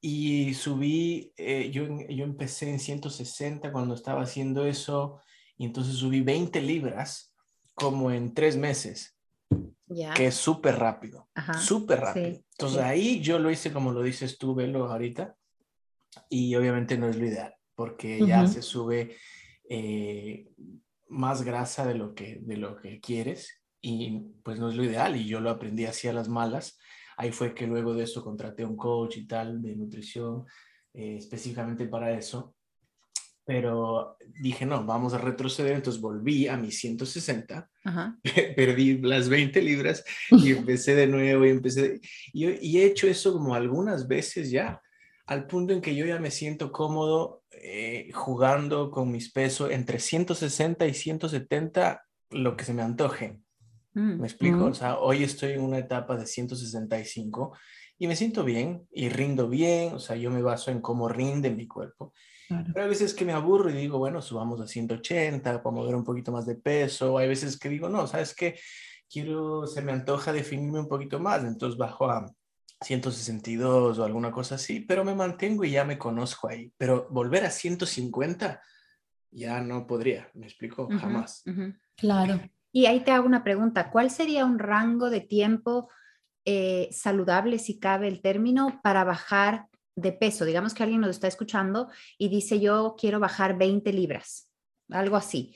Y 0.01 0.53
subí, 0.53 1.33
eh, 1.35 1.71
yo, 1.71 1.87
yo 2.09 2.23
empecé 2.25 2.69
en 2.69 2.79
160 2.79 3.71
cuando 3.71 3.95
estaba 3.95 4.21
haciendo 4.21 4.67
eso, 4.67 5.19
y 5.57 5.65
entonces 5.65 5.95
subí 5.95 6.21
20 6.21 6.61
libras 6.61 7.32
como 7.73 8.11
en 8.11 8.33
tres 8.33 8.57
meses, 8.57 9.17
que 10.15 10.27
es 10.27 10.35
súper 10.35 10.77
rápido, 10.77 11.29
súper 11.59 11.99
rápido. 11.99 12.39
Entonces 12.51 12.79
ahí 12.79 13.21
yo 13.21 13.39
lo 13.39 13.51
hice 13.51 13.71
como 13.71 13.91
lo 13.91 14.01
dices 14.01 14.37
tú, 14.37 14.55
Velo, 14.55 14.85
ahorita, 14.91 15.35
y 16.29 16.55
obviamente 16.55 16.97
no 16.97 17.07
es 17.07 17.17
lo 17.17 17.25
ideal, 17.25 17.55
porque 17.75 18.25
ya 18.25 18.47
se 18.47 18.61
sube 18.61 19.17
eh, 19.69 20.51
más 21.09 21.43
grasa 21.43 21.85
de 21.85 21.95
lo, 21.95 22.13
que, 22.13 22.39
de 22.41 22.57
lo 22.57 22.77
que 22.77 22.99
quieres 22.99 23.61
y 23.81 24.19
pues 24.43 24.59
no 24.59 24.69
es 24.69 24.75
lo 24.75 24.83
ideal 24.83 25.15
y 25.15 25.25
yo 25.25 25.39
lo 25.39 25.49
aprendí 25.49 25.85
así 25.85 26.07
a 26.07 26.13
las 26.13 26.29
malas. 26.29 26.79
Ahí 27.17 27.31
fue 27.31 27.53
que 27.53 27.67
luego 27.67 27.93
de 27.93 28.03
eso 28.03 28.23
contraté 28.23 28.65
un 28.65 28.75
coach 28.75 29.17
y 29.17 29.27
tal 29.27 29.61
de 29.61 29.75
nutrición 29.75 30.45
eh, 30.93 31.17
específicamente 31.17 31.87
para 31.87 32.11
eso 32.11 32.55
pero 33.45 34.17
dije, 34.41 34.65
no, 34.65 34.85
vamos 34.85 35.13
a 35.13 35.17
retroceder, 35.17 35.73
entonces 35.73 36.01
volví 36.01 36.47
a 36.47 36.57
mis 36.57 36.79
160, 36.79 37.69
perdí 38.55 38.99
las 38.99 39.29
20 39.29 39.61
libras 39.61 40.03
y 40.31 40.51
empecé 40.57 40.95
de 40.95 41.07
nuevo 41.07 41.45
y 41.45 41.49
empecé, 41.49 41.99
y, 42.31 42.49
y, 42.67 42.79
he 42.79 42.85
hecho 42.85 43.07
eso 43.07 43.33
como 43.33 43.55
algunas 43.55 44.07
veces 44.07 44.51
ya, 44.51 44.81
al 45.25 45.47
punto 45.47 45.73
en 45.73 45.81
que 45.81 45.95
yo 45.95 46.05
ya 46.05 46.19
me 46.19 46.31
siento 46.31 46.71
cómodo 46.71 47.43
eh, 47.51 48.11
jugando 48.13 48.91
con 48.91 49.11
mis 49.11 49.31
pesos 49.31 49.71
entre 49.71 49.99
160 49.99 50.85
y 50.85 50.93
170, 50.93 52.03
lo 52.31 52.57
que 52.57 52.65
se 52.65 52.73
me 52.73 52.81
antoje. 52.81 53.39
Mm, 53.93 54.19
¿Me 54.19 54.27
explico? 54.27 54.65
O 54.65 54.73
sea, 54.73 54.97
hoy 54.97 55.23
estoy 55.23 55.53
en 55.53 55.61
una 55.61 55.77
etapa 55.77 56.17
de 56.17 56.25
165 56.25 57.55
y 57.99 58.07
me 58.07 58.15
siento 58.15 58.43
bien 58.43 58.87
y 58.91 59.09
rindo 59.09 59.47
bien, 59.47 59.93
o 59.93 59.99
sea, 59.99 60.15
yo 60.15 60.31
me 60.31 60.41
baso 60.41 60.71
en 60.71 60.81
cómo 60.81 61.07
rinde 61.07 61.51
mi 61.51 61.67
cuerpo. 61.67 62.13
Pero 62.47 62.83
hay 62.83 62.89
veces 62.89 63.13
que 63.13 63.25
me 63.25 63.33
aburro 63.33 63.69
y 63.69 63.73
digo, 63.73 63.97
bueno, 63.97 64.21
subamos 64.21 64.61
a 64.61 64.67
180 64.67 65.63
para 65.63 65.75
mover 65.75 65.95
un 65.95 66.03
poquito 66.03 66.31
más 66.31 66.45
de 66.45 66.55
peso. 66.55 67.17
Hay 67.17 67.27
veces 67.27 67.57
que 67.57 67.69
digo, 67.69 67.89
no, 67.89 68.05
¿sabes 68.07 68.35
qué? 68.35 68.59
Quiero, 69.09 69.65
se 69.67 69.81
me 69.81 69.91
antoja 69.91 70.33
definirme 70.33 70.79
un 70.79 70.87
poquito 70.87 71.19
más, 71.19 71.43
entonces 71.43 71.77
bajo 71.77 72.09
a 72.09 72.25
162 72.81 73.99
o 73.99 74.03
alguna 74.03 74.31
cosa 74.31 74.55
así, 74.55 74.81
pero 74.81 75.05
me 75.05 75.15
mantengo 75.15 75.63
y 75.63 75.71
ya 75.71 75.85
me 75.85 75.97
conozco 75.97 76.49
ahí. 76.49 76.71
Pero 76.77 77.07
volver 77.09 77.45
a 77.45 77.51
150 77.51 78.61
ya 79.31 79.61
no 79.61 79.87
podría, 79.87 80.29
me 80.33 80.45
explico, 80.45 80.87
jamás. 80.99 81.43
Claro. 81.95 82.41
Y 82.71 82.85
ahí 82.87 83.01
te 83.01 83.11
hago 83.11 83.25
una 83.25 83.43
pregunta, 83.43 83.91
¿cuál 83.91 84.09
sería 84.09 84.45
un 84.45 84.59
rango 84.59 85.09
de 85.09 85.21
tiempo 85.21 85.89
eh, 86.45 86.89
saludable, 86.91 87.57
si 87.57 87.79
cabe 87.79 88.07
el 88.07 88.21
término, 88.21 88.81
para 88.83 89.03
bajar 89.03 89.67
de 89.95 90.11
peso. 90.11 90.45
Digamos 90.45 90.73
que 90.73 90.83
alguien 90.83 91.01
nos 91.01 91.11
está 91.11 91.27
escuchando 91.27 91.89
y 92.17 92.29
dice, 92.29 92.59
yo 92.59 92.95
quiero 92.97 93.19
bajar 93.19 93.57
20 93.57 93.91
libras, 93.93 94.49
algo 94.89 95.15
así. 95.15 95.55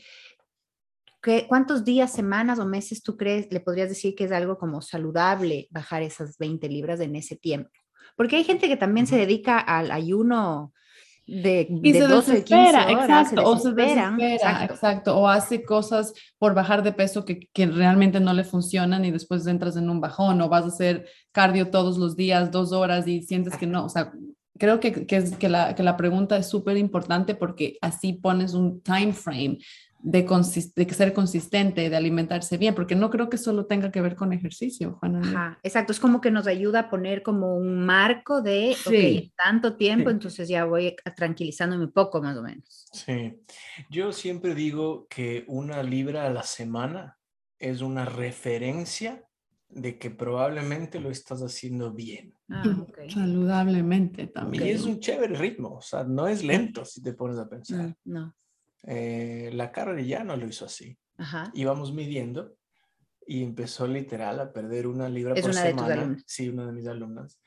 ¿Qué, 1.22 1.46
¿Cuántos 1.48 1.84
días, 1.84 2.12
semanas 2.14 2.60
o 2.60 2.66
meses 2.66 3.02
tú 3.02 3.18
crees, 3.18 3.52
le 3.52 3.60
podrías 3.60 3.90
decir 3.90 4.16
que 4.16 4.26
es 4.26 4.32
algo 4.32 4.58
como 4.58 4.82
saludable 4.82 5.68
bajar 5.72 6.04
esas 6.04 6.38
20 6.38 6.70
libras 6.70 7.00
en 7.00 7.16
ese 7.16 7.36
tiempo? 7.36 7.72
Porque 8.16 8.36
hay 8.36 8.44
gente 8.44 8.68
que 8.68 8.78
también 8.78 9.08
se 9.08 9.18
dedica 9.18 9.60
al 9.60 9.92
ayuno 9.92 10.74
de, 11.28 11.68
y 11.70 11.92
de 11.92 12.08
12, 12.08 12.46
15 12.46 12.70
horas, 12.70 12.90
exacto, 12.90 13.44
o 13.44 13.58
se 13.58 13.74
desespera, 13.74 14.64
exacto. 14.64 15.18
o 15.18 15.28
hace 15.28 15.64
cosas 15.66 16.14
por 16.40 16.54
bajar 16.54 16.84
de 16.84 16.94
peso 16.94 17.26
que, 17.26 17.50
que, 17.52 17.66
realmente 17.66 18.22
no 18.22 18.34
le 18.34 18.46
funcionan 18.46 19.04
y 19.04 19.12
después 19.12 19.46
entras 19.46 19.76
en 19.76 19.90
un 19.90 20.00
bajón, 20.00 20.42
o 20.42 20.48
vas 20.48 20.64
a 20.64 20.68
hacer 20.68 21.06
cardio 21.34 21.70
todos 21.70 21.98
los 21.98 22.16
días, 22.16 22.50
dos 22.50 22.72
horas 22.72 23.08
y 23.08 23.24
sientes 23.24 23.58
que 23.58 23.68
no, 23.68 23.86
o 23.86 23.90
sea, 23.90 24.14
creo 24.58 24.80
que, 24.80 25.06
que, 25.06 25.18
es, 25.18 25.36
que, 25.36 25.50
la, 25.50 25.76
que 25.76 25.84
la 25.84 25.98
pregunta 25.98 26.38
es 26.38 26.48
súper 26.48 26.78
importante 26.78 27.36
porque 27.36 27.78
así 27.82 28.14
pones 28.14 28.54
un 28.54 28.82
time 28.82 29.14
frame 29.14 29.60
de, 30.00 30.24
de, 30.76 30.94
ser 30.94 31.14
consistente, 31.14 31.90
de 31.90 31.96
alimentarse 31.96 32.58
bien, 32.58 32.76
porque 32.76 32.96
no 32.96 33.10
creo 33.10 33.30
que 33.30 33.38
solo 33.38 33.66
tenga 33.66 33.92
que 33.92 34.02
ver 34.02 34.16
con 34.16 34.32
ejercicio, 34.34 34.98
Juana. 35.00 35.22
Ajá, 35.22 35.60
exacto, 35.64 35.92
es 35.92 36.00
como 36.00 36.22
que 36.22 36.32
nos 36.32 36.48
ayuda 36.48 36.82
a 36.82 36.90
poner 36.90 37.24
como 37.24 37.58
un 37.58 37.86
marco 37.86 38.42
de, 38.42 38.76
sí. 38.76 39.34
tanto 39.36 39.76
tiempo, 39.76 40.10
entonces 40.10 40.48
ya 40.48 40.66
voy 40.66 40.96
tranquilizándome 41.16 41.86
un 41.86 41.92
poco 41.92 42.22
más 42.22 42.38
o 42.38 42.44
menos. 42.44 42.88
Sí, 42.92 43.40
yo 43.90 44.12
siempre 44.12 44.56
digo 44.56 45.08
que 45.10 45.46
una 45.48 45.84
libra 45.84 46.26
a 46.26 46.30
la 46.30 46.44
semana 46.44 47.18
es 47.60 47.82
una 47.82 48.06
referencia 48.06 49.24
de 49.70 49.98
que 49.98 50.10
probablemente 50.10 51.00
lo 51.00 51.10
estás 51.10 51.42
haciendo 51.42 51.92
bien. 51.92 52.34
Ah, 52.50 52.64
okay. 52.88 53.10
Saludablemente 53.10 54.28
también. 54.28 54.66
Y 54.66 54.70
es 54.70 54.84
un 54.84 55.00
chévere 55.00 55.36
ritmo, 55.36 55.76
o 55.76 55.82
sea, 55.82 56.04
no 56.04 56.28
es 56.28 56.44
lento 56.44 56.86
si 56.86 57.02
te 57.02 57.14
pones 57.14 57.38
a 57.38 57.50
pensar. 57.50 57.88
Mm, 57.88 57.94
no. 58.06 58.36
Eh, 58.84 59.50
la 59.54 59.72
cara 59.72 60.00
ya 60.02 60.24
no 60.24 60.36
lo 60.36 60.48
hizo 60.48 60.66
así. 60.66 60.98
Íbamos 61.54 61.94
midiendo 61.94 62.56
y 63.26 63.44
empezó 63.44 63.88
literal 63.88 64.40
a 64.40 64.54
perder 64.54 64.88
una 64.88 65.10
libra 65.10 65.36
por 65.36 65.54
semana. 65.54 66.18
sí, 66.26 66.48
una 66.50 66.66
de 66.66 66.72
mis 66.72 66.88
alumnas. 66.88 67.40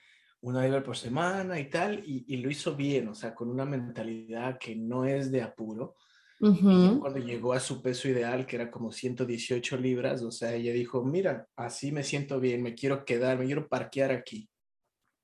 Una 0.42 0.64
libra 0.64 0.82
por 0.82 0.96
semana 0.96 1.58
y 1.60 1.68
tal, 1.68 2.02
y, 2.04 2.36
lo 2.38 2.50
hizo 2.50 2.74
bien, 2.74 3.08
o 3.08 3.14
sea, 3.14 3.34
con 3.34 3.50
una 3.50 3.64
mentalidad 3.64 4.58
que 4.58 4.74
no 4.74 5.04
es 5.04 5.30
de 5.30 5.42
apuro. 5.42 5.96
cuando 6.38 7.18
llegó 7.18 7.52
a 7.52 7.60
su 7.60 7.82
peso 7.82 8.08
ideal, 8.08 8.46
que 8.46 8.56
era 8.56 8.70
como 8.70 8.90
118 8.90 9.76
libras, 9.76 10.22
o 10.22 10.30
sea, 10.30 10.54
ella 10.54 10.72
dijo, 10.72 11.04
mira, 11.04 11.46
así 11.56 11.92
me 11.92 12.02
siento 12.02 12.40
bien, 12.40 12.62
me 12.62 12.74
quiero 12.74 13.04
quedar, 13.04 13.38
me 13.38 13.44
quiero 13.44 13.68
parquear 13.68 14.12
aquí. 14.12 14.48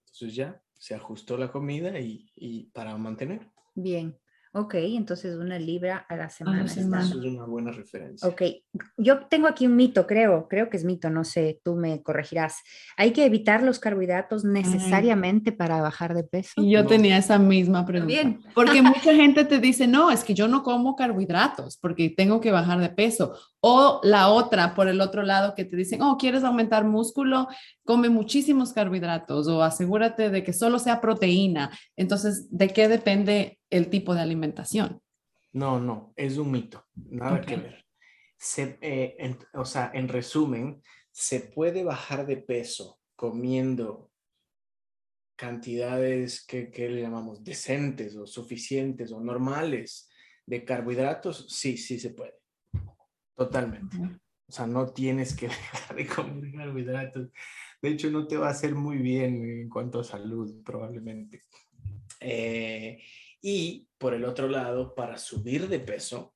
Entonces 0.07 0.37
ya 0.37 0.63
se 0.79 0.95
ajustó 0.95 1.39
la 1.39 1.51
comida 1.51 1.99
y, 1.99 2.31
y 2.35 2.65
para 2.67 2.97
mantener. 2.99 3.51
Bien. 3.75 4.19
Ok, 4.59 4.75
entonces 4.75 5.37
una 5.37 5.59
libra 5.59 6.07
a 6.09 6.17
la 6.17 6.31
semana. 6.31 6.65
Eso 6.65 6.81
es 6.81 6.87
una 6.87 7.45
buena 7.45 7.73
referencia. 7.73 8.27
Ok, 8.27 8.43
yo 8.97 9.27
tengo 9.27 9.49
aquí 9.49 9.67
un 9.67 9.77
mito, 9.77 10.07
creo, 10.07 10.49
creo 10.49 10.71
que 10.71 10.79
es 10.79 10.85
mito, 10.85 11.11
no 11.11 11.25
sé, 11.25 11.61
tú 11.63 11.75
me 11.75 12.03
corregirás. 12.03 12.63
Hay 12.97 13.13
que 13.13 13.27
evitar 13.27 13.63
los 13.63 13.79
carbohidratos 13.79 14.47
necesariamente 14.47 15.53
para 15.53 15.83
bajar 15.83 16.15
de 16.15 16.25
peso. 16.25 16.55
Y 16.57 16.71
yo 16.71 16.87
tenía 16.87 17.19
esa 17.19 17.39
misma 17.39 17.85
pregunta. 17.85 18.15
Bien. 18.15 18.41
Porque 18.55 18.81
mucha 18.81 19.15
gente 19.15 19.45
te 19.45 19.59
dice, 19.59 19.87
no, 19.87 20.11
es 20.11 20.25
que 20.25 20.33
yo 20.33 20.49
no 20.49 20.63
como 20.63 20.97
carbohidratos 20.97 21.77
porque 21.77 22.09
tengo 22.09 22.41
que 22.41 22.51
bajar 22.51 22.81
de 22.81 22.89
peso. 22.89 23.37
O 23.69 23.99
la 24.05 24.29
otra, 24.29 24.77
por 24.77 24.87
el 24.87 25.01
otro 25.01 25.25
lado, 25.25 25.57
que 25.57 25.65
te 25.65 25.75
dicen, 25.75 26.01
oh, 26.01 26.17
¿quieres 26.17 26.45
aumentar 26.45 26.85
músculo? 26.85 27.49
Come 27.85 28.09
muchísimos 28.09 28.73
carbohidratos 28.73 29.49
o 29.49 29.61
asegúrate 29.61 30.31
de 30.31 30.45
que 30.45 30.53
solo 30.53 30.79
sea 30.79 31.01
proteína. 31.01 31.77
Entonces, 31.97 32.47
¿de 32.57 32.69
qué 32.69 32.87
depende 32.87 33.59
el 33.69 33.91
tipo 33.91 34.15
de 34.15 34.21
alimentación? 34.21 35.03
No, 35.53 35.81
no, 35.81 36.13
es 36.15 36.39
un 36.39 36.53
mito, 36.53 36.87
nada 36.95 37.41
que 37.41 37.57
ver. 37.57 37.85
Eh, 38.57 39.37
o 39.55 39.65
sea, 39.65 39.91
en 39.93 40.07
resumen, 40.07 40.81
se 41.11 41.41
puede 41.41 41.83
bajar 41.83 42.25
de 42.25 42.37
peso 42.37 43.01
comiendo 43.17 44.13
cantidades 45.35 46.47
que, 46.47 46.71
que 46.71 46.89
le 46.89 47.03
llamamos 47.03 47.43
decentes 47.43 48.15
o 48.15 48.29
suficientes 48.29 49.11
o 49.11 49.19
normales 49.19 50.09
de 50.47 50.65
carbohidratos, 50.65 51.47
sí, 51.49 51.77
sí 51.77 51.99
se 51.99 52.11
puede. 52.11 52.46
Totalmente. 53.37 53.97
O 54.49 54.53
sea, 54.53 54.67
no 54.67 54.89
tienes 54.89 55.37
que 55.37 55.49
dejar 55.49 55.97
de 55.97 56.07
comer 56.07 56.53
carbohidratos. 56.53 57.29
De 57.83 57.89
hecho, 57.91 58.11
no 58.11 58.27
te 58.27 58.37
va 58.37 58.49
a 58.49 58.53
hacer 58.53 58.75
muy 58.75 58.99
bien 58.99 59.45
en 59.45 59.69
cuanto 59.69 60.01
a 60.01 60.05
salud, 60.05 60.63
probablemente. 60.65 61.43
Eh, 62.21 63.03
y 63.41 63.89
por 63.99 64.15
el 64.15 64.25
otro 64.25 64.49
lado, 64.49 64.95
para 64.95 65.19
subir 65.19 65.69
de 65.69 65.81
peso, 65.81 66.35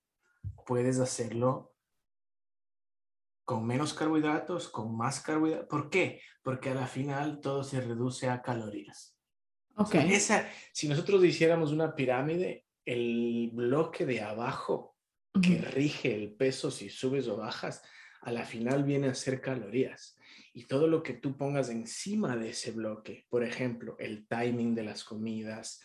puedes 0.66 0.98
hacerlo 1.00 1.74
con 3.44 3.66
menos 3.66 3.94
carbohidratos, 3.94 4.68
con 4.68 4.96
más 4.96 5.20
carbohidratos. 5.20 5.68
¿Por 5.68 5.90
qué? 5.90 6.20
Porque 6.42 6.70
a 6.70 6.74
la 6.74 6.86
final 6.86 7.40
todo 7.40 7.64
se 7.64 7.80
reduce 7.80 8.28
a 8.28 8.42
calorías. 8.42 9.16
Ok. 9.76 9.94
esa, 9.94 10.48
si 10.72 10.88
nosotros 10.88 11.24
hiciéramos 11.24 11.72
una 11.72 11.94
pirámide, 11.94 12.66
el 12.84 13.50
bloque 13.52 14.04
de 14.04 14.20
abajo 14.20 14.96
que 15.42 15.58
rige 15.58 16.14
el 16.14 16.32
peso 16.32 16.70
si 16.70 16.88
subes 16.88 17.28
o 17.28 17.36
bajas, 17.36 17.82
a 18.22 18.32
la 18.32 18.44
final 18.44 18.84
viene 18.84 19.08
a 19.08 19.14
ser 19.14 19.40
calorías. 19.40 20.18
Y 20.52 20.64
todo 20.64 20.88
lo 20.88 21.02
que 21.02 21.14
tú 21.14 21.36
pongas 21.36 21.70
encima 21.70 22.36
de 22.36 22.50
ese 22.50 22.72
bloque, 22.72 23.26
por 23.28 23.44
ejemplo, 23.44 23.96
el 23.98 24.26
timing 24.26 24.74
de 24.74 24.82
las 24.82 25.04
comidas, 25.04 25.80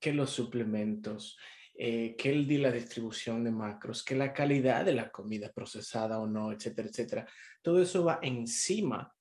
que 0.00 0.12
los 0.12 0.30
suplementos, 0.30 1.38
eh, 1.74 2.16
que 2.16 2.30
el 2.30 2.46
de 2.46 2.58
la 2.58 2.72
distribución 2.72 3.44
de 3.44 3.52
macros, 3.52 4.04
que 4.04 4.16
la 4.16 4.32
calidad 4.32 4.84
de 4.84 4.94
la 4.94 5.10
comida 5.10 5.52
procesada 5.52 6.18
o 6.18 6.26
no, 6.26 6.52
etcétera, 6.52 6.88
etcétera. 6.88 7.28
Todo 7.62 7.80
eso 7.80 8.04
va 8.04 8.18
encima 8.22 9.14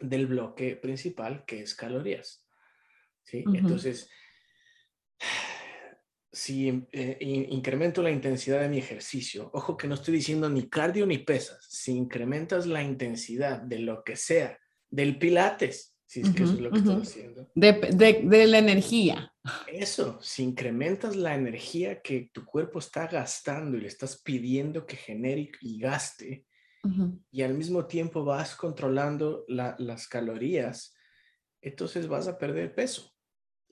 del 0.00 0.26
bloque 0.26 0.76
principal 0.76 1.44
que 1.44 1.62
es 1.62 1.74
calorías. 1.74 2.44
¿sí? 3.22 3.44
Entonces, 3.54 4.10
si 6.34 6.84
eh, 6.92 7.16
in- 7.20 7.52
incremento 7.52 8.02
la 8.02 8.10
intensidad 8.10 8.60
de 8.60 8.68
mi 8.68 8.78
ejercicio, 8.78 9.50
ojo 9.54 9.76
que 9.76 9.86
no 9.86 9.94
estoy 9.94 10.14
diciendo 10.14 10.48
ni 10.50 10.68
cardio 10.68 11.06
ni 11.06 11.18
pesas, 11.18 11.64
si 11.70 11.92
incrementas 11.92 12.66
la 12.66 12.82
intensidad 12.82 13.60
de 13.62 13.78
lo 13.78 14.02
que 14.02 14.16
sea, 14.16 14.58
del 14.90 15.18
pilates, 15.18 15.96
si 16.06 16.20
es 16.22 16.30
que 16.30 16.42
eso 16.42 16.54
es 16.54 16.60
lo 16.60 16.70
que 16.72 16.80
ujú. 16.80 16.90
estás 16.90 17.08
haciendo, 17.08 17.50
De, 17.54 17.72
de- 17.72 18.22
de 18.24 18.46
la 18.46 18.58
energía. 18.58 19.32
eso, 19.68 20.18
si 20.20 20.42
incrementas 20.42 21.14
la 21.16 21.34
energía 21.34 22.02
que 22.02 22.30
tu 22.32 22.44
cuerpo 22.44 22.80
está 22.80 23.06
gastando 23.06 23.76
y 23.78 23.80
le 23.82 23.88
estás 23.88 24.20
pidiendo 24.20 24.84
que 24.86 24.96
genere 24.96 25.50
y 25.60 25.78
gaste, 25.78 26.46
y 27.30 27.42
al 27.42 27.54
mismo 27.54 27.86
tiempo 27.86 28.24
vas 28.24 28.54
controlando 28.56 29.44
la- 29.48 29.74
las 29.78 30.06
calorías, 30.08 30.94
entonces 31.62 32.08
vas 32.08 32.28
a 32.28 32.36
perder 32.38 32.74
peso. 32.74 33.13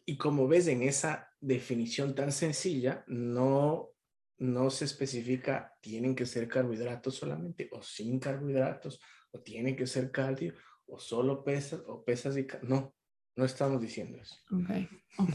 Y 0.04 0.16
como 0.16 0.48
ves 0.48 0.66
en 0.66 0.82
esa 0.82 1.28
definición 1.40 2.14
tan 2.14 2.32
sencilla, 2.32 3.04
no, 3.06 3.90
no 4.38 4.70
se 4.70 4.84
especifica, 4.84 5.76
tienen 5.80 6.14
que 6.14 6.26
ser 6.26 6.48
carbohidratos 6.48 7.14
solamente 7.14 7.68
o 7.72 7.82
sin 7.82 8.18
carbohidratos, 8.18 9.00
o 9.30 9.40
tiene 9.40 9.76
que 9.76 9.86
ser 9.86 10.10
cardio, 10.10 10.54
o 10.86 10.98
solo 10.98 11.44
pesas, 11.44 11.82
o 11.86 12.04
pesas 12.04 12.36
y... 12.36 12.46
No, 12.62 12.94
no 13.34 13.44
estamos 13.44 13.80
diciendo 13.80 14.18
eso. 14.20 14.36
Ok, 14.50 14.70
ok. 15.18 15.30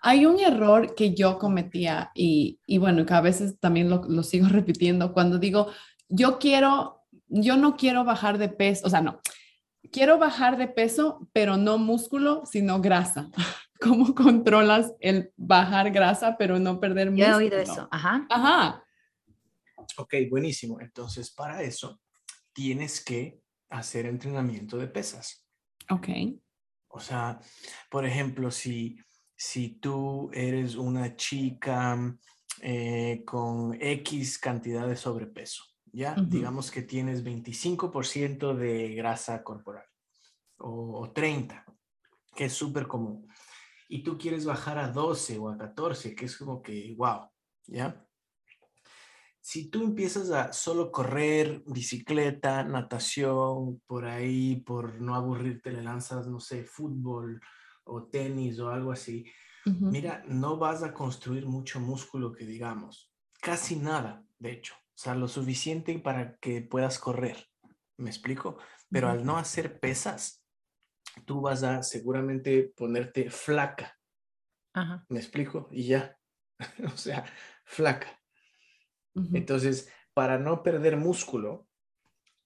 Hay 0.00 0.26
un 0.26 0.40
error 0.40 0.94
que 0.94 1.14
yo 1.14 1.38
cometía 1.38 2.10
y, 2.14 2.60
y 2.66 2.78
bueno, 2.78 3.06
que 3.06 3.14
a 3.14 3.20
veces 3.20 3.58
también 3.60 3.90
lo, 3.90 4.02
lo 4.08 4.22
sigo 4.22 4.48
repitiendo 4.48 5.12
cuando 5.12 5.38
digo, 5.38 5.68
yo 6.08 6.38
quiero, 6.38 7.04
yo 7.28 7.56
no 7.56 7.76
quiero 7.76 8.04
bajar 8.04 8.38
de 8.38 8.48
peso, 8.48 8.86
o 8.86 8.90
sea, 8.90 9.00
no, 9.00 9.20
quiero 9.92 10.18
bajar 10.18 10.56
de 10.56 10.68
peso, 10.68 11.28
pero 11.32 11.56
no 11.56 11.78
músculo, 11.78 12.44
sino 12.46 12.80
grasa. 12.80 13.30
¿Cómo 13.80 14.14
controlas 14.14 14.94
el 15.00 15.32
bajar 15.36 15.90
grasa, 15.90 16.36
pero 16.38 16.58
no 16.58 16.80
perder 16.80 17.08
Yo 17.08 17.12
músculo? 17.12 17.30
he 17.30 17.34
oído 17.34 17.58
eso. 17.58 17.88
Ajá. 17.90 18.26
Ajá. 18.28 18.84
Ok, 19.96 20.14
buenísimo. 20.30 20.80
Entonces, 20.80 21.30
para 21.30 21.62
eso, 21.62 22.00
tienes 22.52 23.02
que 23.04 23.40
hacer 23.70 24.06
entrenamiento 24.06 24.76
de 24.78 24.88
pesas. 24.88 25.46
Ok. 25.90 26.08
O 26.88 27.00
sea, 27.00 27.38
por 27.90 28.04
ejemplo, 28.04 28.50
si, 28.50 28.98
si 29.36 29.78
tú 29.78 30.30
eres 30.32 30.74
una 30.74 31.16
chica 31.16 32.16
eh, 32.60 33.22
con 33.24 33.76
X 33.80 34.38
cantidad 34.38 34.86
de 34.88 34.96
sobrepeso, 34.96 35.64
¿ya? 35.92 36.14
Digamos 36.14 36.70
que 36.70 36.82
tienes 36.82 37.22
25% 37.24 38.54
de 38.54 38.94
grasa 38.94 39.42
corporal 39.44 39.84
o, 40.58 41.00
o 41.00 41.12
30, 41.12 41.64
que 42.34 42.46
es 42.46 42.52
súper 42.52 42.86
común. 42.86 43.28
Y 43.88 44.02
tú 44.02 44.18
quieres 44.18 44.44
bajar 44.44 44.78
a 44.78 44.88
12 44.88 45.38
o 45.38 45.48
a 45.48 45.56
14, 45.56 46.14
que 46.14 46.26
es 46.26 46.36
como 46.36 46.62
que, 46.62 46.94
wow, 46.96 47.30
¿ya? 47.66 48.04
Si 49.40 49.70
tú 49.70 49.82
empiezas 49.82 50.30
a 50.30 50.52
solo 50.52 50.92
correr, 50.92 51.62
bicicleta, 51.66 52.64
natación, 52.64 53.80
por 53.86 54.04
ahí, 54.04 54.56
por 54.56 55.00
no 55.00 55.14
aburrirte, 55.14 55.72
le 55.72 55.82
lanzas, 55.82 56.26
no 56.26 56.38
sé, 56.38 56.64
fútbol 56.64 57.40
o 57.84 58.04
tenis 58.04 58.60
o 58.60 58.68
algo 58.68 58.92
así, 58.92 59.24
mira, 59.64 60.22
no 60.26 60.58
vas 60.58 60.82
a 60.82 60.92
construir 60.92 61.46
mucho 61.46 61.80
músculo 61.80 62.32
que 62.32 62.44
digamos, 62.44 63.10
casi 63.40 63.76
nada, 63.76 64.22
de 64.38 64.52
hecho, 64.52 64.74
o 64.74 64.98
sea, 64.98 65.14
lo 65.14 65.28
suficiente 65.28 65.98
para 65.98 66.36
que 66.36 66.60
puedas 66.60 66.98
correr, 66.98 67.48
¿me 67.96 68.10
explico? 68.10 68.58
Pero 68.90 69.08
al 69.08 69.24
no 69.24 69.38
hacer 69.38 69.80
pesas, 69.80 70.44
tú 71.24 71.40
vas 71.40 71.62
a 71.62 71.82
seguramente 71.82 72.72
ponerte 72.76 73.30
flaca, 73.30 73.96
Ajá. 74.72 75.04
¿me 75.08 75.18
explico? 75.18 75.68
Y 75.70 75.88
ya, 75.88 76.16
o 76.92 76.96
sea, 76.96 77.24
flaca. 77.64 78.20
Entonces, 79.32 79.90
para 80.14 80.38
no 80.38 80.62
perder 80.62 80.96
músculo, 80.96 81.66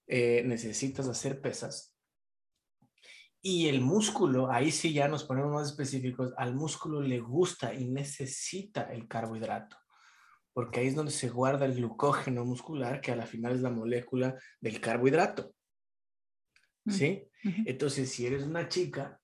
eh, 0.07 0.43
necesitas 0.45 1.07
hacer 1.09 1.41
pesas. 1.41 1.95
Y 3.41 3.69
el 3.69 3.81
músculo, 3.81 4.51
ahí 4.51 4.71
sí 4.71 4.93
ya 4.93 5.09
nos 5.09 5.25
ponemos 5.25 5.53
más 5.53 5.69
específicos, 5.69 6.33
al 6.37 6.55
músculo 6.55 7.01
le 7.01 7.19
gusta 7.19 7.75
y 7.75 7.89
necesita 7.89 8.83
el 8.93 9.09
carbohidrato, 9.09 9.77
porque 10.53 10.81
ahí 10.81 10.87
es 10.87 10.95
donde 10.95 11.11
se 11.11 11.29
guarda 11.29 11.67
el 11.67 11.75
glucógeno 11.75 12.45
muscular, 12.45 13.01
que 13.01 13.11
a 13.11 13.17
la 13.17 13.27
final 13.27 13.55
es 13.55 13.63
la 13.63 13.71
molécula 13.71 14.37
del 14.61 14.81
carbohidrato. 14.81 15.55
¿Sí? 16.89 17.29
Ujú. 17.45 17.63
Entonces, 17.67 18.11
si 18.11 18.27
eres 18.27 18.45
una 18.45 18.69
chica 18.69 19.21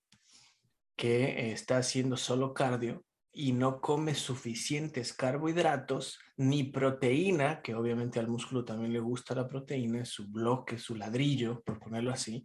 que 0.95 1.51
está 1.51 1.77
haciendo 1.77 2.17
solo 2.17 2.53
cardio 2.53 3.05
y 3.31 3.53
no 3.53 3.79
come 3.79 4.15
suficientes 4.15 5.13
carbohidratos 5.13 6.19
ni 6.35 6.63
proteína, 6.63 7.61
que 7.61 7.75
obviamente 7.75 8.19
al 8.19 8.27
músculo 8.27 8.65
también 8.65 8.91
le 8.91 8.99
gusta 8.99 9.35
la 9.35 9.47
proteína, 9.47 10.03
su 10.03 10.27
bloque, 10.27 10.77
su 10.77 10.95
ladrillo, 10.95 11.61
por 11.61 11.79
ponerlo 11.79 12.11
así, 12.11 12.43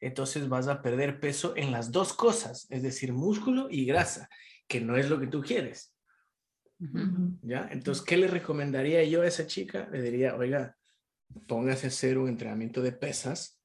entonces 0.00 0.48
vas 0.48 0.68
a 0.68 0.82
perder 0.82 1.20
peso 1.20 1.54
en 1.56 1.72
las 1.72 1.90
dos 1.92 2.12
cosas, 2.12 2.66
es 2.70 2.82
decir, 2.82 3.12
músculo 3.12 3.68
y 3.70 3.84
grasa, 3.84 4.28
que 4.66 4.80
no 4.80 4.96
es 4.96 5.08
lo 5.10 5.18
que 5.18 5.26
tú 5.26 5.40
quieres. 5.42 5.94
¿ya? 7.42 7.68
Entonces, 7.70 8.04
¿qué 8.04 8.16
le 8.16 8.28
recomendaría 8.28 9.02
yo 9.04 9.22
a 9.22 9.26
esa 9.26 9.46
chica? 9.46 9.88
Le 9.90 10.02
diría, 10.02 10.36
oiga, 10.36 10.76
póngase 11.46 11.86
a 11.86 11.88
hacer 11.88 12.18
un 12.18 12.28
entrenamiento 12.28 12.82
de 12.82 12.92
pesas 12.92 13.57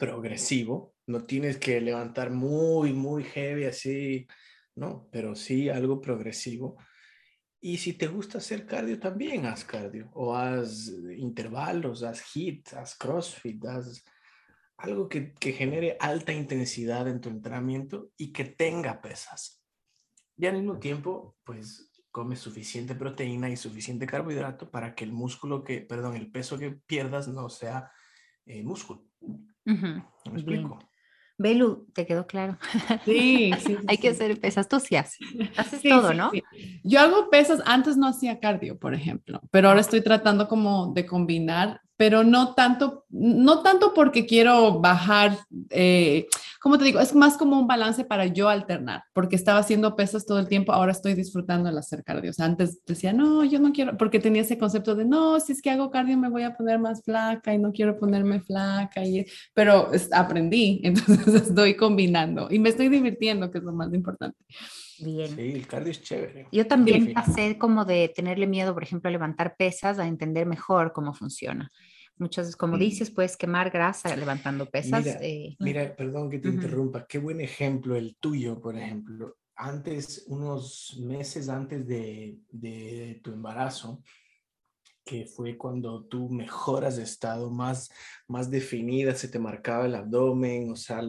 progresivo, 0.00 0.94
no 1.06 1.24
tienes 1.24 1.58
que 1.58 1.80
levantar 1.80 2.30
muy, 2.30 2.94
muy 2.94 3.22
heavy 3.22 3.66
así, 3.66 4.26
no, 4.74 5.08
pero 5.12 5.36
sí 5.36 5.68
algo 5.68 6.00
progresivo. 6.00 6.76
Y 7.60 7.76
si 7.76 7.92
te 7.92 8.06
gusta 8.06 8.38
hacer 8.38 8.66
cardio, 8.66 8.98
también 8.98 9.44
haz 9.44 9.64
cardio, 9.64 10.10
o 10.14 10.34
haz 10.34 10.88
intervalos, 11.16 12.02
haz 12.02 12.22
HIIT, 12.34 12.72
haz 12.72 12.96
CrossFit, 12.96 13.62
haz 13.66 14.02
algo 14.78 15.10
que, 15.10 15.34
que 15.34 15.52
genere 15.52 15.98
alta 16.00 16.32
intensidad 16.32 17.06
en 17.06 17.20
tu 17.20 17.28
entrenamiento 17.28 18.10
y 18.16 18.32
que 18.32 18.46
tenga 18.46 19.02
pesas. 19.02 19.62
Y 20.38 20.46
al 20.46 20.54
mismo 20.54 20.78
tiempo, 20.78 21.36
pues 21.44 21.92
come 22.10 22.34
suficiente 22.36 22.94
proteína 22.94 23.50
y 23.50 23.56
suficiente 23.58 24.06
carbohidrato 24.06 24.70
para 24.70 24.94
que 24.94 25.04
el 25.04 25.12
músculo 25.12 25.62
que, 25.62 25.82
perdón, 25.82 26.16
el 26.16 26.32
peso 26.32 26.58
que 26.58 26.70
pierdas 26.70 27.28
no 27.28 27.50
sea 27.50 27.92
eh, 28.50 28.62
músculo. 28.64 29.04
¿Me 29.64 30.02
explico? 30.32 30.78
Belu, 31.40 31.86
¿te 31.94 32.06
quedó 32.06 32.26
claro? 32.26 32.58
Sí, 33.06 33.50
sí, 33.64 33.66
sí, 33.66 33.76
Hay 33.88 33.96
que 33.96 34.10
hacer 34.10 34.38
pesas. 34.38 34.68
Tú 34.68 34.78
sí 34.78 34.94
haces. 34.96 35.18
Haces 35.56 35.80
Sí, 35.80 35.88
todo, 35.88 36.10
sí, 36.10 36.16
¿no? 36.16 36.30
Yo 36.84 37.00
hago 37.00 37.30
pesas, 37.30 37.62
antes 37.64 37.96
no 37.96 38.06
hacía 38.08 38.38
cardio, 38.40 38.78
por 38.78 38.92
ejemplo, 38.94 39.40
pero 39.50 39.68
ahora 39.68 39.80
estoy 39.80 40.02
tratando 40.02 40.48
como 40.48 40.92
de 40.92 41.06
combinar, 41.06 41.80
pero 41.96 42.24
no 42.24 42.54
tanto, 42.54 43.04
no 43.10 43.62
tanto 43.62 43.92
porque 43.94 44.24
quiero 44.26 44.80
bajar, 44.80 45.36
eh, 45.70 46.26
como 46.62 46.78
te 46.78 46.84
digo, 46.84 46.98
es 47.00 47.14
más 47.14 47.36
como 47.36 47.58
un 47.60 47.66
balance 47.66 48.04
para 48.04 48.24
yo 48.26 48.48
alternar, 48.48 49.02
porque 49.12 49.36
estaba 49.36 49.58
haciendo 49.58 49.96
pesas 49.96 50.24
todo 50.24 50.38
el 50.38 50.48
tiempo, 50.48 50.72
ahora 50.72 50.92
estoy 50.92 51.12
disfrutando 51.14 51.68
el 51.68 51.76
hacer 51.76 52.02
cardio. 52.02 52.30
O 52.30 52.34
sea, 52.34 52.46
antes 52.46 52.80
decía, 52.86 53.12
no, 53.12 53.44
yo 53.44 53.58
no 53.60 53.72
quiero, 53.72 53.96
porque 53.98 54.18
tenía 54.18 54.42
ese 54.42 54.56
concepto 54.58 54.94
de, 54.94 55.04
no, 55.04 55.40
si 55.40 55.52
es 55.52 55.60
que 55.62 55.70
hago 55.70 55.90
cardio 55.90 56.16
me 56.16 56.30
voy 56.30 56.42
a 56.42 56.54
poner 56.56 56.78
más 56.78 57.02
flaca 57.04 57.52
y 57.52 57.58
no 57.58 57.72
quiero 57.72 57.98
ponerme 57.98 58.40
flaca, 58.40 59.04
y, 59.04 59.26
pero 59.54 59.92
es- 59.92 60.10
aprendí, 60.12 60.80
entonces 60.84 61.29
estoy 61.34 61.76
combinando 61.76 62.48
y 62.50 62.58
me 62.58 62.68
estoy 62.68 62.88
divirtiendo, 62.88 63.50
que 63.50 63.58
es 63.58 63.64
lo 63.64 63.72
más 63.72 63.92
importante. 63.92 64.38
Bien. 64.98 65.28
Sí, 65.28 65.52
el 65.52 65.66
cardio 65.66 65.90
es 65.90 66.02
chévere. 66.02 66.46
Yo 66.52 66.66
también 66.66 67.02
fin. 67.04 67.14
pasé 67.14 67.58
como 67.58 67.84
de 67.84 68.12
tenerle 68.14 68.46
miedo, 68.46 68.74
por 68.74 68.82
ejemplo, 68.82 69.08
a 69.08 69.12
levantar 69.12 69.56
pesas, 69.56 69.98
a 69.98 70.06
entender 70.06 70.46
mejor 70.46 70.92
cómo 70.92 71.14
funciona. 71.14 71.70
Muchas 72.18 72.46
veces, 72.46 72.56
como 72.56 72.76
dices, 72.76 73.10
puedes 73.10 73.36
quemar 73.36 73.70
grasa 73.70 74.14
levantando 74.14 74.66
pesas. 74.66 75.04
Mira, 75.04 75.18
eh, 75.22 75.56
Mira, 75.58 75.96
perdón 75.96 76.30
que 76.30 76.38
te 76.38 76.48
Ujú. 76.48 76.56
interrumpa. 76.56 77.06
Qué 77.06 77.18
buen 77.18 77.40
ejemplo 77.40 77.96
el 77.96 78.16
tuyo, 78.16 78.60
por 78.60 78.76
ejemplo. 78.76 79.36
Antes, 79.56 80.24
unos 80.26 80.98
meses 81.02 81.48
antes 81.48 81.86
de, 81.86 82.38
de 82.50 83.20
tu 83.22 83.32
embarazo, 83.32 84.02
que 85.10 85.26
fue 85.26 85.58
cuando 85.58 86.04
tú 86.04 86.28
mejoras 86.28 86.96
de 86.96 87.02
estado, 87.02 87.50
más, 87.50 87.90
más 88.28 88.48
definida, 88.48 89.12
se 89.16 89.26
te 89.26 89.40
marcaba 89.40 89.86
el 89.86 89.96
abdomen, 89.96 90.70
o 90.70 90.76
sea, 90.76 91.02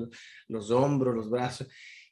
los 0.47 0.71
hombros, 0.71 1.15
los 1.15 1.29
brazos. 1.29 1.67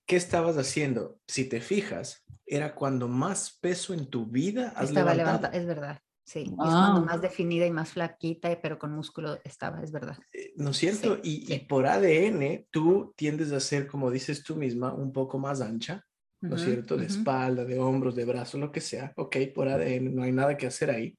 ¿Qué 0.06 0.15
estabas 0.15 0.56
haciendo? 0.58 1.19
Si 1.28 1.45
te 1.49 1.62
fijas, 1.62 2.23
era 2.45 2.75
cuando 2.75 3.08
más 3.08 3.58
peso 3.60 3.95
en 3.95 4.06
tu 4.06 4.28
vida 4.28 4.71
has 4.75 4.89
Estaba 4.89 5.15
levantado. 5.15 5.38
levanta- 5.39 5.58
es 5.58 5.65
verdad. 5.65 5.99
Sí, 6.23 6.41
es 6.41 6.47
Wow. 6.52 6.60
cuando 6.60 7.02
más 7.06 7.21
definida 7.23 7.65
y 7.65 7.71
más 7.71 7.89
flaquita, 7.93 8.56
pero 8.62 8.78
con 8.78 8.91
músculo 8.91 9.39
estaba, 9.43 9.82
es 9.82 9.91
verdad. 9.91 10.15
Eh, 10.32 10.54
¿No 10.58 10.69
es 10.69 10.78
cierto? 10.78 11.15
Sí, 11.15 11.21
y, 11.47 11.54
y 11.56 11.58
sí. 11.58 11.65
por 11.67 11.88
ADN, 11.88 12.67
tú 12.69 13.15
tiendes 13.17 13.52
a 13.52 13.60
ser, 13.60 13.88
como 13.88 14.12
dices 14.12 14.43
tú 14.43 14.56
misma, 14.56 14.93
un 14.93 15.12
poco 15.12 15.39
más 15.39 15.60
ancha, 15.60 16.06
¿no 16.39 16.56
es 16.56 16.62
Ujú, 16.62 16.69
cierto? 16.71 16.97
De 16.97 17.06
ujú. 17.06 17.13
espalda, 17.15 17.65
de 17.65 17.80
hombros, 17.80 18.15
de 18.15 18.25
brazos, 18.25 18.60
lo 18.62 18.71
que 18.71 18.80
sea. 18.80 19.12
Ok, 19.17 19.38
por 19.56 19.67
ADN, 19.69 20.12
no 20.12 20.21
hay 20.21 20.32
nada 20.32 20.56
que 20.56 20.67
hacer 20.67 20.91
ahí. 20.91 21.17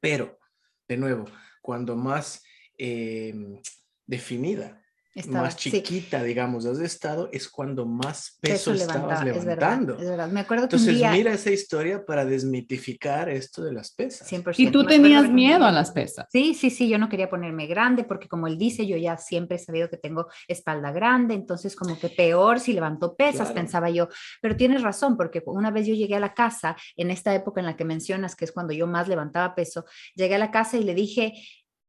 Pero, 0.00 0.38
de 0.88 0.96
nuevo, 0.96 1.26
cuando 1.60 1.96
más 1.96 2.44
eh, 2.76 3.34
definida, 4.06 4.81
Estaba, 5.14 5.42
más 5.42 5.54
sí. 5.58 5.70
chiquita, 5.70 6.22
digamos, 6.22 6.64
has 6.64 6.78
estado, 6.80 7.28
es 7.32 7.46
cuando 7.48 7.84
más 7.84 8.38
peso, 8.40 8.70
Peso 8.70 8.72
estabas 8.72 9.02
levantaba, 9.22 9.30
es 9.38 9.44
verdad, 9.44 9.68
levantando. 9.78 9.98
es 10.02 10.08
verdad. 10.08 10.28
Me 10.28 10.40
acuerdo 10.40 10.62
que 10.68 10.76
Entonces, 10.76 10.88
un 10.88 10.94
día, 10.96 11.12
mira 11.12 11.32
esa 11.34 11.50
historia 11.50 12.04
para 12.04 12.24
desmitificar 12.24 13.28
esto 13.28 13.62
de 13.62 13.72
las 13.72 13.92
pesas. 13.92 14.26
100%. 14.32 14.54
Y 14.58 14.70
tú 14.70 14.86
tenías 14.86 15.28
miedo 15.28 15.64
a 15.66 15.72
las 15.72 15.90
pesas. 15.90 16.26
Sí, 16.30 16.54
sí, 16.54 16.70
sí, 16.70 16.88
yo 16.88 16.96
no 16.98 17.08
quería 17.10 17.28
ponerme 17.28 17.66
grande 17.66 18.04
porque 18.04 18.26
como 18.28 18.46
él 18.46 18.56
dice, 18.56 18.86
yo 18.86 18.96
ya 18.96 19.16
siempre 19.18 19.56
he 19.56 19.58
sabido 19.58 19.90
que 19.90 19.98
tengo 19.98 20.28
espalda 20.48 20.92
grande, 20.92 21.34
entonces 21.34 21.76
como 21.76 21.98
que 21.98 22.08
peor 22.08 22.58
si 22.58 22.72
levanto 22.72 23.14
pesas, 23.14 23.48
Claro. 23.48 23.54
pensaba 23.54 23.90
yo. 23.90 24.08
Pero 24.40 24.56
tienes 24.56 24.80
razón, 24.82 25.16
porque 25.18 25.42
una 25.44 25.70
vez 25.70 25.86
yo 25.86 25.94
llegué 25.94 26.14
a 26.16 26.20
la 26.20 26.32
casa, 26.32 26.74
en 26.96 27.10
esta 27.10 27.34
época 27.34 27.60
en 27.60 27.66
la 27.66 27.76
que 27.76 27.84
mencionas, 27.84 28.34
que 28.34 28.44
es 28.46 28.52
cuando 28.52 28.72
yo 28.72 28.86
más 28.86 29.08
levantaba 29.08 29.54
peso, 29.54 29.84
llegué 30.14 30.36
a 30.36 30.38
la 30.38 30.50
casa 30.50 30.78
y 30.78 30.84
le 30.84 30.94
dije, 30.94 31.34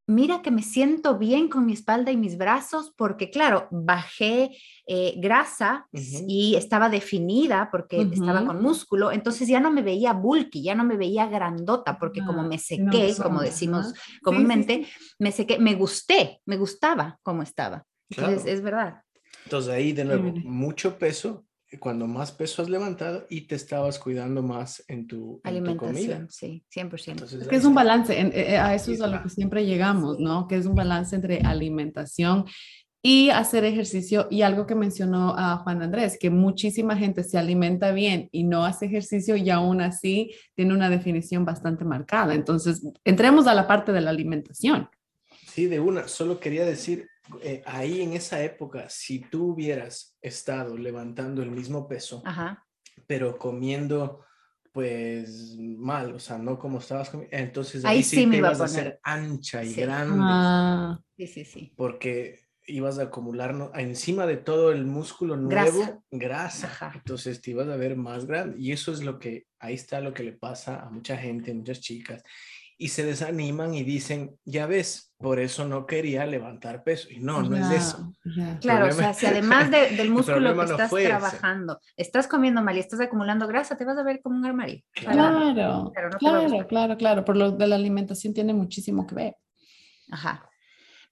mira 0.08 0.42
que 0.42 0.52
me 0.52 0.62
siento 0.62 1.18
bien 1.18 1.48
con 1.48 1.66
mi 1.66 1.74
espalda 1.74 2.12
y 2.12 2.18
mis 2.18 2.38
brazos, 2.38 2.94
porque 2.98 3.30
claro, 3.30 3.68
bajé 3.72 4.52
eh, 4.88 5.13
grasa 5.18 5.88
y 5.94 6.56
estaba 6.56 6.89
definida 6.89 7.70
porque 7.72 8.02
estaba 8.12 8.46
con 8.46 8.62
músculo, 8.62 9.12
entonces 9.12 9.48
ya 9.48 9.60
no 9.60 9.72
me 9.72 9.82
veía 9.82 10.13
bulky, 10.13 10.62
ya 10.63 10.76
no 10.76 10.84
me 10.84 10.98
veía 10.98 11.28
grandota, 11.28 11.98
porque 12.00 12.20
como 12.22 12.42
Ah, 12.42 12.48
me 12.48 12.56
no, 12.58 12.58
sequé, 12.58 13.13
son- 13.13 13.24
como 13.24 13.42
decimos 13.42 13.88
Sí, 13.88 13.94
sí, 13.94 14.22
comúnmente, 14.24 14.84
sí. 14.86 14.92
me 15.20 15.32
sequé, 15.32 15.58
me 15.60 15.76
gusté, 15.76 16.42
me 16.46 16.58
gustaba 16.58 17.20
como 17.24 17.42
estaba. 17.44 17.86
Entonces, 18.10 18.44
Claro. 18.44 18.58
es 18.58 18.62
verdad. 18.62 19.02
Entonces 19.46 19.72
ahí 19.74 19.94
de 19.94 20.06
nuevo, 20.06 20.34
mucho 20.44 20.98
peso, 20.98 21.46
cuando 21.80 22.08
más 22.08 22.32
peso 22.32 22.62
has 22.62 22.70
levantado 22.70 23.26
y 23.30 23.42
te 23.42 23.56
estabas 23.56 24.00
cuidando 24.00 24.42
más 24.44 24.84
en 24.88 25.08
tu, 25.08 25.42
en 25.44 25.64
tu 25.64 25.76
comida. 25.78 25.98
Alimentación, 26.18 26.30
sí, 26.30 26.64
100%. 26.70 27.12
Entonces, 27.12 27.42
Es 27.42 27.48
que 27.48 27.56
es 27.56 27.66
un 27.66 27.76
balance, 27.76 28.20
en- 28.20 28.32
eh, 28.34 28.58
a 28.58 28.74
eso 28.76 28.92
es 28.92 29.02
a 29.02 29.08
lo 29.08 29.22
que 29.24 29.30
siempre 29.30 29.66
llegamos, 29.66 30.20
¿no? 30.20 30.48
Que 30.48 30.56
es 30.58 30.66
un 30.66 30.76
balance 30.76 31.16
entre 31.16 31.40
alimentación 31.42 32.46
y 33.06 33.30
hacer 33.32 33.66
ejercicio. 33.66 34.28
Y 34.32 34.44
algo 34.44 34.66
que 34.66 34.76
mencionó 34.76 35.36
a 35.38 35.58
Juan 35.58 35.82
Andrés, 35.82 36.18
que 36.20 36.30
muchísima 36.30 36.96
gente 36.96 37.24
se 37.24 37.38
alimenta 37.38 37.92
bien 37.92 38.30
y 38.32 38.44
no 38.44 38.64
hace 38.66 38.86
ejercicio 38.86 39.36
y 39.36 39.50
aún 39.50 39.82
así 39.82 40.32
tiene 40.56 40.74
una 40.74 40.90
definición 40.90 41.44
bastante 41.44 41.84
marcada. 41.86 42.34
Entonces, 42.34 42.82
entremos 43.04 43.48
a 43.48 43.54
la 43.56 43.68
parte 43.68 43.92
de 43.92 44.02
la 44.02 44.10
alimentación. 44.12 44.90
Sí, 45.48 45.66
de 45.68 45.80
una. 45.80 46.08
Solo 46.08 46.40
quería 46.40 46.66
decir, 46.66 47.08
eh, 47.42 47.62
ahí 47.66 48.02
en 48.02 48.14
esa 48.14 48.44
época, 48.44 48.90
si 48.90 49.20
tú 49.20 49.54
hubieras 49.54 50.18
estado 50.22 50.78
levantando 50.78 51.42
el 51.42 51.52
mismo 51.52 51.88
peso, 51.88 52.22
Ajá. 52.26 52.66
pero 53.08 53.38
comiendo 53.38 54.24
pues 54.72 55.56
mal, 55.60 56.16
o 56.16 56.20
sea, 56.20 56.38
no 56.40 56.58
como 56.58 56.80
estabas 56.80 57.10
comiendo, 57.12 57.36
entonces 57.38 57.86
Ahí 57.86 57.98
ahí, 57.98 58.04
sí 58.04 58.16
sí 58.18 58.26
me 58.26 58.32
te 58.34 58.38
iba 58.40 58.48
a 58.50 58.52
ibas 58.54 58.62
a 58.62 58.66
poner. 58.74 58.88
hacer 58.88 59.00
ancha 59.04 59.64
y 59.64 59.70
Sí. 59.74 59.82
grande, 59.82 60.34
Ah, 60.36 61.00
Sí, 61.16 61.28
sí, 61.28 61.46
sí. 61.46 61.74
porque 61.78 62.40
ibas 62.66 62.98
a 62.98 63.04
acumular 63.04 63.54
no- 63.54 63.72
encima 63.76 64.26
de 64.26 64.38
todo 64.38 64.72
el 64.72 64.86
músculo 64.86 65.38
Grasa. 65.48 65.72
nuevo, 65.72 66.04
grasa. 66.10 66.68
Ajá. 66.68 66.92
Entonces 66.96 67.40
te 67.42 67.52
ibas 67.52 67.68
a 67.68 67.76
ver 67.76 67.96
más 67.98 68.26
grande. 68.26 68.58
Y 68.60 68.72
eso 68.72 68.92
es 68.92 69.04
lo 69.04 69.20
que, 69.20 69.46
ahí 69.60 69.76
está 69.76 70.00
lo 70.02 70.14
que 70.14 70.24
le 70.24 70.32
pasa 70.34 70.82
a 70.82 70.90
mucha 70.90 71.18
gente, 71.18 71.54
muchas 71.54 71.80
chicas. 71.82 72.24
Y 72.78 72.90
se 72.90 73.06
desaniman 73.06 73.74
y 73.74 73.84
dicen, 73.84 74.38
ya 74.46 74.66
ves, 74.66 75.14
por 75.18 75.40
eso 75.40 75.66
no 75.66 75.86
quería 75.86 76.26
levantar 76.26 76.84
peso. 76.84 77.08
Y 77.12 77.20
no, 77.20 77.42
no 77.44 77.56
es 77.56 77.70
eso. 77.72 78.12
Claro, 78.62 78.88
o 78.88 78.92
sea, 78.92 79.14
si 79.14 79.26
además 79.26 79.70
de- 79.72 79.96
del 79.96 80.10
músculo 80.12 80.50
que 80.50 80.56
no 80.56 80.64
estás 80.64 80.92
ese. 80.92 81.06
trabajando, 81.08 81.80
estás 81.96 82.28
comiendo 82.28 82.62
mal 82.64 82.76
y 82.76 82.80
estás 82.80 83.00
acumulando 83.00 83.48
grasa, 83.48 83.78
te 83.78 83.86
vas 83.86 83.98
a 83.98 84.04
ver 84.04 84.22
como 84.22 84.38
un 84.38 84.46
armario. 84.46 84.82
Claro, 84.92 85.54
Claro, 85.54 86.10
no 86.10 86.18
claro, 86.18 86.42
gustar. 86.44 86.68
claro, 86.68 86.98
claro. 86.98 87.26
Por 87.26 87.38
lo 87.38 87.52
de 87.52 87.68
la 87.68 87.76
alimentación 87.76 88.34
tiene 88.34 88.54
muchísimo 88.54 89.06
que 89.08 89.16
ver. 89.16 89.36
Ajá. 90.12 90.50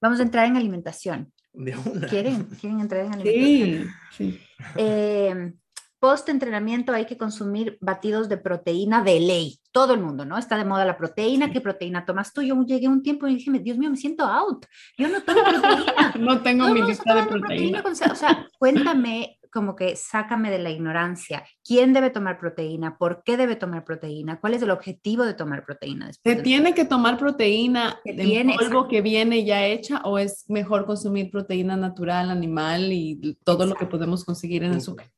Vamos 0.02 0.19
a 0.19 0.24
entrar 0.24 0.47
en 0.47 0.58
alimentación. 0.58 1.32
De 1.54 1.76
una. 1.78 2.08
¿Quieren? 2.08 2.45
¿Quieren 2.60 2.80
entrar 2.80 3.06
en 3.06 3.13
alimentación? 3.13 3.91
Sí, 4.12 4.34
sí. 4.34 4.41
Eh, 4.78 5.54
post 6.01 6.29
entrenamiento 6.29 6.93
hay 6.93 7.05
que 7.05 7.15
consumir 7.15 7.77
batidos 7.79 8.27
de 8.27 8.37
proteína 8.37 9.03
de 9.03 9.19
ley. 9.19 9.59
Todo 9.71 9.93
el 9.93 10.01
mundo, 10.01 10.25
¿no? 10.25 10.37
Está 10.37 10.57
de 10.57 10.65
moda 10.65 10.83
la 10.83 10.97
proteína. 10.97 11.51
¿Qué 11.51 11.61
proteína 11.61 12.05
tomas 12.05 12.33
tú? 12.33 12.41
Yo 12.41 12.59
llegué 12.63 12.87
un 12.87 13.03
tiempo 13.03 13.27
y 13.27 13.35
dije, 13.35 13.51
Dios 13.59 13.77
mío, 13.77 13.91
me 13.91 13.97
siento 13.97 14.25
out. 14.25 14.65
Yo 14.97 15.07
no 15.07 15.21
tomo 15.21 15.43
proteína. 15.43 16.13
No 16.19 16.41
tengo 16.41 16.67
mi 16.69 16.81
lista 16.81 17.13
de 17.13 17.23
proteína. 17.23 17.83
con 17.83 17.91
O 17.91 18.15
sea, 18.15 18.47
cuéntame, 18.59 19.37
como 19.51 19.75
que 19.75 19.95
sácame 19.95 20.49
de 20.49 20.57
la 20.57 20.71
ignorancia. 20.71 21.45
¿Quién 21.63 21.93
debe 21.93 22.09
tomar 22.09 22.39
proteína? 22.39 22.97
¿Por 22.97 23.21
qué 23.23 23.37
debe 23.37 23.55
tomar 23.55 23.83
proteína? 23.83 24.39
¿Cuál 24.39 24.55
es 24.55 24.63
el 24.63 24.71
objetivo 24.71 25.23
de 25.23 25.35
tomar 25.35 25.63
proteína? 25.63 26.07
después 26.07 26.37
¿Se 26.37 26.41
tiene 26.41 26.73
que 26.73 26.85
tomar 26.85 27.19
proteína 27.19 27.99
de 28.03 28.13
viene, 28.13 28.53
polvo 28.53 28.65
exacto. 28.65 28.87
que 28.87 29.01
viene 29.01 29.45
ya 29.45 29.65
hecha 29.67 30.01
o 30.03 30.17
es 30.17 30.45
mejor 30.49 30.87
consumir 30.87 31.29
proteína 31.29 31.77
natural, 31.77 32.31
animal 32.31 32.91
y 32.91 33.37
todo 33.43 33.67
lo 33.67 33.75
que 33.75 33.85
podemos 33.85 34.25
conseguir 34.25 34.63
en 34.63 34.73
el 34.73 34.81
Súper, 34.81 35.11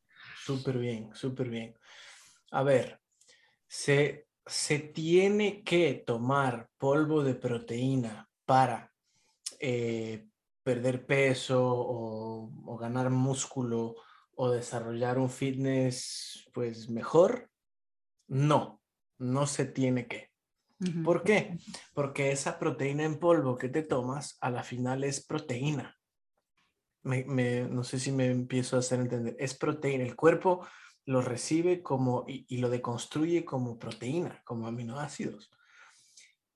súper? 0.46 0.78
bien, 0.78 1.10
súper 1.14 1.50
bien. 1.50 1.78
A 2.52 2.64
ver, 2.64 3.00
se, 3.68 4.28
se 4.46 4.80
tiene 4.80 5.64
que 5.64 6.04
tomar 6.06 6.70
polvo 6.78 7.24
de 7.24 7.36
proteína 7.36 8.30
para 8.46 8.92
eh, 9.60 10.28
perder 10.64 11.06
peso 11.06 11.64
o, 11.66 12.52
o 12.66 12.78
ganar 12.78 13.10
músculo 13.10 13.96
o 14.36 14.50
desarrollar 14.50 15.18
un 15.18 15.30
fitness 15.30 16.50
pues 16.54 16.90
mejor. 16.90 17.50
No, 18.28 18.82
no 19.18 19.48
se 19.48 19.66
tiene 19.66 20.08
que. 20.08 20.32
¿Por 21.04 21.24
qué? 21.24 21.58
Porque 21.94 22.32
esa 22.32 22.60
proteína 22.60 23.04
en 23.04 23.18
polvo 23.18 23.58
que 23.58 23.70
te 23.70 23.84
tomas 23.84 24.38
a 24.42 24.50
la 24.50 24.64
final 24.64 25.04
es 25.06 25.26
proteína. 25.26 25.98
Me- 27.04 27.26
me- 27.26 27.64
no 27.64 27.84
sé 27.84 28.00
si 28.00 28.12
me 28.12 28.28
empiezo 28.28 28.76
a 28.76 28.80
hacer 28.80 29.00
entender. 29.00 29.36
Es 29.40 29.54
proteína. 29.54 30.04
El 30.04 30.16
cuerpo 30.16 30.66
lo 31.06 31.22
recibe 31.22 31.82
como 31.84 32.24
y, 32.28 32.46
y 32.48 32.58
lo 32.58 32.70
deconstruye 32.70 33.44
como 33.44 33.78
proteína, 33.78 34.42
como 34.46 34.68
aminoácidos. 34.68 35.52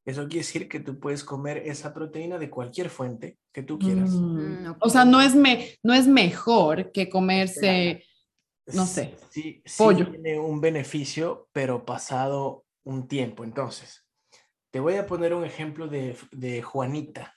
Eso 0.05 0.21
quiere 0.23 0.37
decir 0.37 0.69
que 0.69 0.79
tú 0.79 0.99
puedes 1.01 1.25
comer 1.25 1.57
esa 1.65 1.93
proteína 1.93 2.37
de 2.37 2.49
cualquier 2.49 2.89
fuente 2.89 3.37
que 3.51 3.61
tú 3.63 3.77
quieras. 3.77 4.11
Mm, 4.11 4.37
Mm. 4.69 4.75
O 4.79 4.89
sea, 4.89 5.03
no 5.03 5.19
es, 5.21 5.35
me, 5.35 5.77
no 5.83 5.93
es 5.93 6.07
mejor 6.07 6.91
que 6.93 7.09
comerse, 7.09 8.05
no 8.67 8.85
sé, 8.85 9.15
Sí, 9.29 9.61
sí 9.65 9.77
pollo. 9.83 10.09
tiene 10.09 10.39
un 10.39 10.61
beneficio, 10.61 11.49
pero 11.51 11.85
pasado 11.85 12.63
un 12.85 13.07
tiempo. 13.09 13.43
Entonces, 13.43 14.05
te 14.71 14.79
voy 14.79 14.95
a 14.95 15.05
poner 15.07 15.33
un 15.33 15.43
ejemplo 15.43 15.87
de, 15.89 16.17
de 16.31 16.61
Juanita. 16.61 17.33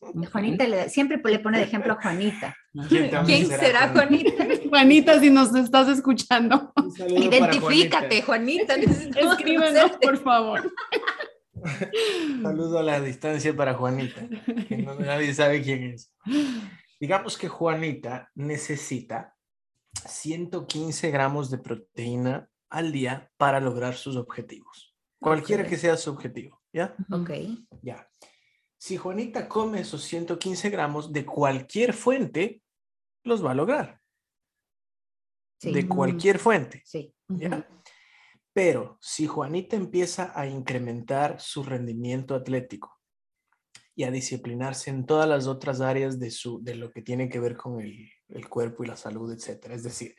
Juanita 0.00 0.66
le- 0.66 0.88
siempre 0.88 1.20
le 1.24 1.38
pone 1.38 1.58
de 1.58 1.64
ejemplo 1.64 1.92
a 1.94 2.02
Juanita. 2.02 2.54
¿Quién 2.88 3.10
también 3.10 3.46
¿Quién 3.46 3.58
será 3.60 3.88
Juanita? 3.88 4.46
Juanita, 4.68 5.20
si 5.20 5.30
nos 5.30 5.54
estás 5.54 5.88
escuchando, 5.88 6.72
Identifícate, 6.98 8.22
Juanita. 8.22 8.74
escríbenos, 8.74 9.72
conocerte. 9.72 9.98
por 10.06 10.18
favor. 10.18 10.72
Saludo 12.42 12.78
a 12.78 12.82
la 12.82 13.00
distancia 13.00 13.54
para 13.56 13.74
Juanita, 13.74 14.28
que 14.68 14.76
no- 14.78 14.94
nadie 14.96 15.32
sabe 15.34 15.62
quién 15.62 15.84
es. 15.84 16.12
Digamos 17.00 17.36
que 17.36 17.48
Juanita 17.48 18.30
necesita 18.34 19.34
115 20.06 21.10
gramos 21.10 21.50
de 21.50 21.58
proteína 21.58 22.48
al 22.70 22.92
día 22.92 23.30
para 23.36 23.60
lograr 23.60 23.94
sus 23.94 24.16
objetivos. 24.16 24.94
Cualquiera 25.18 25.66
que 25.66 25.76
sea 25.76 25.96
su 25.96 26.10
objetivo, 26.10 26.60
¿ya? 26.72 26.94
Ok. 27.10 27.30
Ya. 27.82 28.06
Si 28.78 28.96
Juanita 28.96 29.48
come 29.48 29.80
esos 29.80 30.02
115 30.04 30.70
gramos 30.70 31.12
de 31.12 31.24
cualquier 31.24 31.92
fuente, 31.92 32.62
los 33.24 33.44
va 33.44 33.52
a 33.52 33.54
lograr. 33.54 34.00
Sí. 35.58 35.72
De 35.72 35.88
cualquier 35.88 36.38
fuente, 36.38 36.82
Sí. 36.84 37.14
¿ya? 37.28 37.66
Pero 38.52 38.98
si 39.00 39.26
Juanita 39.26 39.76
empieza 39.76 40.32
a 40.34 40.46
incrementar 40.46 41.40
su 41.40 41.62
rendimiento 41.62 42.34
atlético 42.34 42.98
y 43.94 44.04
a 44.04 44.10
disciplinarse 44.10 44.90
en 44.90 45.06
todas 45.06 45.28
las 45.28 45.46
otras 45.46 45.80
áreas 45.80 46.18
de, 46.18 46.30
su, 46.30 46.62
de 46.62 46.74
lo 46.74 46.90
que 46.90 47.02
tiene 47.02 47.28
que 47.28 47.40
ver 47.40 47.56
con 47.56 47.80
el, 47.80 48.10
el 48.28 48.48
cuerpo 48.48 48.84
y 48.84 48.86
la 48.86 48.96
salud, 48.96 49.32
etcétera. 49.32 49.74
Es 49.74 49.82
decir, 49.82 50.14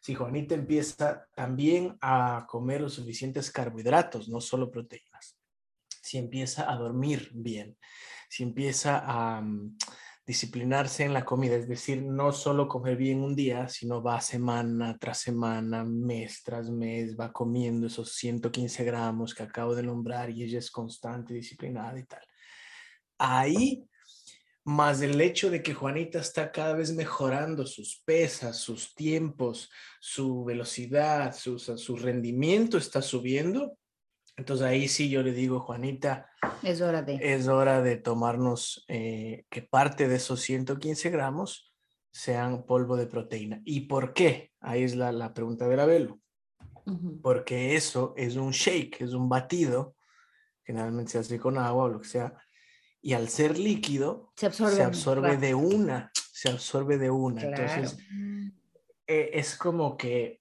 si 0.00 0.14
Juanita 0.14 0.54
empieza 0.54 1.26
también 1.34 1.96
a 2.00 2.46
comer 2.48 2.80
los 2.80 2.94
suficientes 2.94 3.50
carbohidratos, 3.50 4.28
no 4.28 4.40
solo 4.40 4.70
proteínas. 4.70 5.07
Si 6.02 6.18
empieza 6.18 6.70
a 6.70 6.76
dormir 6.76 7.30
bien, 7.32 7.76
si 8.28 8.42
empieza 8.42 9.02
a 9.04 9.40
mm, 9.40 9.76
disciplinarse 10.26 11.04
en 11.04 11.14
la 11.14 11.24
comida, 11.24 11.56
es 11.56 11.66
decir, 11.66 12.02
no 12.02 12.32
solo 12.32 12.68
comer 12.68 12.96
bien 12.96 13.22
un 13.22 13.34
día, 13.34 13.68
sino 13.68 14.02
va 14.02 14.20
semana 14.20 14.98
tras 14.98 15.20
semana, 15.20 15.84
mes 15.84 16.42
tras 16.44 16.70
mes, 16.70 17.16
va 17.18 17.32
comiendo 17.32 17.86
esos 17.86 18.12
115 18.12 18.84
gramos 18.84 19.34
que 19.34 19.42
acabo 19.42 19.74
de 19.74 19.82
nombrar 19.82 20.30
y 20.30 20.42
ella 20.42 20.58
es 20.58 20.70
constante, 20.70 21.32
disciplinada 21.32 21.98
y 21.98 22.04
tal. 22.04 22.22
Ahí 23.16 23.88
más 24.68 25.00
el 25.00 25.18
hecho 25.18 25.50
de 25.50 25.62
que 25.62 25.72
Juanita 25.72 26.18
está 26.18 26.52
cada 26.52 26.74
vez 26.74 26.92
mejorando 26.92 27.66
sus 27.66 28.02
pesas, 28.04 28.58
sus 28.58 28.94
tiempos, 28.94 29.70
su 29.98 30.44
velocidad, 30.44 31.34
su, 31.34 31.58
su 31.58 31.96
rendimiento 31.96 32.76
está 32.76 33.00
subiendo, 33.00 33.78
entonces 34.38 34.64
ahí 34.64 34.86
sí 34.86 35.10
yo 35.10 35.24
le 35.24 35.32
digo, 35.32 35.58
Juanita, 35.58 36.30
es 36.62 36.80
hora 36.80 37.02
de, 37.02 37.18
es 37.20 37.48
hora 37.48 37.82
de 37.82 37.96
tomarnos 37.96 38.84
eh, 38.86 39.46
que 39.50 39.62
parte 39.62 40.06
de 40.06 40.14
esos 40.14 40.40
115 40.42 41.10
gramos 41.10 41.74
sean 42.12 42.64
polvo 42.64 42.96
de 42.96 43.08
proteína. 43.08 43.60
¿Y 43.64 43.82
por 43.82 44.12
qué? 44.12 44.52
Ahí 44.60 44.84
es 44.84 44.94
la, 44.94 45.10
la 45.10 45.34
pregunta 45.34 45.66
de 45.66 45.76
la 45.76 45.86
velo. 45.86 46.20
Porque 47.20 47.74
eso 47.74 48.14
es 48.16 48.36
un 48.36 48.52
shake, 48.52 49.02
es 49.02 49.12
un 49.12 49.28
batido, 49.28 49.96
generalmente 50.64 51.12
se 51.12 51.18
hace 51.18 51.38
con 51.38 51.58
agua 51.58 51.84
o 51.84 51.88
lo 51.88 52.00
que 52.00 52.08
sea, 52.08 52.32
y 53.02 53.14
al 53.14 53.28
ser 53.28 53.58
líquido 53.58 54.32
se 54.36 54.46
absorbe, 54.46 54.76
se 54.76 54.82
absorbe 54.84 55.36
de 55.36 55.54
una, 55.54 56.10
se 56.14 56.48
absorbe 56.48 56.96
de 56.96 57.10
una. 57.10 57.42
Entonces, 57.42 57.98
eh, 59.06 59.30
es 59.34 59.56
como 59.56 59.98
que 59.98 60.40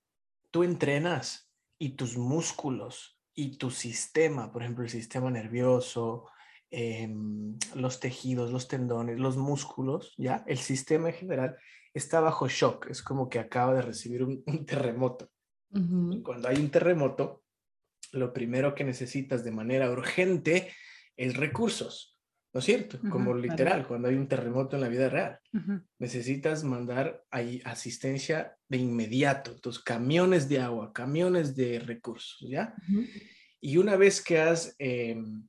tú 0.51 0.63
entrenas 0.63 1.51
y 1.77 1.89
tus 1.89 2.15
músculos 2.15 3.16
y 3.39 3.57
tu 3.57 3.69
sistema, 3.69 4.51
por 4.51 4.63
ejemplo, 4.63 4.83
el 4.83 4.89
sistema 4.89 5.29
nervioso, 5.29 6.25
em, 6.71 7.55
los 7.75 7.99
tejidos, 7.99 8.51
los 8.51 8.67
tendones, 8.67 9.19
los 9.19 9.37
músculos, 9.37 10.15
¿ya? 10.17 10.43
El 10.47 10.57
sistema 10.57 11.09
en 11.09 11.15
general 11.15 11.57
está 11.93 12.19
bajo 12.19 12.47
shock, 12.47 12.87
es 12.89 13.03
como 13.03 13.29
que 13.29 13.37
acaba 13.37 13.75
de 13.75 13.83
recibir 13.83 14.23
un, 14.23 14.43
terremoto. 14.65 15.29
Cuando 15.69 16.47
hay 16.47 16.57
un 16.57 16.71
terremoto, 16.71 17.43
lo 18.11 18.33
primero 18.33 18.73
que 18.73 18.83
necesitas 18.83 19.43
de 19.43 19.51
manera 19.51 19.91
urgente 19.91 20.73
es 21.15 21.37
recursos, 21.37 22.16
¿no 22.53 22.59
es 22.59 22.65
cierto? 22.65 22.99
como 23.09 23.35
literal, 23.35 23.85
cuando 23.87 24.07
hay 24.07 24.15
un 24.15 24.27
terremoto 24.27 24.75
en 24.75 24.81
la 24.81 24.87
vida 24.87 25.09
real, 25.09 25.39
necesitas 25.99 26.63
mandar 26.63 27.23
ahí 27.29 27.61
asistencia 27.65 28.57
de 28.67 28.77
inmediato, 28.77 29.59
tus 29.59 29.83
camiones 29.83 30.47
de 30.49 30.59
agua, 30.59 30.91
camiones 30.93 31.55
de 31.55 31.79
recursos, 31.79 32.39
¿ya? 32.49 32.73
Y 33.59 33.77
una 33.77 33.95
vez 33.95 34.21
que 34.21 34.39
has, 34.39 34.75
em, 34.79 35.47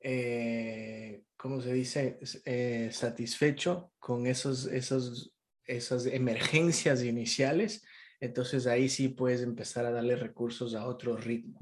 eh, 0.00 1.22
¿cómo 1.36 1.60
se 1.60 1.72
dice?, 1.72 2.18
eh, 2.44 2.90
satisfecho 2.92 3.92
con 3.98 4.26
esos, 4.26 4.66
esos, 4.66 5.34
esas 5.64 6.06
emergencias 6.06 7.02
iniciales, 7.02 7.84
entonces 8.20 8.66
ahí 8.66 8.88
sí 8.88 9.08
puedes 9.08 9.42
empezar 9.42 9.86
a 9.86 9.90
darle 9.90 10.16
recursos 10.16 10.74
a 10.74 10.86
otro 10.86 11.16
ritmo, 11.16 11.58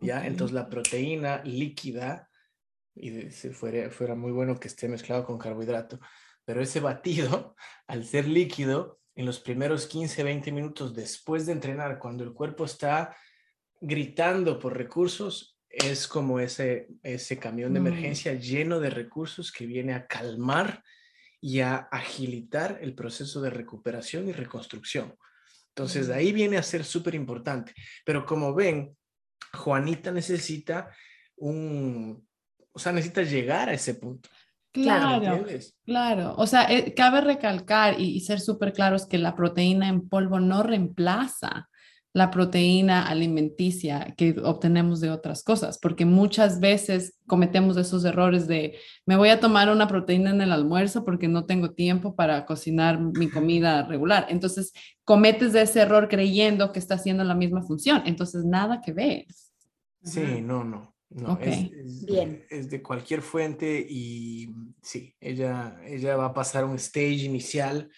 ¿ya? 0.00 0.26
Entonces 0.26 0.54
la 0.54 0.68
proteína 0.68 1.42
líquida, 1.44 2.30
y 2.94 3.30
si 3.30 3.50
fuera, 3.50 3.90
fuera 3.90 4.14
muy 4.14 4.32
bueno 4.32 4.58
que 4.58 4.68
esté 4.68 4.88
mezclado 4.88 5.24
con 5.24 5.38
carbohidrato, 5.38 5.98
pero 6.44 6.60
ese 6.60 6.80
batido, 6.80 7.56
al 7.86 8.04
ser 8.04 8.28
líquido, 8.28 9.00
en 9.14 9.26
los 9.26 9.40
primeros 9.40 9.86
15, 9.86 10.24
20 10.24 10.52
minutos 10.52 10.94
después 10.94 11.46
de 11.46 11.52
entrenar, 11.52 11.98
cuando 11.98 12.24
el 12.24 12.32
cuerpo 12.32 12.64
está 12.64 13.14
gritando 13.80 14.58
por 14.58 14.76
recursos, 14.76 15.58
es 15.68 16.06
como 16.06 16.40
ese, 16.40 16.88
ese 17.02 17.38
camión 17.38 17.74
de 17.74 17.80
mm. 17.80 17.86
emergencia 17.86 18.34
lleno 18.34 18.80
de 18.80 18.90
recursos 18.90 19.52
que 19.52 19.66
viene 19.66 19.94
a 19.94 20.06
calmar 20.06 20.82
y 21.40 21.60
a 21.60 21.76
agilitar 21.76 22.78
el 22.80 22.94
proceso 22.94 23.40
de 23.40 23.50
recuperación 23.50 24.28
y 24.28 24.32
reconstrucción. 24.32 25.14
Entonces, 25.68 26.08
de 26.08 26.14
mm. 26.14 26.16
ahí 26.16 26.32
viene 26.32 26.56
a 26.56 26.62
ser 26.62 26.84
súper 26.84 27.14
importante. 27.14 27.74
Pero 28.04 28.24
como 28.24 28.54
ven, 28.54 28.96
Juanita 29.52 30.10
necesita 30.10 30.90
un, 31.36 32.26
o 32.72 32.78
sea, 32.78 32.92
necesita 32.92 33.22
llegar 33.22 33.68
a 33.68 33.74
ese 33.74 33.94
punto. 33.94 34.28
Claro, 34.72 35.44
claro. 35.84 36.34
O 36.38 36.46
sea, 36.46 36.64
eh, 36.72 36.94
cabe 36.94 37.20
recalcar 37.20 38.00
y, 38.00 38.16
y 38.16 38.20
ser 38.20 38.40
súper 38.40 38.72
claros 38.72 39.06
que 39.06 39.18
la 39.18 39.34
proteína 39.34 39.88
en 39.88 40.08
polvo 40.08 40.40
no 40.40 40.62
reemplaza 40.62 41.68
la 42.14 42.30
proteína 42.30 43.08
alimenticia 43.08 44.14
que 44.16 44.36
obtenemos 44.42 45.00
de 45.00 45.10
otras 45.10 45.42
cosas, 45.42 45.78
porque 45.78 46.04
muchas 46.04 46.60
veces 46.60 47.18
cometemos 47.26 47.76
esos 47.78 48.04
errores 48.04 48.46
de 48.46 48.78
me 49.06 49.16
voy 49.16 49.30
a 49.30 49.40
tomar 49.40 49.70
una 49.70 49.88
proteína 49.88 50.30
en 50.30 50.42
el 50.42 50.52
almuerzo 50.52 51.04
porque 51.04 51.28
no 51.28 51.46
tengo 51.46 51.70
tiempo 51.70 52.14
para 52.14 52.44
cocinar 52.44 53.00
mi 53.00 53.30
comida 53.30 53.84
regular. 53.84 54.26
Entonces, 54.28 54.72
cometes 55.04 55.54
ese 55.54 55.80
error 55.80 56.08
creyendo 56.08 56.70
que 56.72 56.80
está 56.80 56.96
haciendo 56.96 57.24
la 57.24 57.34
misma 57.34 57.62
función. 57.62 58.02
Entonces, 58.04 58.44
nada 58.44 58.82
que 58.82 58.92
ver. 58.92 59.26
Sí, 60.02 60.42
no, 60.42 60.64
no. 60.64 60.94
No, 61.14 61.38
es, 61.40 62.06
Bien. 62.06 62.44
es 62.48 62.70
de 62.70 62.82
cualquier 62.82 63.22
fuente 63.22 63.84
y 63.88 64.48
sí, 64.80 65.14
ella, 65.20 65.78
ella 65.84 66.16
va 66.16 66.26
a 66.26 66.34
pasar 66.34 66.64
un 66.64 66.76
stage 66.76 67.24
inicial 67.24 67.90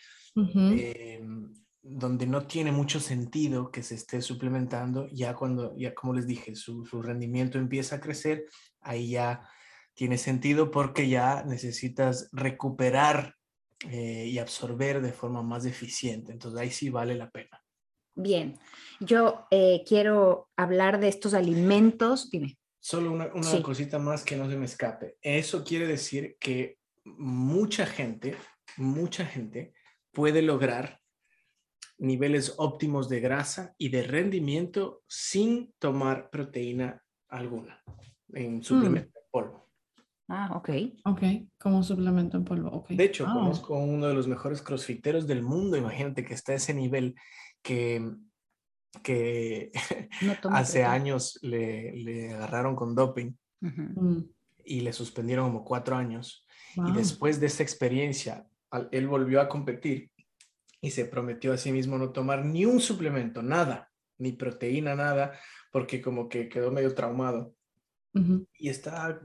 donde 1.84 2.26
no 2.26 2.46
tiene 2.46 2.72
mucho 2.72 2.98
sentido 2.98 3.70
que 3.70 3.82
se 3.82 3.94
esté 3.94 4.22
suplementando, 4.22 5.06
ya 5.12 5.34
cuando, 5.34 5.76
ya 5.76 5.94
como 5.94 6.14
les 6.14 6.26
dije, 6.26 6.54
su, 6.54 6.82
rendimiento 7.02 7.58
empieza 7.58 7.96
a 7.96 8.00
crecer, 8.00 8.46
ahí 8.80 9.10
ya 9.10 9.46
tiene 9.92 10.16
sentido 10.16 10.70
porque 10.70 11.08
ya 11.08 11.44
necesitas 11.44 12.30
recuperar 12.32 13.36
eh, 13.90 14.26
y 14.26 14.38
absorber 14.38 15.02
de 15.02 15.12
forma 15.12 15.42
más 15.42 15.66
eficiente. 15.66 16.32
Entonces 16.32 16.58
ahí 16.58 16.70
sí 16.70 16.88
vale 16.88 17.14
la 17.16 17.30
pena. 17.30 17.62
Bien, 18.16 18.58
yo 19.00 19.46
eh, 19.50 19.84
quiero 19.86 20.48
hablar 20.56 21.00
de 21.00 21.08
estos 21.08 21.34
alimentos. 21.34 22.30
Dime. 22.30 22.56
Solo 22.86 23.12
una, 23.12 23.32
una 23.32 23.62
cosita 23.62 23.98
más 23.98 24.24
que 24.24 24.36
no 24.36 24.46
se 24.46 24.58
me 24.58 24.66
escape. 24.66 25.16
Eso 25.22 25.64
quiere 25.64 25.86
decir 25.86 26.36
que 26.38 26.76
mucha 27.04 27.86
gente, 27.86 28.36
mucha 28.76 29.24
gente 29.24 29.72
puede 30.12 30.42
lograr 30.42 31.00
niveles 31.96 32.52
óptimos 32.58 33.08
de 33.08 33.20
grasa 33.20 33.74
y 33.78 33.88
de 33.88 34.02
rendimiento 34.02 35.02
sin 35.08 35.72
tomar 35.78 36.28
proteína 36.28 37.02
alguna 37.28 37.82
en 38.34 38.58
mm. 38.58 38.62
suplemento 38.62 39.18
en 39.18 39.30
polvo. 39.30 39.70
Ah, 40.28 40.52
ok. 40.54 40.68
Ok, 41.06 41.22
como 41.58 41.82
suplemento 41.82 42.36
en 42.36 42.44
polvo. 42.44 42.68
Okay. 42.68 42.98
De 42.98 43.04
hecho, 43.04 43.24
conozco 43.24 43.76
a 43.76 43.82
uno 43.82 44.08
de 44.08 44.14
los 44.14 44.28
mejores 44.28 44.60
crossfiteros 44.60 45.26
del 45.26 45.42
mundo. 45.42 45.78
Imagínate 45.78 46.22
que 46.22 46.34
está 46.34 46.52
a 46.52 46.56
ese 46.56 46.74
nivel 46.74 47.14
que, 47.62 48.12
que 49.02 49.72
hace 50.50 50.84
años 50.84 51.38
le, 51.42 51.92
le, 51.92 52.32
agarraron 52.32 52.76
con 52.76 52.94
doping 52.94 53.32
mm. 53.60 54.18
y 54.64 54.80
le 54.80 54.92
suspendieron 54.92 55.46
como 55.46 55.64
cuatro 55.64 55.96
años. 55.96 56.46
Y 56.76 56.92
después 56.92 57.38
de 57.38 57.46
esa 57.46 57.62
experiencia, 57.62 58.48
él 58.90 59.06
volvió 59.06 59.40
a 59.40 59.48
competir 59.48 60.10
y 60.80 60.90
se 60.90 61.04
prometió 61.04 61.52
a 61.52 61.56
sí 61.56 61.72
mismo 61.72 61.96
no 61.98 62.10
tomar 62.10 62.44
ni 62.44 62.64
un 62.64 62.80
suplemento, 62.80 63.42
nada, 63.42 63.90
ni 64.18 64.32
proteína, 64.32 64.94
nada, 64.94 65.38
porque 65.70 66.02
como 66.02 66.28
que 66.28 66.48
quedó 66.48 66.70
medio 66.70 66.94
traumado. 66.94 67.54
Y 68.58 68.68
está 68.68 69.20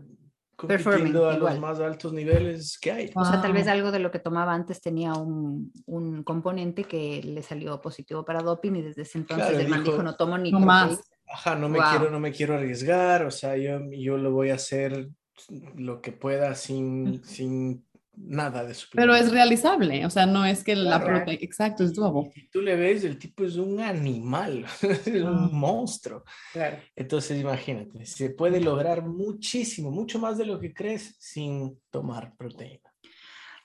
compitiendo 0.59 1.29
a 1.29 1.37
los 1.37 1.57
más 1.57 1.79
altos 1.79 2.11
niveles 2.11 2.77
que 2.77 2.91
hay. 2.91 3.11
O 3.15 3.23
sea, 3.23 3.41
tal 3.41 3.53
vez 3.53 3.67
algo 3.67 3.91
de 3.91 3.99
lo 3.99 4.11
que 4.11 4.19
tomaba 4.19 4.53
antes 4.53 4.81
tenía 4.81 5.13
un, 5.13 5.71
un, 5.85 6.23
componente 6.23 6.83
que 6.83 7.21
le 7.23 7.41
salió 7.41 7.79
positivo 7.79 8.25
para 8.25 8.41
doping 8.41 8.73
y 8.73 8.81
desde 8.81 9.03
ese 9.03 9.19
entonces 9.19 9.57
el 9.57 9.69
man 9.69 9.83
dijo, 9.83 10.03
no 10.03 10.15
tomo 10.15 10.37
ni 10.37 10.51
más. 10.51 10.99
Ajá, 11.31 11.55
no 11.55 11.69
me, 11.69 11.79
quiero, 11.79 12.09
no 12.09 12.19
me 12.19 12.31
quiero 12.31 12.55
arriesgar, 12.55 13.23
o 13.23 13.31
sea, 13.31 13.55
yo, 13.55 13.79
yo 13.91 14.17
lo 14.17 14.31
voy 14.31 14.49
a 14.49 14.55
hacer 14.55 15.09
lo 15.75 16.01
que 16.01 16.11
pueda 16.11 16.55
sin, 16.55 17.23
sin 17.23 17.85
nada 18.19 18.65
de 18.65 18.75
Pero 18.93 19.15
es 19.15 19.31
realizable, 19.31 20.05
o 20.05 20.09
sea, 20.09 20.25
no 20.25 20.45
es 20.45 20.63
que 20.63 20.75
la 20.75 21.03
proteína, 21.03 21.41
exacto, 21.41 21.83
es 21.83 21.93
doable. 21.93 22.31
Si 22.33 22.49
tú 22.49 22.61
le 22.61 22.75
ves, 22.75 23.03
el 23.03 23.17
tipo 23.17 23.43
es 23.43 23.55
un 23.55 23.79
animal, 23.79 24.65
es 24.81 25.07
un 25.07 25.57
monstruo. 25.57 26.23
Claro. 26.53 26.77
Entonces, 26.95 27.39
imagínate, 27.39 28.05
se 28.05 28.31
puede 28.31 28.59
lograr 28.61 29.05
muchísimo, 29.05 29.91
mucho 29.91 30.19
más 30.19 30.37
de 30.37 30.45
lo 30.45 30.59
que 30.59 30.73
crees 30.73 31.15
sin 31.19 31.79
tomar 31.89 32.35
proteína. 32.35 32.89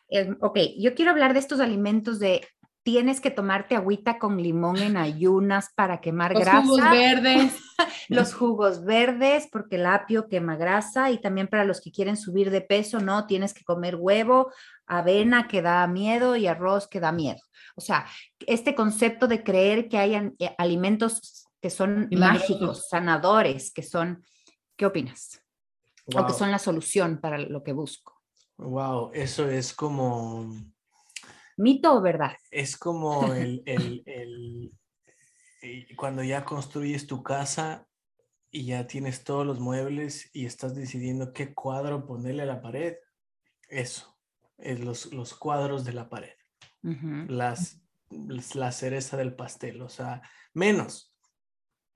Eh, 0.08 0.30
ok, 0.40 0.58
yo 0.78 0.94
quiero 0.94 1.10
hablar 1.10 1.32
de 1.32 1.40
estos 1.40 1.60
alimentos 1.60 2.18
de 2.18 2.46
tienes 2.84 3.20
que 3.20 3.30
tomarte 3.30 3.74
agüita 3.74 4.18
con 4.18 4.40
limón 4.40 4.76
en 4.76 4.96
ayunas 4.96 5.70
para 5.74 6.00
quemar 6.00 6.34
grasa. 6.34 6.60
Los 6.60 6.64
jugos 6.68 6.90
verdes. 6.90 7.56
los 8.08 8.34
jugos 8.34 8.84
verdes, 8.84 9.48
porque 9.50 9.76
el 9.76 9.86
apio 9.86 10.28
quema 10.28 10.56
grasa 10.56 11.10
y 11.10 11.18
también 11.18 11.48
para 11.48 11.64
los 11.64 11.80
que 11.80 11.90
quieren 11.90 12.16
subir 12.16 12.50
de 12.50 12.60
peso, 12.60 13.00
no, 13.00 13.26
tienes 13.26 13.54
que 13.54 13.64
comer 13.64 13.96
huevo, 13.96 14.52
avena 14.86 15.48
que 15.48 15.62
da 15.62 15.86
miedo 15.86 16.36
y 16.36 16.46
arroz 16.46 16.86
que 16.86 17.00
da 17.00 17.10
miedo. 17.10 17.40
O 17.74 17.80
sea, 17.80 18.06
este 18.46 18.74
concepto 18.74 19.26
de 19.26 19.42
creer 19.42 19.88
que 19.88 19.98
hay 19.98 20.14
eh, 20.14 20.54
alimentos 20.58 21.48
que 21.60 21.70
son 21.70 22.08
mágicos, 22.12 22.88
sanadores, 22.88 23.72
que 23.72 23.82
son, 23.82 24.22
¿qué 24.76 24.84
opinas? 24.84 25.40
o 26.14 26.26
que 26.26 26.34
son 26.34 26.50
la 26.50 26.58
solución 26.58 27.18
para 27.18 27.38
lo 27.38 27.62
que 27.62 27.72
busco. 27.72 28.20
Wow, 28.58 29.10
eso 29.14 29.48
es 29.48 29.72
como... 29.72 30.73
¿Mito 31.56 31.94
o 31.94 32.00
verdad? 32.00 32.32
Es 32.50 32.76
como 32.76 33.32
el, 33.34 33.62
el, 33.66 34.02
el, 34.06 34.72
eh, 35.62 35.86
cuando 35.96 36.22
ya 36.22 36.44
construyes 36.44 37.06
tu 37.06 37.22
casa 37.22 37.86
y 38.50 38.66
ya 38.66 38.86
tienes 38.86 39.24
todos 39.24 39.46
los 39.46 39.60
muebles 39.60 40.30
y 40.32 40.46
estás 40.46 40.74
decidiendo 40.74 41.32
qué 41.32 41.54
cuadro 41.54 42.06
ponerle 42.06 42.42
a 42.42 42.46
la 42.46 42.62
pared. 42.62 42.96
Eso, 43.68 44.16
es 44.58 44.80
los, 44.80 45.12
los 45.12 45.34
cuadros 45.34 45.84
de 45.84 45.92
la 45.92 46.08
pared. 46.08 46.34
las, 46.82 47.80
la 48.54 48.70
cereza 48.72 49.16
del 49.16 49.34
pastel, 49.34 49.82
o 49.82 49.88
sea, 49.88 50.22
menos. 50.52 51.14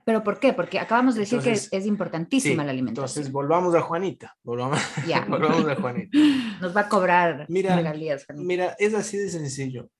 ¿Pero 0.08 0.24
por 0.24 0.40
qué? 0.40 0.54
Porque 0.54 0.80
acabamos 0.80 1.14
de 1.16 1.20
decir 1.20 1.40
que 1.40 1.52
es, 1.52 1.86
importantísima 1.86 2.64
la 2.64 2.70
alimentación. 2.70 3.04
Entonces, 3.04 3.30
volvamos 3.30 3.74
a 3.74 3.82
Juanita. 3.82 4.38
Volvamos, 4.42 4.80
volvamos 5.28 5.68
a 5.68 5.76
Juanita. 5.76 6.18
Nos 6.60 6.76
va 6.76 6.82
a 6.82 6.88
cobrar 6.88 7.46
mira, 7.48 7.74
regalías, 7.76 8.26
Mira, 8.34 8.76
es 8.78 8.94
así 8.94 9.16
de 9.16 9.30
sencillo. 9.30 9.90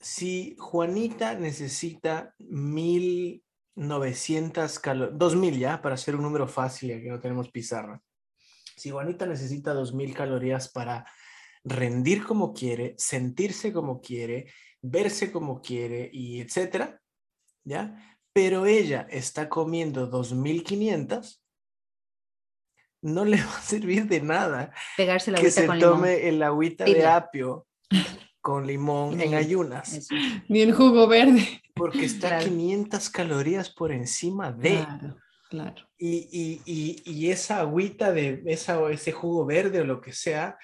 Si 0.00 0.56
Juanita 0.58 1.34
necesita 1.34 2.34
1900 2.38 4.78
calorías, 4.78 5.18
2000 5.18 5.58
ya, 5.58 5.82
para 5.82 5.94
hacer 5.94 6.16
un 6.16 6.22
número 6.22 6.48
fácil, 6.48 6.88
ya 6.90 7.00
que 7.00 7.08
no 7.08 7.20
tenemos 7.20 7.50
pizarra. 7.50 8.00
Si 8.76 8.90
Juanita 8.90 9.26
necesita 9.26 9.72
2000 9.72 10.14
calorías 10.14 10.70
para 10.70 11.06
rendir 11.64 12.24
como 12.24 12.52
quiere, 12.52 12.94
sentirse 12.98 13.72
como 13.72 14.00
quiere, 14.00 14.46
verse 14.82 15.32
como 15.32 15.60
quiere 15.60 16.10
y 16.12 16.40
etcétera, 16.40 17.00
¿ya? 17.64 17.96
pero 18.34 18.66
ella 18.66 19.06
está 19.10 19.48
comiendo 19.48 20.10
2.500, 20.10 21.40
no 23.04 23.24
le 23.24 23.36
va 23.36 23.58
a 23.58 23.62
servir 23.62 24.06
de 24.06 24.20
nada 24.22 24.72
Pegarse 24.96 25.30
la 25.30 25.38
que 25.38 25.50
se 25.50 25.68
tome 25.78 26.26
el 26.26 26.42
agüita 26.42 26.84
de 26.84 27.06
apio 27.06 27.66
con 28.40 28.66
limón 28.66 29.20
en 29.22 29.34
ayunas. 29.34 30.06
Ni 30.48 30.60
el 30.60 30.74
jugo 30.74 31.06
verde. 31.08 31.62
Porque 31.74 32.04
está 32.04 32.38
500 32.38 33.08
calorías 33.08 33.70
por 33.70 33.90
encima 33.90 34.52
de. 34.52 34.84
Claro, 34.84 35.16
claro. 35.48 35.88
Y, 35.96 36.60
y, 36.66 37.02
y, 37.06 37.30
esa 37.30 37.60
agüita 37.60 38.12
de 38.12 38.42
esa, 38.46 38.90
ese 38.90 39.12
jugo 39.12 39.46
verde 39.46 39.80
o 39.80 39.84
lo 39.84 40.02
que 40.02 40.12
sea, 40.12 40.58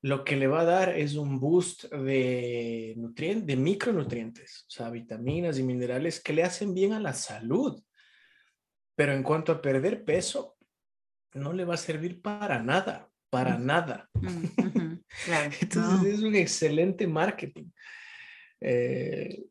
lo 0.00 0.24
que 0.24 0.36
le 0.36 0.46
va 0.46 0.60
a 0.60 0.64
dar 0.64 0.88
es 0.96 1.14
un 1.14 1.38
boost 1.38 1.92
de 1.92 2.94
nutrientes, 2.96 3.46
de 3.46 3.56
micronutrientes, 3.56 4.64
o 4.68 4.70
sea, 4.70 4.88
vitaminas 4.88 5.58
y 5.58 5.62
minerales 5.62 6.22
que 6.22 6.32
le 6.32 6.42
hacen 6.42 6.72
bien 6.72 6.94
a 6.94 7.00
la 7.00 7.12
salud. 7.12 7.82
Pero 8.94 9.12
en 9.12 9.22
cuanto 9.22 9.52
a 9.52 9.60
perder 9.60 10.04
peso, 10.04 10.55
no 11.36 11.52
le 11.52 11.64
va 11.64 11.74
a 11.74 11.78
servir 11.78 12.20
para 12.20 12.62
nada, 12.62 13.08
para 13.30 13.58
nada. 13.58 14.08
Entonces 15.60 16.14
es 16.14 16.22
un 16.22 16.34
excelente 16.34 17.06
marketing. 17.06 17.70
Eh, 18.60 19.44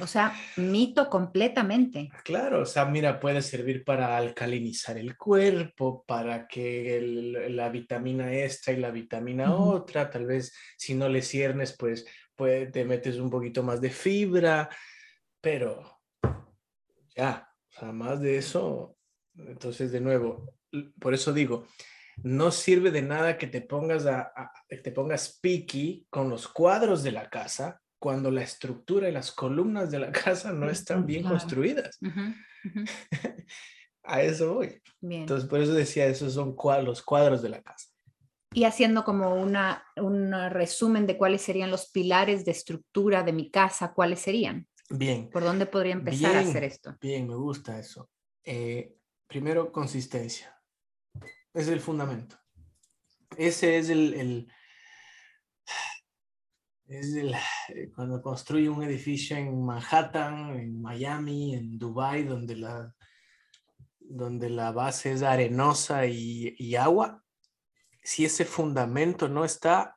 o 0.00 0.06
sea, 0.06 0.34
mito 0.56 1.08
completamente. 1.08 2.10
Claro, 2.24 2.62
o 2.62 2.66
sea, 2.66 2.84
mira, 2.86 3.20
puede 3.20 3.42
servir 3.42 3.84
para 3.84 4.16
alcalinizar 4.16 4.96
el 4.96 5.16
cuerpo, 5.16 6.04
para 6.06 6.46
que 6.46 7.00
la 7.50 7.68
vitamina 7.68 8.32
esta 8.32 8.72
y 8.72 8.76
la 8.76 8.90
vitamina 8.90 9.54
otra, 9.54 10.10
tal 10.10 10.26
vez 10.26 10.54
si 10.76 10.94
no 10.94 11.08
le 11.08 11.22
ciernes, 11.22 11.76
pues, 11.78 12.06
pues 12.34 12.72
te 12.72 12.84
metes 12.84 13.16
un 13.16 13.30
poquito 13.30 13.62
más 13.62 13.80
de 13.80 13.90
fibra, 13.90 14.70
pero 15.40 16.00
ya, 17.14 17.48
o 17.68 17.78
sea, 17.78 17.92
más 17.92 18.20
de 18.20 18.38
eso, 18.38 18.96
entonces 19.36 19.92
de 19.92 20.00
nuevo, 20.00 20.54
por 21.00 21.14
eso 21.14 21.32
digo, 21.32 21.66
no 22.22 22.50
sirve 22.50 22.90
de 22.90 23.02
nada 23.02 23.38
que 23.38 23.46
te 23.46 23.60
pongas 23.60 24.06
a, 24.06 24.32
te 24.68 24.92
pongas 24.92 25.38
picky 25.40 26.06
con 26.10 26.28
los 26.28 26.48
cuadros 26.48 27.02
de 27.02 27.12
la 27.12 27.28
casa 27.28 27.80
cuando 27.98 28.30
la 28.30 28.42
estructura 28.42 29.08
y 29.08 29.12
las 29.12 29.32
columnas 29.32 29.90
de 29.90 29.98
la 29.98 30.12
casa 30.12 30.52
no 30.52 30.68
están 30.68 31.06
bien 31.06 31.22
construidas. 31.22 31.98
a 34.02 34.22
eso 34.22 34.54
voy. 34.54 34.82
Entonces, 35.02 35.48
por 35.48 35.60
eso 35.60 35.72
decía, 35.72 36.06
esos 36.06 36.32
son 36.32 36.56
los 36.84 37.02
cuadros 37.02 37.42
de 37.42 37.50
la 37.50 37.62
casa. 37.62 37.88
Y 38.52 38.64
haciendo 38.64 39.04
como 39.04 39.36
una, 39.36 39.84
un 39.96 40.32
resumen 40.50 41.06
de 41.06 41.16
cuáles 41.16 41.42
serían 41.42 41.70
los 41.70 41.90
pilares 41.90 42.44
de 42.44 42.50
estructura 42.50 43.22
de 43.22 43.32
mi 43.32 43.50
casa, 43.50 43.92
¿cuáles 43.94 44.20
serían? 44.20 44.66
Bien. 44.88 45.30
¿Por 45.30 45.44
dónde 45.44 45.66
podría 45.66 45.92
empezar 45.92 46.36
a 46.36 46.40
hacer 46.40 46.64
esto? 46.64 46.96
Bien, 47.00 47.28
me 47.28 47.36
gusta 47.36 47.78
eso. 47.78 48.10
Eh, 48.42 48.96
primero, 49.28 49.70
consistencia. 49.70 50.59
Es 51.52 51.68
el 51.68 51.80
fundamento. 51.80 52.36
Ese 53.36 53.78
es 53.78 53.88
el 53.88 54.48
es 56.90 57.14
eh, 57.14 57.92
cuando 57.94 58.20
construye 58.20 58.68
un 58.68 58.82
edificio 58.82 59.36
en 59.36 59.64
Manhattan, 59.64 60.58
en 60.58 60.82
Miami, 60.82 61.54
en 61.54 61.78
Dubai, 61.78 62.24
donde 62.24 62.56
la, 62.56 62.94
donde 64.00 64.50
la 64.50 64.72
base 64.72 65.12
es 65.12 65.22
arenosa 65.22 66.06
y, 66.06 66.74
agua, 66.74 67.22
si 68.02 68.24
ese 68.24 68.44
fundamento 68.44 69.28
no 69.28 69.44
está, 69.44 69.96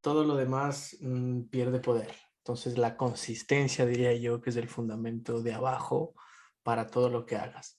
todo 0.00 0.24
lo 0.24 0.36
demás 0.36 0.96
mm, 1.00 1.42
pierde 1.50 1.78
poder. 1.80 2.14
Entonces 2.38 2.78
la 2.78 2.96
consistencia, 2.96 3.84
diría 3.84 4.14
yo, 4.14 4.40
que 4.40 4.48
es 4.48 4.56
el 4.56 4.68
fundamento 4.68 5.42
de 5.42 5.52
abajo 5.52 6.14
para 6.62 6.86
todo 6.86 7.10
lo 7.10 7.26
que 7.26 7.36
hagas. 7.36 7.78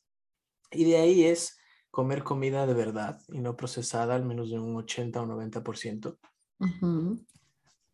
Y 0.69 0.83
de 0.83 0.97
ahí 0.97 1.23
es 1.23 1.57
comer 1.91 2.23
comida 2.23 2.65
de 2.65 2.73
verdad 2.73 3.21
y 3.27 3.39
no 3.39 3.55
procesada, 3.55 4.15
al 4.15 4.25
menos 4.25 4.49
de 4.49 4.57
un 4.57 4.77
80 4.77 5.21
o 5.21 5.25
90%. 5.25 6.17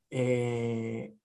Eh, 0.09 1.17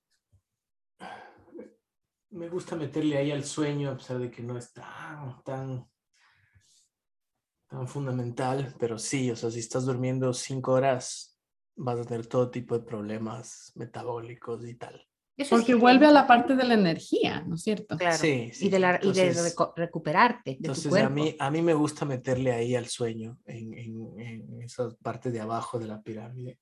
me 2.30 2.48
gusta 2.48 2.74
meterle 2.74 3.18
ahí 3.18 3.30
al 3.30 3.44
sueño, 3.44 3.90
a 3.90 3.96
pesar 3.96 4.18
de 4.18 4.30
que 4.30 4.42
no 4.42 4.56
es 4.56 4.72
tan, 4.72 5.42
tan, 5.44 5.86
tan 7.68 7.86
fundamental, 7.86 8.74
pero 8.78 8.98
sí, 8.98 9.30
o 9.30 9.36
sea, 9.36 9.50
si 9.50 9.58
estás 9.58 9.84
durmiendo 9.84 10.32
cinco 10.32 10.72
horas, 10.72 11.38
vas 11.76 11.98
a 11.98 12.04
tener 12.04 12.26
todo 12.26 12.50
tipo 12.50 12.76
de 12.78 12.84
problemas 12.84 13.72
metabólicos 13.74 14.66
y 14.66 14.74
tal. 14.74 15.06
Porque 15.48 15.74
vuelve 15.74 16.06
a 16.06 16.10
la 16.10 16.26
parte 16.26 16.54
de 16.54 16.64
la 16.64 16.74
energía, 16.74 17.42
¿no 17.46 17.54
es 17.54 17.62
cierto? 17.62 17.96
Claro. 17.96 18.18
Sí, 18.18 18.50
y 18.60 18.68
de, 18.68 18.78
la, 18.78 19.00
y 19.02 19.12
de 19.12 19.34
recuperarte. 19.76 20.50
De 20.52 20.56
entonces, 20.58 20.84
tu 20.84 20.90
cuerpo. 20.90 21.06
A, 21.06 21.10
mí, 21.10 21.36
a 21.38 21.50
mí 21.50 21.62
me 21.62 21.74
gusta 21.74 22.04
meterle 22.04 22.52
ahí 22.52 22.74
al 22.74 22.86
sueño, 22.86 23.38
en, 23.46 23.72
en, 23.74 24.20
en 24.20 24.62
esa 24.62 24.90
parte 25.02 25.30
de 25.30 25.40
abajo 25.40 25.78
de 25.78 25.86
la 25.86 26.02
pirámide. 26.02 26.58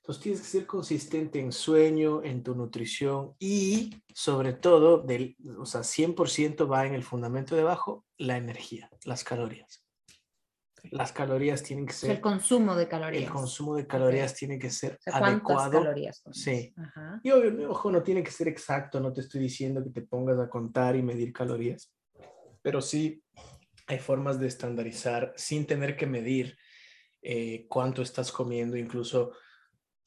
Entonces 0.00 0.22
tienes 0.22 0.40
que 0.40 0.48
ser 0.48 0.66
consistente 0.66 1.40
en 1.40 1.52
sueño, 1.52 2.22
en 2.24 2.42
tu 2.42 2.54
nutrición 2.54 3.34
y 3.38 4.02
sobre 4.14 4.54
todo, 4.54 4.98
del, 4.98 5.36
o 5.58 5.66
sea, 5.66 5.82
100% 5.82 6.70
va 6.70 6.86
en 6.86 6.94
el 6.94 7.04
fundamento 7.04 7.54
de 7.54 7.62
abajo, 7.62 8.04
la 8.16 8.36
energía, 8.36 8.90
las 9.04 9.24
calorías. 9.24 9.84
Las 10.90 11.12
calorías 11.12 11.62
tienen 11.62 11.86
que 11.86 11.92
ser... 11.92 12.10
El 12.10 12.20
consumo 12.20 12.74
de 12.74 12.88
calorías. 12.88 13.24
El 13.24 13.30
consumo 13.30 13.76
de 13.76 13.86
calorías 13.86 14.34
tiene 14.34 14.58
que 14.58 14.70
ser 14.70 14.98
o 15.06 15.14
adecuado. 15.14 15.72
calorías? 15.72 16.22
Sí. 16.32 16.74
Y 17.22 17.30
obvio, 17.30 17.70
ojo, 17.70 17.90
no 17.90 18.02
tiene 18.02 18.22
que 18.22 18.30
ser 18.30 18.48
exacto, 18.48 19.00
no 19.00 19.12
te 19.12 19.20
estoy 19.20 19.40
diciendo 19.40 19.82
que 19.82 19.90
te 19.90 20.02
pongas 20.02 20.38
a 20.38 20.48
contar 20.48 20.96
y 20.96 21.02
medir 21.02 21.32
calorías, 21.32 21.92
pero 22.62 22.80
sí 22.80 23.22
hay 23.86 23.98
formas 23.98 24.38
de 24.38 24.46
estandarizar 24.46 25.32
sin 25.36 25.66
tener 25.66 25.96
que 25.96 26.06
medir 26.06 26.56
eh, 27.22 27.66
cuánto 27.68 28.02
estás 28.02 28.32
comiendo, 28.32 28.76
incluso 28.76 29.32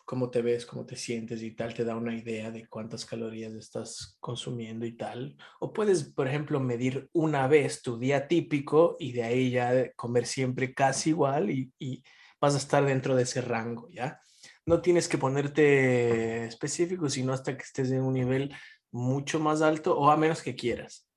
cómo 0.06 0.30
te 0.30 0.42
ves, 0.42 0.66
cómo 0.66 0.86
te 0.86 0.96
sientes 0.96 1.42
y 1.42 1.52
tal, 1.52 1.74
te 1.74 1.86
da 1.86 1.96
una 1.96 2.16
idea 2.16 2.52
de 2.52 2.68
cuántas 2.68 3.06
calorías 3.06 3.54
estás 3.54 4.18
consumiendo 4.20 4.86
y 4.86 4.94
tal. 4.94 5.38
O 5.60 5.72
puedes, 5.72 6.04
por 6.04 6.28
ejemplo, 6.28 6.60
medir 6.60 7.10
una 7.14 7.48
vez 7.48 7.82
tu 7.82 7.98
día 7.98 8.28
típico 8.28 8.98
y 9.00 9.14
de 9.14 9.24
ahí 9.24 9.52
ya 9.52 9.92
comer 9.94 10.26
siempre 10.26 10.74
casi 10.74 11.12
igual 11.12 11.50
y, 11.50 12.04
vas 12.42 12.56
a 12.56 12.58
estar 12.58 12.84
dentro 12.84 13.16
de 13.16 13.24
ese 13.24 13.40
rango, 13.40 13.90
¿ya? 13.90 14.20
No 14.66 14.82
tienes 14.82 15.08
que 15.08 15.18
ponerte 15.18 16.44
específico, 16.46 17.08
sino 17.10 17.32
hasta 17.32 17.56
que 17.56 17.64
estés 17.64 17.90
en 17.92 18.04
un 18.04 18.16
nivel 18.16 18.54
mucho 18.92 19.40
más 19.40 19.62
alto 19.62 19.98
o 19.98 20.10
a 20.10 20.18
menos 20.18 20.42
que 20.42 20.54
quieras. 20.54 21.08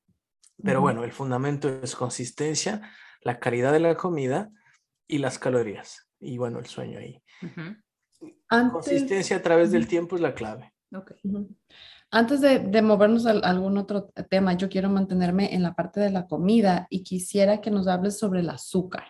Pero 0.63 0.81
bueno, 0.81 1.03
el 1.03 1.11
fundamento 1.11 1.69
es 1.83 1.97
consistencia, 1.97 2.93
la 3.23 3.41
calidad 3.41 3.73
de 3.73 3.81
la 3.81 3.97
comida 3.97 4.51
y 5.09 5.19
las 5.19 5.41
calorías. 5.41 6.09
Y 6.21 6.39
bueno, 6.39 6.61
el 6.61 6.67
sueño 6.67 7.01
ahí. 7.01 7.21
Consistencia 8.49 9.37
a 9.37 9.43
través 9.43 9.71
del 9.73 9.87
tiempo 9.87 10.17
es 10.17 10.23
la 10.23 10.35
clave. 10.35 10.73
Antes 12.11 12.41
de, 12.41 12.83
movernos 12.83 13.27
a, 13.27 13.31
algún 13.31 13.79
otro 13.79 14.11
tema, 14.31 14.55
yo 14.55 14.69
quiero 14.69 14.89
mantenerme 14.89 15.55
en 15.55 15.63
la 15.63 15.75
parte 15.75 16.01
de 16.01 16.11
la 16.11 16.27
comida 16.27 16.87
y 16.91 17.03
quisiera 17.03 17.61
que 17.61 17.71
nos 17.71 17.89
hables 17.89 18.19
sobre 18.19 18.41
el 18.41 18.51
azúcar. 18.51 19.05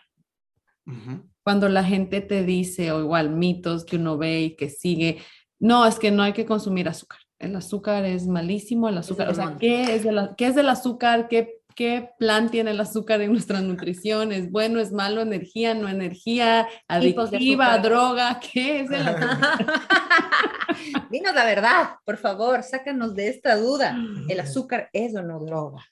Cuando 1.42 1.68
la 1.68 1.84
gente 1.84 2.20
te 2.20 2.44
dice, 2.44 2.92
o 2.92 3.00
igual 3.00 3.30
mitos 3.30 3.84
que 3.84 3.96
uno 3.96 4.16
ve 4.16 4.42
y 4.42 4.56
que 4.56 4.70
sigue, 4.70 5.18
no, 5.58 5.84
es 5.86 5.98
que 5.98 6.10
no 6.10 6.22
hay 6.22 6.32
que 6.32 6.46
consumir 6.46 6.88
azúcar. 6.88 7.20
El 7.38 7.54
azúcar 7.54 8.04
es 8.04 8.26
malísimo, 8.26 8.88
el 8.88 8.98
azúcar, 8.98 9.28
o 9.28 9.34
sea, 9.34 9.56
¿qué 9.58 9.94
es, 9.94 10.06
¿qué 10.36 10.46
es 10.46 10.54
del 10.54 10.68
azúcar? 10.68 11.28
¿Qué, 11.28 11.55
¿Qué 11.76 12.08
plan 12.18 12.50
tiene 12.50 12.70
el 12.70 12.80
azúcar 12.80 13.20
en 13.20 13.32
nuestra 13.32 13.60
nutrición? 13.60 14.32
¿Es 14.32 14.50
bueno, 14.50 14.80
es 14.80 14.92
malo, 14.92 15.20
energía, 15.20 15.74
no 15.74 15.90
energía, 15.90 16.66
adictiva, 16.88 17.76
droga? 17.76 18.40
¿Qué 18.40 18.80
es 18.80 18.90
el 18.90 19.06
azúcar? 19.06 19.58
Dinos 21.10 21.34
la 21.34 21.44
verdad, 21.44 21.90
por 22.06 22.16
favor, 22.16 22.62
sácanos 22.62 23.14
de 23.14 23.28
esta 23.28 23.56
duda. 23.56 23.94
¿El 24.26 24.40
azúcar 24.40 24.88
es 24.94 25.14
o 25.16 25.22
no 25.22 25.38
droga? 25.38 25.84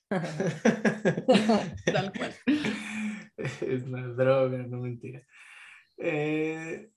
Tal 1.84 2.12
cual. 2.16 2.34
Es 3.36 3.82
una 3.82 4.06
droga, 4.06 4.58
no 4.58 4.78
mentira. 4.78 5.20
Eh, 5.98 6.88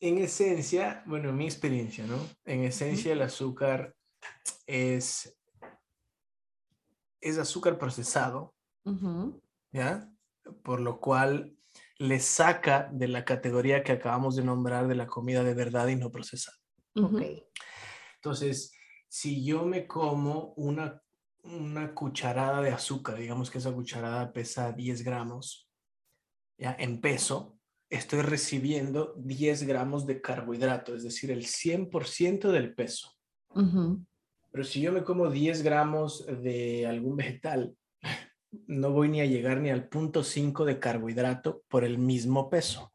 en 0.00 0.18
esencia, 0.18 1.04
bueno, 1.06 1.32
mi 1.34 1.44
experiencia, 1.44 2.06
¿no? 2.06 2.18
En 2.46 2.64
esencia 2.64 3.12
el 3.12 3.20
azúcar 3.20 3.94
es, 4.66 5.38
es 7.28 7.38
azúcar 7.38 7.78
procesado, 7.78 8.54
¿ya? 9.72 10.10
Por 10.62 10.80
lo 10.80 11.00
cual 11.00 11.56
le 11.98 12.20
saca 12.20 12.88
de 12.92 13.08
la 13.08 13.24
categoría 13.24 13.82
que 13.82 13.92
acabamos 13.92 14.36
de 14.36 14.44
nombrar 14.44 14.86
de 14.86 14.94
la 14.94 15.06
comida 15.06 15.42
de 15.42 15.54
verdad 15.54 15.88
y 15.88 15.96
no 15.96 16.10
procesada. 16.10 16.56
Entonces, 18.16 18.72
si 19.08 19.44
yo 19.44 19.64
me 19.64 19.86
como 19.86 20.52
una, 20.56 21.02
una 21.42 21.94
cucharada 21.94 22.60
de 22.60 22.70
azúcar, 22.70 23.18
digamos 23.18 23.50
que 23.50 23.58
esa 23.58 23.72
cucharada 23.72 24.32
pesa 24.32 24.72
10 24.72 25.02
gramos, 25.02 25.68
ya 26.58 26.76
en 26.78 27.00
peso, 27.00 27.58
estoy 27.90 28.22
recibiendo 28.22 29.14
10 29.18 29.64
gramos 29.64 30.06
de 30.06 30.20
carbohidrato, 30.20 30.94
es 30.94 31.02
decir, 31.02 31.30
el 31.30 31.44
100% 31.46 32.50
del 32.50 32.74
peso. 32.74 33.12
Pero 34.56 34.64
si 34.64 34.80
yo 34.80 34.90
me 34.90 35.04
como 35.04 35.28
10 35.28 35.62
gramos 35.62 36.24
de 36.26 36.86
algún 36.86 37.14
vegetal, 37.16 37.76
no 38.66 38.90
voy 38.90 39.10
ni 39.10 39.20
a 39.20 39.26
llegar 39.26 39.60
ni 39.60 39.68
al 39.68 39.86
punto 39.86 40.24
5 40.24 40.64
de 40.64 40.78
carbohidrato 40.78 41.62
por 41.68 41.84
el 41.84 41.98
mismo 41.98 42.48
peso. 42.48 42.90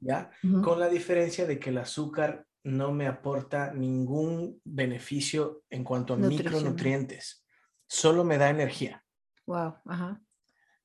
¿Ya? 0.00 0.32
Con 0.64 0.80
la 0.80 0.88
diferencia 0.88 1.46
de 1.46 1.60
que 1.60 1.70
el 1.70 1.78
azúcar 1.78 2.44
no 2.64 2.90
me 2.90 3.06
aporta 3.06 3.72
ningún 3.72 4.60
beneficio 4.64 5.62
en 5.70 5.84
cuanto 5.84 6.14
a 6.14 6.16
micronutrientes, 6.16 7.46
solo 7.86 8.24
me 8.24 8.36
da 8.36 8.50
energía. 8.50 9.04
Wow, 9.46 9.76
ajá. 9.84 10.20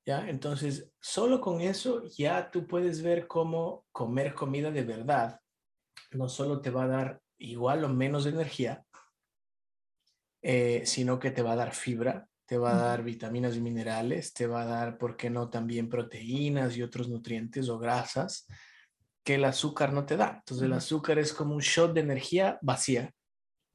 ¿Ya? 0.05 0.29
Entonces, 0.29 0.91
solo 0.99 1.41
con 1.41 1.61
eso 1.61 2.03
ya 2.15 2.51
tú 2.51 2.67
puedes 2.67 3.01
ver 3.01 3.25
cómo 3.25 3.87
comer 3.91 4.35
comida 4.35 4.69
de 4.69 4.83
verdad 4.83 5.41
no 6.11 6.29
solo 6.29 6.61
te 6.61 6.69
va 6.69 6.83
a 6.83 6.87
dar 6.87 7.21
igual 7.37 7.83
o 7.83 7.89
menos 7.89 8.25
energía, 8.25 8.85
eh, 10.49 10.83
sino 10.85 11.19
que 11.19 11.31
te 11.31 11.41
va 11.41 11.51
a 11.51 11.55
dar 11.57 11.75
fibra, 11.75 12.25
te 12.45 12.57
va 12.57 12.71
a 12.71 12.77
dar 12.77 13.03
vitaminas 13.03 13.57
y 13.57 13.59
minerales, 13.59 14.31
te 14.33 14.47
va 14.47 14.61
a 14.61 14.65
dar, 14.65 14.97
¿por 14.97 15.17
qué 15.17 15.29
no?, 15.29 15.49
también 15.49 15.89
proteínas 15.89 16.77
y 16.77 16.83
otros 16.83 17.09
nutrientes 17.09 17.67
o 17.67 17.77
grasas 17.77 18.47
que 19.25 19.35
el 19.35 19.43
azúcar 19.43 19.91
no 19.91 20.05
te 20.05 20.15
da. 20.15 20.37
Entonces 20.37 20.65
el 20.65 20.71
azúcar 20.71 21.19
es 21.19 21.33
como 21.33 21.53
un 21.53 21.59
shot 21.59 21.93
de 21.93 21.99
energía 21.99 22.59
vacía. 22.61 23.13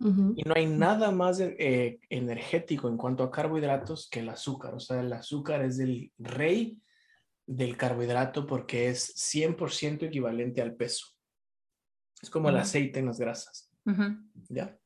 Y 0.00 0.42
no 0.44 0.54
hay 0.56 0.66
nada 0.66 1.10
más 1.10 1.40
eh, 1.40 2.00
energético 2.08 2.88
en 2.88 2.96
cuanto 2.96 3.22
a 3.22 3.30
carbohidratos 3.30 4.08
que 4.08 4.20
el 4.20 4.30
azúcar. 4.30 4.74
O 4.74 4.80
sea, 4.80 5.00
el 5.00 5.12
azúcar 5.12 5.62
es 5.62 5.78
el 5.78 6.10
rey 6.16 6.80
del 7.46 7.76
carbohidrato 7.76 8.46
porque 8.46 8.88
es 8.88 9.14
100% 9.14 10.04
equivalente 10.04 10.62
al 10.62 10.74
peso. 10.74 11.08
Es 12.22 12.30
como 12.30 12.48
el 12.48 12.56
aceite 12.56 13.00
en 13.00 13.06
las 13.06 13.20
grasas. 13.20 13.70
¿Ya? 14.48 14.76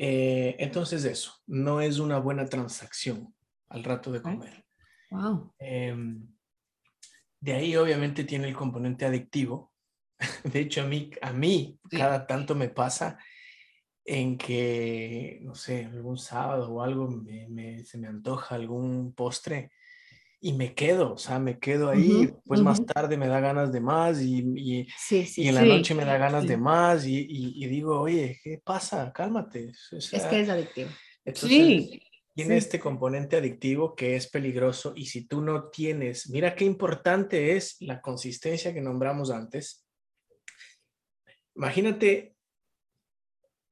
Eh, 0.00 0.54
entonces 0.60 1.04
eso, 1.04 1.32
no 1.48 1.80
es 1.80 1.98
una 1.98 2.20
buena 2.20 2.46
transacción 2.46 3.34
al 3.68 3.82
rato 3.82 4.12
de 4.12 4.22
comer. 4.22 4.64
Wow. 5.10 5.52
Em, 5.58 6.24
de 7.40 7.52
ahí 7.52 7.74
obviamente 7.74 8.22
tiene 8.22 8.46
el 8.46 8.54
componente 8.54 9.06
adictivo. 9.06 9.72
De 10.44 10.60
hecho, 10.60 10.82
a 10.82 10.84
mí, 10.84 11.10
a 11.20 11.32
mí 11.32 11.80
cada 11.90 12.28
tanto 12.28 12.54
me 12.54 12.68
pasa 12.68 13.18
en 14.04 14.38
que, 14.38 15.40
no 15.42 15.56
sé, 15.56 15.86
algún 15.86 16.16
sábado 16.16 16.72
o 16.72 16.80
algo 16.80 17.24
se 17.84 17.98
me 17.98 18.06
antoja 18.06 18.54
algún 18.54 19.12
postre 19.14 19.72
y 20.40 20.52
me 20.52 20.74
quedo, 20.74 21.14
o 21.14 21.18
sea, 21.18 21.38
me 21.38 21.58
quedo 21.58 21.90
ahí, 21.90 22.32
pues 22.44 22.60
más 22.60 22.84
tarde 22.86 23.16
me 23.16 23.26
da 23.26 23.40
ganas 23.40 23.72
de 23.72 23.80
más 23.80 24.20
y, 24.20 24.38
y, 24.56 24.86
y 25.36 25.48
en 25.48 25.54
la 25.54 25.64
noche 25.64 25.94
me 25.94 26.04
da 26.04 26.16
ganas 26.16 26.46
de 26.46 26.56
más 26.56 27.06
y, 27.06 27.26
y, 27.28 27.66
digo, 27.66 28.00
oye, 28.00 28.38
¿qué 28.42 28.60
pasa? 28.62 29.12
Cálmate. 29.12 29.72
es 29.90 30.10
que 30.10 30.40
es 30.40 30.48
adictivo. 30.48 30.90
sí. 31.34 32.02
Tiene 32.34 32.56
este 32.56 32.78
componente 32.78 33.36
adictivo 33.36 33.96
que 33.96 34.14
es 34.14 34.30
peligroso 34.30 34.92
y 34.94 35.06
si 35.06 35.26
tú 35.26 35.40
no 35.40 35.70
tienes, 35.70 36.30
mira 36.30 36.54
qué 36.54 36.64
importante 36.64 37.56
es 37.56 37.76
la 37.80 38.00
consistencia 38.00 38.72
que 38.72 38.80
nombramos 38.80 39.32
antes. 39.32 39.84
Imagínate, 41.56 42.36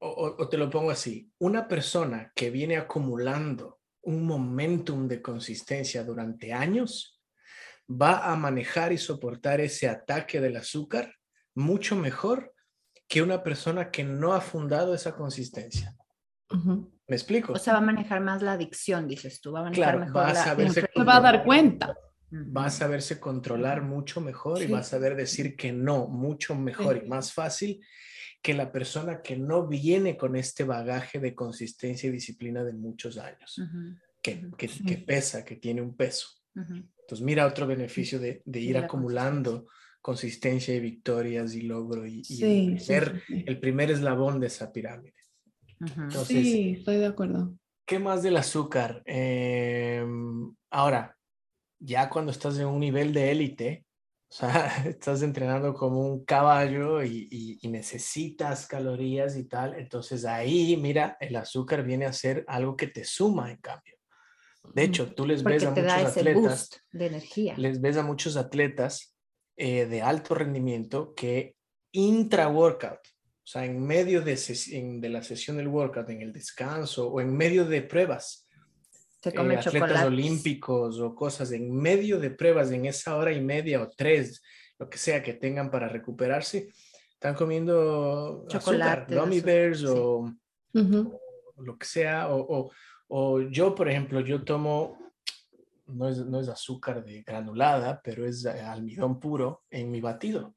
o, 0.01 0.35
o 0.37 0.49
te 0.49 0.57
lo 0.57 0.69
pongo 0.69 0.91
así, 0.91 1.31
una 1.39 1.65
persona 1.69 2.33
que 2.35 2.49
viene 2.49 2.75
acumulando 2.75 3.76
un 4.07 4.25
momentum 4.25 5.05
de 5.05 5.21
consistencia 5.21 6.01
durante 6.03 6.53
años, 6.53 7.19
va 7.89 8.31
a 8.31 8.35
manejar 8.37 8.93
y 8.93 8.97
soportar 8.97 9.59
ese 9.59 9.89
ataque 9.89 10.39
del 10.39 10.55
azúcar 10.55 11.13
mucho 11.53 11.95
mejor 11.97 12.53
que 13.05 13.21
una 13.21 13.43
persona 13.43 13.91
que 13.91 14.05
no 14.05 14.33
ha 14.33 14.39
fundado 14.39 14.93
esa 14.95 15.13
consistencia. 15.13 15.93
¿Me 16.49 17.15
explico? 17.15 17.51
O 17.51 17.57
sea, 17.57 17.73
va 17.73 17.79
a 17.79 17.81
manejar 17.81 18.21
más 18.21 18.41
la 18.41 18.53
adicción, 18.53 19.09
dices 19.09 19.41
tú, 19.41 19.51
va 19.51 19.59
a 19.59 19.63
manejar 19.63 19.99
mejor 19.99 20.15
va 20.15 20.29
a 20.29 20.33
la... 20.33 21.03
va 21.03 21.15
a 21.17 21.21
dar 21.21 21.43
cuenta. 21.43 21.97
Va 22.31 22.65
a 22.65 22.69
saberse 22.69 23.19
controlar 23.19 23.81
mucho 23.81 24.21
mejor 24.21 24.61
y 24.61 24.67
va 24.67 24.79
a 24.79 24.83
saber 24.83 25.17
decir 25.17 25.57
que 25.57 25.73
no 25.73 26.07
mucho 26.07 26.55
mejor 26.55 27.01
y 27.03 27.07
más 27.07 27.33
fácil 27.33 27.81
que 28.41 28.53
la 28.53 28.71
persona 28.71 29.21
que 29.21 29.37
no 29.37 29.67
viene 29.67 30.17
con 30.17 30.35
este 30.35 30.63
bagaje 30.63 31.19
de 31.19 31.35
consistencia 31.35 32.09
y 32.09 32.13
disciplina 32.13 32.63
de 32.63 32.73
muchos 32.73 33.17
años, 33.17 33.61
que, 34.21 34.49
que, 34.57 34.97
pesa, 34.97 35.43
que 35.43 35.55
tiene 35.55 35.81
un 35.81 35.95
peso. 35.95 36.29
Entonces, 36.55 37.21
mira 37.21 37.45
otro 37.45 37.67
beneficio 37.67 38.19
de, 38.19 38.41
de 38.45 38.59
ir 38.59 38.77
acumulando 38.77 39.67
consistencia 40.07 40.73
y 40.73 40.79
victorias 40.79 41.53
y 41.53 41.63
logro 41.63 42.07
y, 42.07 42.23
y 42.29 42.43
el, 42.43 43.59
primer, 43.59 43.91
eslabón 43.91 44.39
de 44.39 44.47
esa 44.47 44.71
pirámide. 44.71 45.15
Entonces, 45.81 46.27
sí, 46.27 46.75
estoy 46.77 46.95
de 46.95 47.07
acuerdo. 47.07 47.53
¿Qué 47.85 47.99
más 47.99 48.23
del 48.23 48.37
azúcar? 48.37 49.01
Em, 49.05 50.55
ahora, 50.69 51.17
ya 51.79 52.09
cuando 52.09 52.31
estás 52.31 52.57
en 52.57 52.67
un 52.67 52.79
nivel 52.79 53.13
de 53.13 53.31
élite, 53.31 53.85
o 54.29 54.33
sea, 54.33 54.67
estás 54.85 55.21
entrenando 55.21 55.73
como 55.73 56.01
un 56.01 56.25
caballo 56.25 57.03
y, 57.03 57.59
necesitas 57.63 58.65
calorías 58.67 59.37
y 59.37 59.45
tal. 59.45 59.75
Entonces 59.75 60.25
ahí, 60.25 60.77
mira, 60.77 61.17
el 61.19 61.35
azúcar 61.35 61.83
viene 61.83 62.05
a 62.05 62.13
ser 62.13 62.43
algo 62.47 62.75
que 62.75 62.87
te 62.87 63.03
suma 63.03 63.51
en 63.51 63.57
cambio. 63.57 63.95
De 64.73 64.83
hecho, 64.83 65.13
tú 65.13 65.25
les 65.25 65.43
ves 65.43 65.63
a 65.63 65.71
muchos 65.71 66.17
atletas. 66.17 66.69
de 66.91 67.05
energía. 67.05 67.53
Les 67.57 67.79
ves 67.79 67.97
a 67.97 68.03
muchos 68.03 68.35
atletas 68.35 69.15
eh, 69.55 69.85
de 69.85 70.01
alto 70.01 70.35
rendimiento 70.35 71.13
que 71.15 71.55
intra-workout, 71.91 72.99
o 72.99 73.49
sea, 73.49 73.65
en 73.65 73.81
medio 73.81 74.21
de, 74.21 74.35
de 74.35 75.09
la 75.09 75.23
sesión 75.23 75.57
del 75.57 75.69
workout, 75.69 76.09
en 76.09 76.21
el 76.21 76.33
descanso 76.33 77.09
o 77.09 77.21
en 77.21 77.35
medio 77.35 77.65
de 77.65 77.81
pruebas, 77.81 78.46
eh, 79.33 79.57
atletas 79.57 80.05
olímpicos 80.05 80.99
o 80.99 81.15
cosas 81.15 81.51
en 81.51 81.75
medio 81.75 82.19
de 82.19 82.31
pruebas 82.31 82.71
en 82.71 82.85
esa 82.85 83.15
hora 83.15 83.31
y 83.31 83.41
media 83.41 83.81
o 83.81 83.89
tres, 83.89 84.41
lo 84.79 84.89
que 84.89 84.97
sea 84.97 85.23
que 85.23 85.33
tengan 85.33 85.71
para 85.71 85.87
recuperarse, 85.87 86.69
están 87.11 87.35
comiendo 87.35 88.45
chocolate, 88.47 89.15
gummy 89.15 89.41
bears 89.41 89.83
o, 89.85 90.31
lo 90.73 91.77
que 91.77 91.85
sea. 91.85 92.29
O, 92.29 92.71
o, 93.07 93.41
yo, 93.41 93.73
por 93.73 93.89
ejemplo, 93.89 94.19
yo 94.21 94.43
tomo, 94.43 94.97
no 95.87 96.07
es, 96.07 96.19
no 96.19 96.39
es 96.39 96.47
azúcar 96.47 97.03
de 97.03 97.23
granulada, 97.23 97.99
pero 98.03 98.25
es 98.25 98.45
eh, 98.45 98.61
almidón 98.61 99.19
puro 99.19 99.63
en 99.69 99.91
mi 99.91 100.01
batido. 100.01 100.53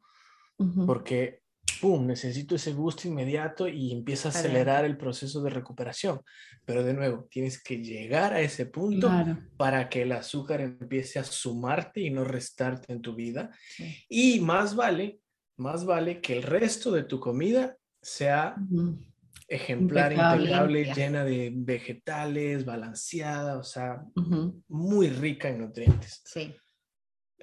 Porque 0.85 1.40
¡pum!, 1.81 2.07
necesito 2.07 2.55
ese 2.55 2.73
gusto 2.73 3.09
inmediato 3.09 3.69
y 3.69 3.93
empieza 3.93 4.29
a 4.29 4.33
acelerar 4.33 4.85
el 4.85 4.97
proceso 4.97 5.43
de 5.43 5.51
recuperación. 5.51 6.21
Pero 6.65 6.85
de 6.85 6.95
nuevo, 6.95 7.27
tienes 7.31 7.63
que 7.63 7.83
llegar 7.83 8.33
a 8.33 8.41
ese 8.41 8.67
punto 8.67 9.11
para 9.57 9.89
que 9.89 10.03
el 10.03 10.13
azúcar 10.13 10.61
empiece 10.61 11.19
a 11.19 11.25
sumarte 11.25 12.01
y 12.01 12.11
no 12.11 12.25
restarte 12.25 12.93
en 12.93 13.01
tu 13.01 13.15
vida. 13.15 13.51
Y 14.09 14.41
más 14.41 14.77
vale, 14.77 15.21
más 15.57 15.85
vale 15.85 16.21
que 16.21 16.37
el 16.37 16.43
resto 16.43 16.91
de 16.93 17.05
tu 17.05 17.19
comida 17.21 17.77
sea 18.03 18.57
ejemplar, 19.49 20.13
integrable, 20.13 20.95
llena 20.95 21.25
de 21.25 21.51
vegetales, 21.53 22.65
balanceada, 22.65 23.59
o 23.59 23.65
sea, 23.65 24.05
muy 24.69 25.09
rica 25.09 25.49
en 25.49 25.59
nutrientes. 25.59 26.23
Sí. 26.25 26.55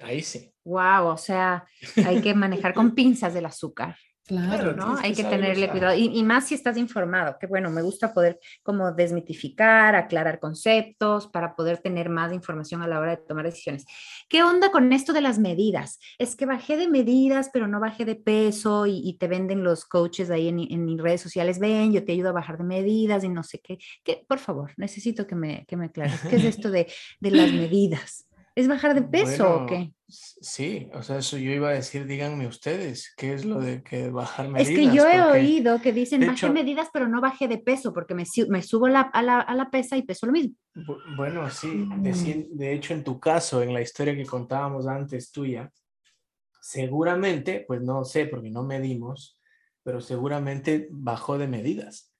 Ahí 0.00 0.22
sí. 0.22 0.52
Wow, 0.64 1.08
o 1.08 1.16
sea, 1.16 1.66
hay 2.06 2.20
que 2.20 2.34
manejar 2.34 2.72
con 2.72 2.94
pinzas 2.94 3.34
del 3.34 3.46
azúcar. 3.46 3.96
Claro, 4.28 4.74
¿no? 4.74 4.98
Hay 4.98 5.14
que 5.14 5.24
tenerle 5.24 5.64
usar. 5.64 5.70
cuidado. 5.70 5.96
Y, 5.96 6.18
y 6.18 6.22
más 6.22 6.46
si 6.48 6.54
estás 6.54 6.76
informado, 6.76 7.38
que 7.40 7.46
bueno, 7.46 7.70
me 7.70 7.80
gusta 7.80 8.12
poder 8.12 8.38
como 8.62 8.92
desmitificar, 8.92 9.96
aclarar 9.96 10.38
conceptos 10.38 11.28
para 11.28 11.56
poder 11.56 11.78
tener 11.78 12.10
más 12.10 12.34
información 12.34 12.82
a 12.82 12.86
la 12.86 13.00
hora 13.00 13.12
de 13.12 13.22
tomar 13.26 13.46
decisiones. 13.46 13.86
¿Qué 14.28 14.42
onda 14.42 14.70
con 14.70 14.92
esto 14.92 15.14
de 15.14 15.22
las 15.22 15.38
medidas? 15.38 15.98
Es 16.18 16.36
que 16.36 16.44
bajé 16.44 16.76
de 16.76 16.88
medidas, 16.88 17.48
pero 17.54 17.68
no 17.68 17.80
bajé 17.80 18.04
de 18.04 18.16
peso 18.16 18.86
y, 18.86 19.00
y 19.02 19.14
te 19.14 19.28
venden 19.28 19.64
los 19.64 19.86
coaches 19.86 20.28
ahí 20.28 20.48
en, 20.48 20.60
en 20.60 20.84
mis 20.84 21.00
redes 21.00 21.22
sociales, 21.22 21.58
ven, 21.58 21.94
yo 21.94 22.04
te 22.04 22.12
ayudo 22.12 22.28
a 22.28 22.32
bajar 22.32 22.58
de 22.58 22.64
medidas 22.64 23.24
y 23.24 23.30
no 23.30 23.42
sé 23.42 23.60
qué. 23.60 23.78
qué 24.04 24.26
por 24.28 24.40
favor, 24.40 24.72
necesito 24.76 25.26
que 25.26 25.36
me, 25.36 25.64
que 25.64 25.78
me 25.78 25.86
aclares. 25.86 26.20
¿Qué 26.28 26.36
es 26.36 26.44
esto 26.44 26.70
de, 26.70 26.86
de 27.18 27.30
las 27.30 27.50
medidas? 27.50 28.27
¿Es 28.58 28.66
bajar 28.66 28.92
de 28.92 29.02
peso 29.02 29.48
o 29.48 29.52
Bueno, 29.62 29.66
qué? 29.66 29.92
s- 30.08 30.36
Sí, 30.42 30.90
o 30.92 31.00
sea, 31.04 31.18
eso 31.18 31.36
yo 31.38 31.52
iba 31.52 31.68
a 31.68 31.74
decir, 31.74 32.06
díganme 32.06 32.48
ustedes, 32.48 33.14
¿qué 33.16 33.32
es 33.32 33.44
lo 33.44 33.60
de 33.60 33.84
que 33.84 34.10
bajar 34.10 34.46
Es 34.46 34.52
medidas? 34.52 34.90
que 34.90 34.96
yo 34.96 35.06
he 35.08 35.22
Porque- 35.22 35.38
oído 35.38 35.80
que 35.80 35.92
dicen 35.92 36.18
de 36.20 36.26
bajé 36.26 36.46
hecho- 36.46 36.52
medidas, 36.52 36.88
pero 36.92 37.06
no 37.06 37.20
bajé 37.20 37.46
de 37.46 37.58
peso 37.58 37.92
porque 37.94 38.14
me, 38.14 38.24
me 38.48 38.62
subo 38.62 38.88
la- 38.88 39.02
a, 39.02 39.22
la, 39.22 39.38
a 39.40 39.54
la 39.54 39.70
pesa 39.70 39.96
y 39.96 40.02
peso 40.02 40.26
lo 40.26 40.32
mismo. 40.32 40.56
Bu- 40.74 40.98
Bueno, 41.16 41.48
sí, 41.50 41.68
de, 41.98 42.10
Mm. 42.10 42.14
cien- 42.14 42.48
de 42.50 42.72
hecho 42.72 42.94
en 42.94 43.04
tu 43.04 43.20
caso, 43.20 43.62
en 43.62 43.72
la 43.72 43.80
historia 43.80 44.16
que 44.16 44.26
contábamos 44.26 44.88
antes 44.88 45.30
tuya, 45.30 45.70
seguramente, 46.60 47.64
pues 47.66 47.80
no 47.82 48.04
sé 48.04 48.26
porque 48.26 48.50
no 48.50 48.64
medimos, 48.64 49.38
pero 49.84 50.00
seguramente 50.00 50.88
bajó 50.90 51.38
de 51.38 51.46
medidas. 51.46 52.12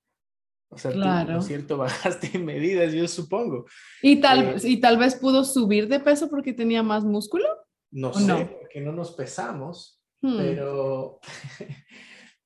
O 0.71 0.77
sea, 0.79 0.91
tú, 0.93 0.99
¿no 0.99 1.05
Claro. 1.05 1.39
es 1.39 1.47
cierto? 1.47 1.77
Bajaste 1.79 2.29
de 2.31 2.39
medidas, 2.39 2.93
yo 2.93 3.07
supongo. 3.09 3.65
Y 4.03 4.21
tal, 4.21 4.41
Eh, 4.41 4.57
y 4.65 4.81
tal 4.81 4.99
vez 4.99 5.15
pudo 5.17 5.45
subir 5.45 5.89
de 5.89 6.01
peso 6.01 6.29
porque 6.29 6.53
tenía 6.53 6.83
más 6.83 7.05
músculo. 7.05 7.47
No 7.91 8.11
¿O 8.11 8.15
sé, 8.15 8.27
no? 8.27 8.51
porque 8.51 8.81
no 8.81 8.93
nos 8.93 9.13
pesamos, 9.13 9.95
Hmm. 10.21 10.37
pero, 10.37 11.21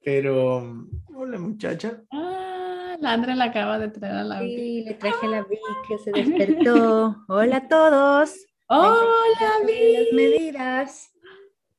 pero, 0.04 0.86
hola 1.16 1.38
muchacha. 1.38 2.02
Ah, 2.12 2.96
la 3.00 3.12
Andrea 3.14 3.34
la 3.34 3.44
acaba 3.46 3.78
de 3.78 3.88
traer 3.88 4.14
a 4.16 4.24
la. 4.24 4.40
Sí, 4.40 4.82
le 4.84 4.94
traje 4.94 5.26
la 5.26 5.42
Vic 5.42 5.58
que 5.88 5.98
se 5.98 6.12
despertó. 6.12 7.16
Hola 7.28 7.56
a 7.56 7.68
todos. 7.68 8.34
¡Hola, 8.68 9.04
Las 9.40 9.66
Vi! 9.66 10.14
medidas. 10.14 11.08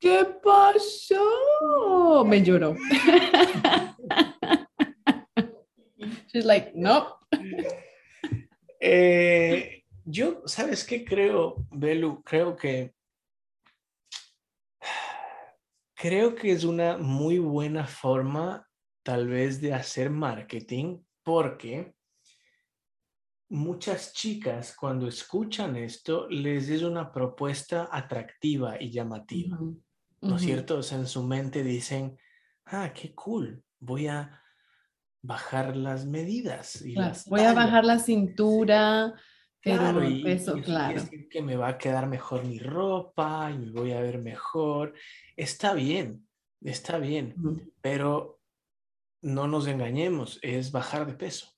¿Qué 0.00 0.26
pasó? 0.42 2.24
Me 2.26 2.42
lloró. 2.42 2.74
She's 6.34 6.44
like, 6.44 6.72
no. 6.74 7.16
Eh, 8.86 9.82
yo, 10.04 10.42
¿sabes 10.44 10.84
qué 10.84 11.06
creo, 11.06 11.66
Belu? 11.70 12.22
Creo 12.22 12.54
que 12.54 12.92
creo 15.94 16.34
que 16.34 16.52
es 16.52 16.64
una 16.64 16.98
muy 16.98 17.38
buena 17.38 17.86
forma 17.86 18.68
tal 19.02 19.26
vez 19.26 19.62
de 19.62 19.72
hacer 19.72 20.10
marketing 20.10 21.02
porque 21.22 21.94
muchas 23.48 24.12
chicas 24.12 24.76
cuando 24.78 25.08
escuchan 25.08 25.76
esto 25.76 26.28
les 26.28 26.68
es 26.68 26.82
una 26.82 27.10
propuesta 27.10 27.88
atractiva 27.90 28.78
y 28.78 28.90
llamativa, 28.90 29.58
¿no 30.20 30.36
es 30.36 30.42
cierto? 30.42 30.76
O 30.76 30.82
sea, 30.82 30.98
en 30.98 31.06
su 31.06 31.22
mente 31.22 31.62
dicen, 31.62 32.18
ah, 32.66 32.92
qué 32.92 33.14
cool, 33.14 33.64
voy 33.80 34.08
a 34.08 34.43
bajar 35.24 35.74
las 35.74 36.04
medidas. 36.06 36.82
Y 36.82 36.94
Claro, 36.94 37.08
las 37.08 37.26
Voy 37.28 37.40
a 37.40 37.44
tallas". 37.44 37.56
bajar 37.64 37.84
la 37.84 37.98
cintura, 37.98 39.14
pero 39.62 39.78
Claro, 39.78 40.04
y, 40.04 40.22
peso, 40.22 40.56
y 40.56 40.60
eso 40.60 40.66
claro. 40.66 40.94
decir 41.00 41.28
que 41.30 41.40
me 41.42 41.56
va 41.56 41.68
a 41.68 41.78
quedar 41.78 42.06
mejor 42.06 42.44
mi 42.44 42.58
ropa 42.58 43.50
y 43.50 43.58
me 43.58 43.70
voy 43.70 43.92
a 43.92 44.00
ver 44.00 44.18
mejor. 44.18 44.92
Está 45.36 45.72
bien, 45.72 46.28
está 46.60 46.98
bien, 46.98 47.34
pero 47.80 48.38
no 49.22 49.48
nos 49.48 49.66
engañemos, 49.66 50.38
es 50.42 50.70
bajar 50.70 51.06
de 51.06 51.14
peso. 51.14 51.48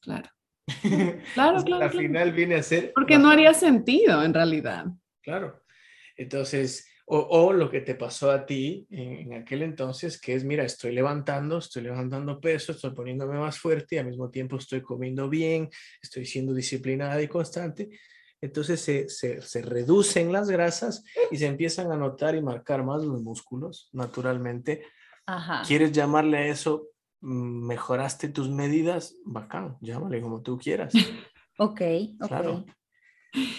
Claro, 0.00 0.28
claro, 0.82 1.22
claro. 1.34 1.56
Al 1.58 1.64
claro. 1.64 1.90
final 1.90 2.32
viene 2.32 2.56
a 2.56 2.62
ser... 2.64 2.92
Porque 2.92 3.18
no 3.18 3.30
haría 3.30 3.54
sentido 3.54 4.24
en 4.24 4.34
realidad. 4.34 4.86
Claro. 5.22 5.62
Entonces, 6.16 6.88
o, 7.06 7.18
o 7.18 7.52
lo 7.52 7.70
que 7.70 7.80
te 7.80 7.94
pasó 7.94 8.30
a 8.30 8.46
ti 8.46 8.86
en, 8.90 9.32
en 9.32 9.34
aquel 9.34 9.62
entonces, 9.62 10.20
que 10.20 10.34
es, 10.34 10.44
mira, 10.44 10.64
estoy 10.64 10.92
levantando, 10.92 11.58
estoy 11.58 11.82
levantando 11.82 12.40
peso, 12.40 12.72
estoy 12.72 12.92
poniéndome 12.92 13.38
más 13.38 13.58
fuerte 13.58 13.96
y 13.96 13.98
al 13.98 14.06
mismo 14.06 14.30
tiempo 14.30 14.56
estoy 14.56 14.82
comiendo 14.82 15.28
bien, 15.28 15.68
estoy 16.00 16.24
siendo 16.26 16.54
disciplinada 16.54 17.20
y 17.20 17.28
constante. 17.28 17.90
Entonces 18.40 18.80
se, 18.80 19.08
se, 19.08 19.40
se 19.40 19.62
reducen 19.62 20.32
las 20.32 20.50
grasas 20.50 21.04
y 21.30 21.36
se 21.36 21.46
empiezan 21.46 21.92
a 21.92 21.96
notar 21.96 22.34
y 22.34 22.42
marcar 22.42 22.84
más 22.84 23.04
los 23.04 23.22
músculos, 23.22 23.88
naturalmente. 23.92 24.84
Ajá. 25.26 25.62
¿Quieres 25.66 25.92
llamarle 25.92 26.38
a 26.38 26.46
eso? 26.46 26.88
mm, 27.20 27.66
¿Mejoraste 27.66 28.28
tus 28.28 28.50
medidas? 28.50 29.14
Bacán, 29.24 29.76
llámale 29.80 30.20
como 30.20 30.42
tú 30.42 30.58
quieras. 30.58 30.92
Ok, 31.58 31.80
ok. 32.20 32.28
Claro. 32.28 32.64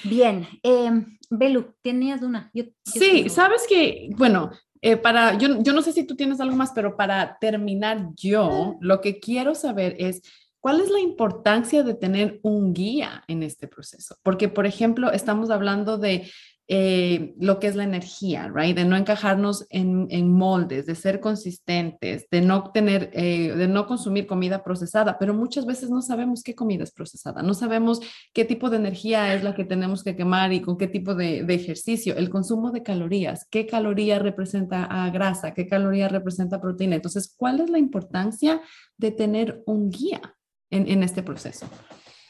Bien. 0.03 0.47
em, 0.63 1.17
Belu, 1.29 1.73
tenías 1.81 2.21
una. 2.21 2.51
Yo- 2.53 2.65
yo 2.65 2.71
Sí, 2.85 2.99
tengo- 3.23 3.29
sabes 3.29 3.65
que, 3.67 4.09
bueno, 4.17 4.51
eh, 4.81 4.97
para, 4.97 5.37
yo, 5.37 5.61
yo 5.63 5.73
no 5.73 5.81
sé 5.81 5.91
si 5.93 6.05
tú 6.05 6.15
tienes 6.15 6.39
algo 6.39 6.55
más, 6.55 6.71
pero 6.75 6.95
para 6.95 7.37
terminar 7.39 8.09
yo, 8.15 8.75
lo 8.81 9.01
que 9.01 9.19
quiero 9.19 9.55
saber 9.55 9.95
es 9.97 10.21
cuál 10.59 10.79
es 10.81 10.89
la 10.91 10.99
importancia 10.99 11.83
de 11.83 11.93
tener 11.95 12.39
un 12.43 12.73
guía 12.73 13.23
en 13.27 13.41
este 13.43 13.67
proceso. 13.67 14.17
Porque, 14.23 14.47
por 14.47 14.65
ejemplo, 14.65 15.11
estamos 15.11 15.49
hablando 15.49 15.97
de 15.97 16.29
eh, 16.67 17.33
lo 17.39 17.59
que 17.59 17.67
es 17.67 17.75
la 17.75 17.83
energía, 17.83 18.49
right? 18.53 18.75
De 18.75 18.85
no 18.85 18.95
encajarnos 18.95 19.65
en, 19.69 20.31
moldes, 20.31 20.85
de 20.85 20.95
ser 20.95 21.19
consistentes, 21.19 22.27
de 22.31 22.41
no 22.41 22.71
tener, 22.71 23.09
eh, 23.13 23.53
de 23.53 23.67
no 23.67 23.85
consumir 23.85 24.27
comida 24.27 24.63
procesada, 24.63 25.17
pero 25.19 25.33
muchas 25.33 25.65
veces 25.65 25.89
no 25.89 26.01
sabemos 26.01 26.41
qué 26.41 26.55
comida 26.55 26.83
es 26.83 26.91
procesada, 26.91 27.41
no 27.41 27.53
sabemos 27.53 27.99
qué 28.33 28.45
tipo 28.45 28.69
de 28.69 28.77
energía 28.77 29.33
es 29.33 29.43
la 29.43 29.55
que 29.55 29.65
tenemos 29.65 30.03
que 30.03 30.15
quemar 30.15 30.53
y 30.53 30.61
con 30.61 30.77
qué 30.77 30.87
tipo 30.87 31.15
de, 31.15 31.43
de 31.43 31.53
ejercicio, 31.53 32.15
el 32.15 32.29
consumo 32.29 32.71
de 32.71 32.81
calorías, 32.81 33.45
qué 33.49 33.65
caloría 33.65 34.19
representa 34.19 34.85
a 34.85 35.09
grasa, 35.09 35.53
qué 35.53 35.67
caloría 35.67 36.07
representa 36.07 36.61
proteína. 36.61 36.95
Entonces, 36.95 37.33
¿cuál 37.35 37.59
es 37.59 37.69
la 37.69 37.79
importancia 37.79 38.61
de 38.97 39.11
tener 39.11 39.61
un 39.65 39.89
guía 39.89 40.21
en, 40.69 40.87
en 40.87 41.03
este 41.03 41.23
proceso? 41.23 41.67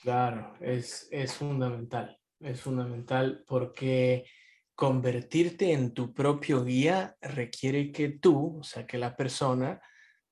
Claro, 0.01 0.53
es, 0.59 1.07
es 1.11 1.33
fundamental, 1.33 2.17
es 2.43 2.61
fundamental 2.61 3.43
porque 3.47 4.25
convertirte 4.75 5.71
en 5.71 5.93
tu 5.93 6.13
propio 6.13 6.63
guía 6.63 7.15
requiere 7.21 7.91
que 7.91 8.09
tú, 8.09 8.57
o 8.59 8.63
sea, 8.63 8.85
que 8.85 8.97
la 8.97 9.15
persona, 9.15 9.81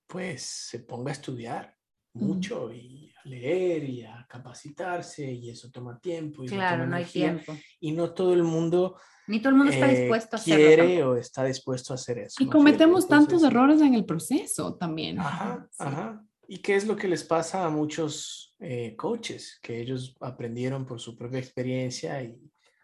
pues 0.08 0.42
se 0.44 0.80
ponga 0.80 1.12
a 1.12 1.14
estudiar 1.14 1.76
mucho 2.14 2.74
y 2.74 3.14
a 3.24 3.30
leer 3.30 3.84
y 3.86 4.04
a 4.04 4.26
capacitarse 4.30 5.32
y 5.32 5.50
eso 5.50 5.70
toma 5.72 5.98
tiempo 6.00 6.44
y 6.44 6.48
Claro, 6.48 6.84
toma 6.84 6.90
no 6.90 6.96
hay 6.98 7.06
tiempo. 7.06 7.56
y 7.80 7.92
no 7.94 8.14
todo 8.14 8.34
el 8.34 8.44
mundo 8.44 8.98
Ni 9.28 9.40
todo 9.40 9.50
el 9.52 9.56
mundo 9.56 9.72
está 9.72 9.90
eh, 9.90 10.00
dispuesto 10.02 10.36
a 10.36 10.40
hacerlo. 10.40 10.66
quiere 10.68 10.88
tampoco. 10.98 11.10
o 11.12 11.16
está 11.16 11.44
dispuesto 11.46 11.94
a 11.94 11.96
hacer 11.96 12.18
eso. 12.20 12.44
Y 12.44 12.48
cometemos 12.48 13.08
tantos 13.08 13.44
errores 13.44 13.80
en 13.80 13.94
el 13.94 14.04
proceso 14.04 14.76
también. 14.76 15.20
Ajá, 15.20 15.66
Sí. 15.72 15.78
ajá. 15.86 16.26
¿Y 16.54 16.58
qué 16.58 16.76
es 16.76 16.86
lo 16.86 16.98
que 16.98 17.08
les 17.08 17.24
pasa 17.24 17.66
a 17.66 17.70
muchos 17.70 18.58
eh, 18.60 18.94
coaches? 18.98 19.58
Que 19.64 19.80
ellos 19.80 20.18
aprendieron 20.20 20.86
por 20.86 21.00
su 21.00 21.16
propia 21.16 21.40
experiencia 21.40 22.22
y, 22.22 22.38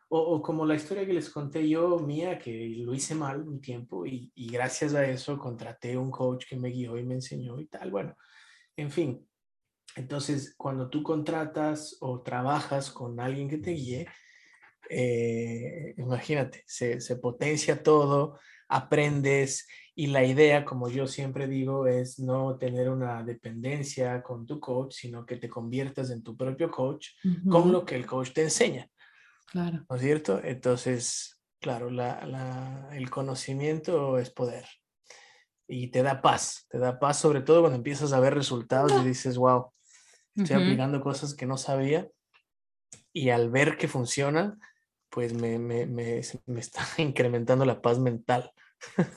o, 0.07 0.21
o 0.21 0.41
como 0.41 0.65
la 0.65 0.75
historia 0.75 1.05
que 1.05 1.11
les 1.11 1.29
conté 1.29 1.67
yo 1.67 1.99
mía, 1.99 2.39
que 2.39 2.75
lo 2.77 2.93
hice 2.93 3.13
mal 3.13 3.41
un 3.45 3.59
tiempo 3.59 4.05
y, 4.05 4.31
y 4.35 4.49
gracias 4.49 4.93
a 4.93 5.05
eso 5.05 5.37
contraté 5.37 5.97
un 5.97 6.11
coach 6.11 6.45
que 6.47 6.55
me 6.55 6.69
guió 6.69 6.97
y 6.97 7.03
me 7.03 7.15
enseñó 7.15 7.59
y 7.59 7.67
tal. 7.67 7.91
Bueno, 7.91 8.15
en 8.77 8.89
fin. 8.89 9.27
Entonces, 9.97 10.55
cuando 10.55 10.89
tú 10.89 11.03
contratas 11.03 11.97
o 11.99 12.21
trabajas 12.21 12.89
con 12.89 13.19
alguien 13.19 13.49
que 13.49 13.57
te 13.57 13.71
guíe, 13.71 14.07
eh, 14.89 15.93
imagínate, 15.97 16.63
se, 16.65 17.01
se 17.01 17.17
potencia 17.17 17.83
todo, 17.83 18.39
aprendes 18.69 19.67
y 19.95 20.07
la 20.07 20.23
idea, 20.23 20.63
como 20.65 20.89
yo 20.89 21.07
siempre 21.07 21.47
digo, 21.47 21.87
es 21.87 22.19
no 22.19 22.57
tener 22.57 22.89
una 22.89 23.23
dependencia 23.23 24.21
con 24.21 24.45
tu 24.45 24.59
coach, 24.59 24.93
sino 24.93 25.25
que 25.25 25.37
te 25.37 25.49
conviertas 25.49 26.11
en 26.11 26.23
tu 26.23 26.35
propio 26.37 26.69
coach 26.69 27.07
con 27.47 27.61
Ujú, 27.63 27.71
lo 27.71 27.85
que 27.85 27.95
el 27.95 28.05
coach 28.05 28.31
te 28.33 28.43
enseña, 28.43 28.89
Claro. 29.47 29.85
¿no 29.89 29.95
es 29.95 30.01
cierto? 30.01 30.41
Entonces, 30.43 31.39
claro, 31.59 31.89
la, 31.89 32.25
la- 32.25 32.89
el 32.93 33.09
conocimiento 33.09 34.17
es 34.19 34.29
poder 34.29 34.65
y 35.67 35.87
te 35.87 36.01
da 36.03 36.21
paz, 36.21 36.65
te 36.69 36.77
da 36.77 36.99
paz 36.99 37.19
sobre 37.19 37.41
todo 37.41 37.61
cuando 37.61 37.77
empiezas 37.77 38.13
a 38.13 38.19
ver 38.19 38.33
resultados 38.35 38.91
y 38.93 39.03
dices, 39.03 39.37
wow, 39.37 39.71
estoy 40.35 40.55
Ujú. 40.55 40.63
aplicando 40.63 41.01
cosas 41.01 41.33
que 41.35 41.45
no 41.45 41.57
sabía 41.57 42.07
y 43.11 43.29
al 43.31 43.49
ver 43.49 43.77
que 43.77 43.87
funcionan, 43.87 44.59
pues 45.17 45.33
me, 45.33 45.57
me, 45.57 45.87
me, 45.87 46.19
está 46.19 46.81
incrementando 46.99 47.65
la 47.65 47.81
paz 47.81 47.97
mental. 47.97 48.51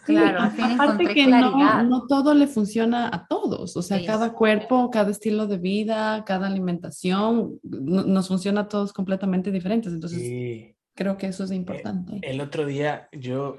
Claro, 0.06 0.40
aparte 0.40 1.12
que 1.12 1.26
no, 1.26 1.82
no 1.82 2.06
todo 2.06 2.32
le 2.32 2.46
funciona 2.46 3.10
a 3.12 3.26
todos, 3.26 3.76
o 3.76 3.82
sea, 3.82 3.98
Sí. 3.98 4.06
cada 4.06 4.32
cuerpo, 4.32 4.88
cada 4.90 5.10
estilo 5.10 5.46
de 5.46 5.58
vida, 5.58 6.24
cada 6.24 6.46
alimentación, 6.46 7.60
no- 7.62 8.04
nos 8.04 8.28
funciona 8.28 8.62
a 8.62 8.68
todos 8.68 8.94
completamente 8.94 9.50
diferentes, 9.50 9.92
entonces 9.92 10.74
creo 10.96 11.18
que 11.18 11.26
eso 11.26 11.44
es 11.44 11.50
importante. 11.52 12.18
el 12.22 12.40
otro 12.40 12.64
día 12.64 13.10
yo 13.12 13.58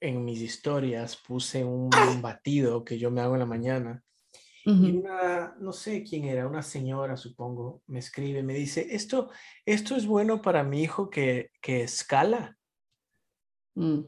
en 0.00 0.24
mis 0.24 0.40
historias 0.40 1.16
puse 1.16 1.62
un 1.64 1.90
batido 2.20 2.82
que 2.84 2.98
yo 2.98 3.12
me 3.12 3.20
hago 3.20 3.34
en 3.34 3.38
la 3.40 3.46
mañana 3.46 4.02
y 4.70 4.90
una, 4.98 5.56
no 5.60 5.72
sé 5.72 6.04
quién 6.04 6.26
era, 6.26 6.46
una 6.46 6.62
señora, 6.62 7.16
supongo, 7.16 7.82
me 7.86 8.00
escribe, 8.00 8.42
me 8.42 8.52
dice, 8.52 8.86
esto, 8.90 9.30
esto 9.64 9.96
es 9.96 10.06
bueno 10.06 10.42
para 10.42 10.62
mi 10.62 10.82
hijo 10.82 11.08
que, 11.08 11.50
que 11.62 11.82
escala. 11.84 12.58
Mm. 13.74 14.00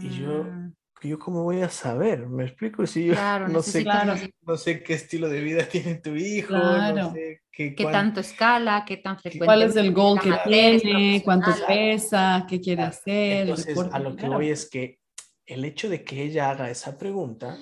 Y 0.00 0.10
yo, 0.10 0.44
Mm, 0.44 0.72
¿yo 1.02 1.18
cómo 1.18 1.44
voy 1.44 1.62
a 1.62 1.70
saber? 1.70 2.26
¿Me 2.26 2.44
explico? 2.44 2.86
Si 2.86 3.06
yo 3.06 3.14
Claro, 3.14 3.48
no, 3.48 3.62
sé, 3.62 3.82
claro. 3.82 4.14
no 4.42 4.56
sé 4.58 4.82
qué 4.82 4.94
estilo 4.94 5.30
de 5.30 5.40
vida 5.40 5.66
tiene 5.66 5.94
tu 5.96 6.14
hijo, 6.14 6.52
no 6.52 6.58
Claro. 6.58 7.12
sé 7.12 7.42
qué, 7.50 7.70
tanto 7.90 8.20
escala, 8.20 8.84
qué 8.86 8.98
tan 8.98 9.18
frecuente. 9.18 9.46
¿Cuál 9.46 9.62
es 9.62 9.76
el 9.76 9.94
goal 9.94 10.20
que 10.20 10.34
tiene? 10.44 11.22
¿Cuánto 11.24 11.52
pesa? 11.66 12.44
¿Qué 12.46 12.60
quiere 12.60 12.82
Claro. 12.82 12.90
hacer? 12.90 13.48
Entonces, 13.48 13.66
deporte, 13.68 13.96
a 13.96 13.98
lo 13.98 14.10
que 14.10 14.16
claro. 14.20 14.34
voy 14.34 14.50
es 14.50 14.68
que 14.68 15.00
el 15.46 15.64
hecho 15.64 15.88
de 15.88 16.04
que 16.04 16.22
ella 16.22 16.50
haga 16.50 16.68
esa 16.68 16.98
pregunta 16.98 17.56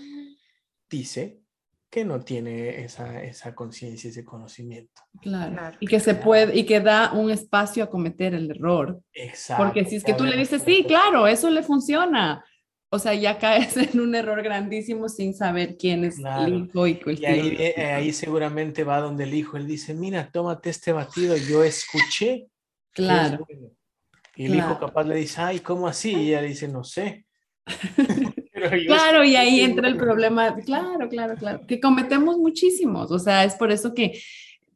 dice 0.89 1.44
que 1.95 2.05
no 2.05 2.19
tiene 2.23 2.83
esa, 2.83 3.23
esa 3.23 3.55
conciencia, 3.55 4.11
ese 4.11 4.25
conocimiento. 4.25 5.01
Claro. 5.23 5.53
Claro. 5.53 5.77
Y 5.79 5.87
que 5.87 6.01
se 6.01 6.17
puede, 6.17 6.57
y 6.59 6.67
que 6.67 6.81
da 6.81 7.13
un 7.13 7.31
espacio 7.31 7.85
a 7.85 7.89
cometer 7.89 8.35
el 8.35 8.51
error. 8.51 8.99
Exacto. 9.13 9.63
Porque 9.63 9.85
si 9.85 9.95
es 9.95 10.03
que 10.03 10.13
tú 10.13 10.25
le 10.25 10.37
dices, 10.37 10.63
sí, 10.67 10.83
claro, 10.89 11.29
eso 11.29 11.49
le 11.51 11.63
funciona. 11.63 12.45
O 12.91 12.99
sea, 12.99 13.15
ya 13.15 13.39
caes 13.39 13.77
en 13.95 14.01
un 14.01 14.13
error 14.17 14.43
grandísimo 14.43 15.09
sin 15.09 15.35
saber 15.35 15.77
quién 15.79 16.05
es 16.05 16.17
Claro. 16.17 16.47
el 16.47 16.65
hijo 16.65 16.87
y 16.89 17.01
el 17.07 17.21
Y 17.21 17.27
ahí, 17.27 17.57
eh, 17.61 17.75
vida. 17.77 17.97
ahí 17.97 18.13
seguramente 18.13 18.83
va 18.83 18.99
donde 18.99 19.23
el 19.23 19.35
hijo, 19.35 19.57
él 19.57 19.69
dice, 19.69 19.95
mira, 19.95 20.29
tómate 20.33 20.71
este 20.71 20.91
batido, 20.91 21.37
yo 21.37 21.63
escuché. 21.63 22.33
es 22.35 22.49
Claro. 22.93 23.47
bueno". 23.49 23.69
Y 24.35 24.47
el 24.47 24.57
hijo 24.57 24.81
capaz 24.81 25.05
le 25.05 25.15
dice, 25.15 25.41
ay, 25.41 25.61
¿cómo 25.61 25.87
así? 25.87 26.11
Y 26.13 26.29
ella 26.31 26.43
dice, 26.43 26.67
no 26.67 26.83
sé. 26.83 27.25
Claro, 28.87 29.25
y 29.25 29.37
ahí 29.37 29.61
entra 29.61 29.89
el 29.89 29.95
bueno". 29.95 30.07
problema, 30.07 30.55
claro, 30.65 31.09
claro, 31.09 31.35
claro, 31.37 31.67
que 31.67 31.81
cometemos 31.81 32.39
muchísimos, 32.39 33.11
o 33.11 33.19
sea, 33.19 33.45
es 33.45 33.55
por 33.55 33.73
eso 33.73 33.95
que 33.95 34.21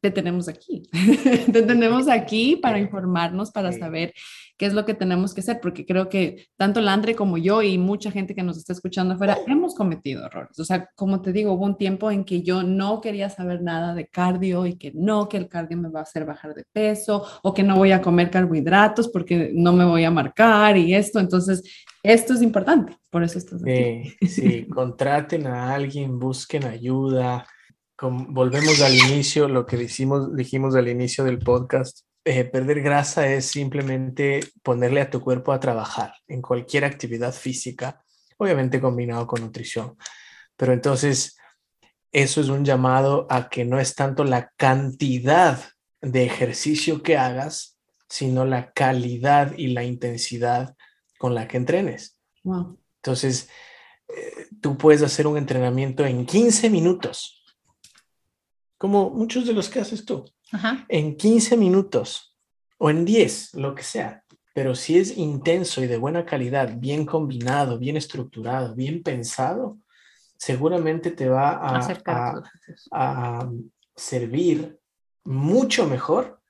te 0.01 0.11
tenemos 0.11 0.49
aquí, 0.49 0.83
te 1.53 1.63
tenemos 1.63 2.09
aquí 2.09 2.57
para 2.57 2.79
informarnos, 2.79 3.51
para 3.51 3.73
saber 3.73 4.13
qué 4.59 4.67
es 4.67 4.75
lo 4.75 4.85
que 4.85 4.93
tenemos 4.93 5.33
que 5.33 5.41
hacer, 5.41 5.61
porque 5.63 5.87
creo 5.87 6.09
que 6.09 6.49
tanto 6.57 6.81
Landre 6.81 7.15
como 7.15 7.39
yo 7.39 7.63
y 7.63 7.79
mucha 7.79 8.11
gente 8.11 8.35
que 8.35 8.43
nos 8.43 8.59
está 8.59 8.73
escuchando 8.73 9.15
afuera 9.15 9.39
hemos 9.47 9.75
cometido 9.75 10.27
errores, 10.27 10.59
o 10.59 10.65
sea, 10.65 10.91
como 10.95 11.23
te 11.23 11.33
digo, 11.33 11.53
hubo 11.53 11.65
un 11.65 11.79
tiempo 11.79 12.11
en 12.11 12.25
que 12.25 12.43
yo 12.43 12.63
no 12.63 13.01
quería 13.01 13.31
saber 13.31 13.63
nada 13.63 13.95
de 13.95 14.09
cardio 14.09 14.67
y 14.67 14.77
que 14.77 14.93
no, 14.95 15.29
que 15.29 15.37
el 15.37 15.49
cardio 15.49 15.79
me 15.79 15.89
va 15.89 16.01
a 16.01 16.03
hacer 16.03 16.27
bajar 16.27 16.55
de 16.55 16.65
peso 16.73 17.25
o 17.43 17.55
que 17.55 17.63
no 17.63 17.77
voy 17.77 17.93
a 17.93 18.03
comer 18.03 18.31
carbohidratos 18.31 19.09
porque 19.09 19.53
no 19.55 19.73
me 19.73 19.85
voy 19.85 20.05
a 20.05 20.11
marcar 20.11 20.77
y 20.77 20.95
esto, 20.95 21.21
entonces 21.21 21.63
esto 22.03 22.35
es 22.35 22.43
importante, 22.43 22.97
por 23.11 23.23
eso 23.23 23.39
estás 23.39 23.63
aquí. 23.63 24.17
Sí, 24.21 24.29
sí, 24.29 24.67
contraten 24.67 25.47
a 25.47 25.73
alguien, 25.75 26.19
busquen 26.19 26.65
ayuda. 26.65 27.47
Volvemos 28.01 28.81
al 28.81 28.95
inicio, 28.95 29.49
lo 29.49 29.67
que 29.67 29.77
dijimos, 29.77 30.35
dijimos 30.37 30.77
al 30.77 30.89
inicio 30.89 31.25
del 31.25 31.39
podcast. 31.39 32.08
Eh, 32.25 32.45
perder 32.45 32.83
grasa 32.83 33.27
es 33.33 33.47
simplemente 33.47 34.41
ponerle 34.63 35.01
a 35.01 35.11
tu 35.11 35.21
cuerpo 35.21 35.53
a 35.53 35.61
trabajar 35.61 36.13
en 36.27 36.43
cualquier 36.43 36.85
actividad 36.85 37.33
física, 37.33 38.03
obviamente 38.37 38.81
combinado 38.81 39.27
con 39.27 39.41
nutrición. 39.41 39.97
Pero 40.57 40.73
entonces, 40.73 41.39
eso 42.13 42.41
es 42.41 42.49
un 42.49 42.65
llamado 42.65 43.27
a 43.31 43.49
que 43.49 43.65
no 43.65 43.79
es 43.79 43.95
tanto 43.95 44.25
la 44.25 44.51
cantidad 44.57 45.63
de 46.01 46.25
ejercicio 46.25 47.03
que 47.03 47.17
hagas, 47.17 47.79
sino 48.09 48.45
la 48.45 48.73
calidad 48.73 49.55
y 49.57 49.69
la 49.69 49.85
intensidad 49.85 50.75
con 51.19 51.35
la 51.35 51.47
que 51.49 51.57
entrenes. 51.57 52.19
Wow. 52.45 52.79
Entonces, 53.03 53.49
eh, 54.09 54.47
tú 54.61 54.79
puedes 54.79 55.03
hacer 55.03 55.27
un 55.27 55.37
entrenamiento 55.37 56.05
en 56.07 56.25
15 56.25 56.71
minutos, 56.71 57.45
como 58.79 59.11
muchos 59.11 59.47
de 59.47 59.53
los 59.53 59.69
que 59.69 59.81
haces 59.81 60.05
tú, 60.05 60.25
Ajá. 60.53 60.85
en 60.89 61.17
15 61.17 61.57
minutos 61.57 62.37
o 62.79 62.91
en 62.91 63.05
10, 63.05 63.55
lo 63.55 63.75
que 63.75 63.83
sea. 63.83 64.25
Pero 64.55 64.75
si 64.75 64.99
es 64.99 65.17
intenso 65.17 65.83
y 65.83 65.87
de 65.87 65.99
buena 65.99 66.25
calidad, 66.25 66.75
bien 66.77 67.07
combinado, 67.07 67.79
bien 67.79 67.97
estructurado, 67.97 68.75
bien 68.75 69.03
pensado, 69.03 69.79
seguramente 70.37 71.11
te 71.11 71.29
va 71.29 71.61
a, 72.93 73.49
servir 73.95 74.79
mucho 75.25 75.87
mejor 75.87 76.41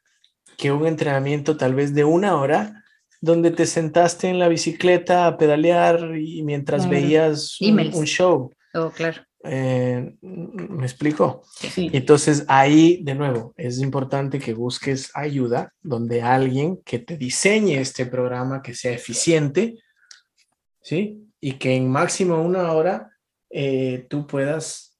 que 0.59 0.70
un 0.70 0.86
entrenamiento 0.86 1.57
tal 1.57 1.74
vez 1.74 1.94
de 1.94 2.05
una 2.05 2.36
hora 2.36 2.84
donde 3.22 3.51
te 3.51 3.64
sentaste 3.64 4.28
en 4.28 4.38
la 4.38 4.49
bicicleta 4.49 5.26
a 5.26 5.38
pedalear 5.38 6.14
y 6.16 6.42
mientras 6.42 6.88
veías 6.88 7.61
un, 7.61 7.78
un 7.94 8.05
show. 8.05 8.53
Oh, 8.74 8.90
claro. 8.90 9.28
Eh, 9.45 10.16
¿Me 10.20 10.84
explico? 10.84 11.43
Sí. 11.55 11.91
Entonces 11.93 12.45
ahí, 12.49 13.03
de 13.03 13.14
nuevo, 13.14 13.55
es 13.57 13.78
importante 13.78 14.39
que 14.39 14.55
busques 14.55 15.11
ayuda 15.14 15.72
donde 15.80 16.22
alguien 16.22 16.78
que 16.84 16.99
te 16.99 17.16
diseñe 17.16 17.78
este 17.78 18.07
programa 18.07 18.62
que 18.62 18.74
sea 18.74 18.93
eficiente, 18.93 19.78
¿sí? 20.82 21.24
Y 21.41 21.53
que 21.53 21.76
en 21.76 21.89
máximo 21.89 22.41
una 22.43 22.72
hora 22.72 23.12
eh, 23.51 24.07
tú 24.11 24.26
puedas 24.26 24.99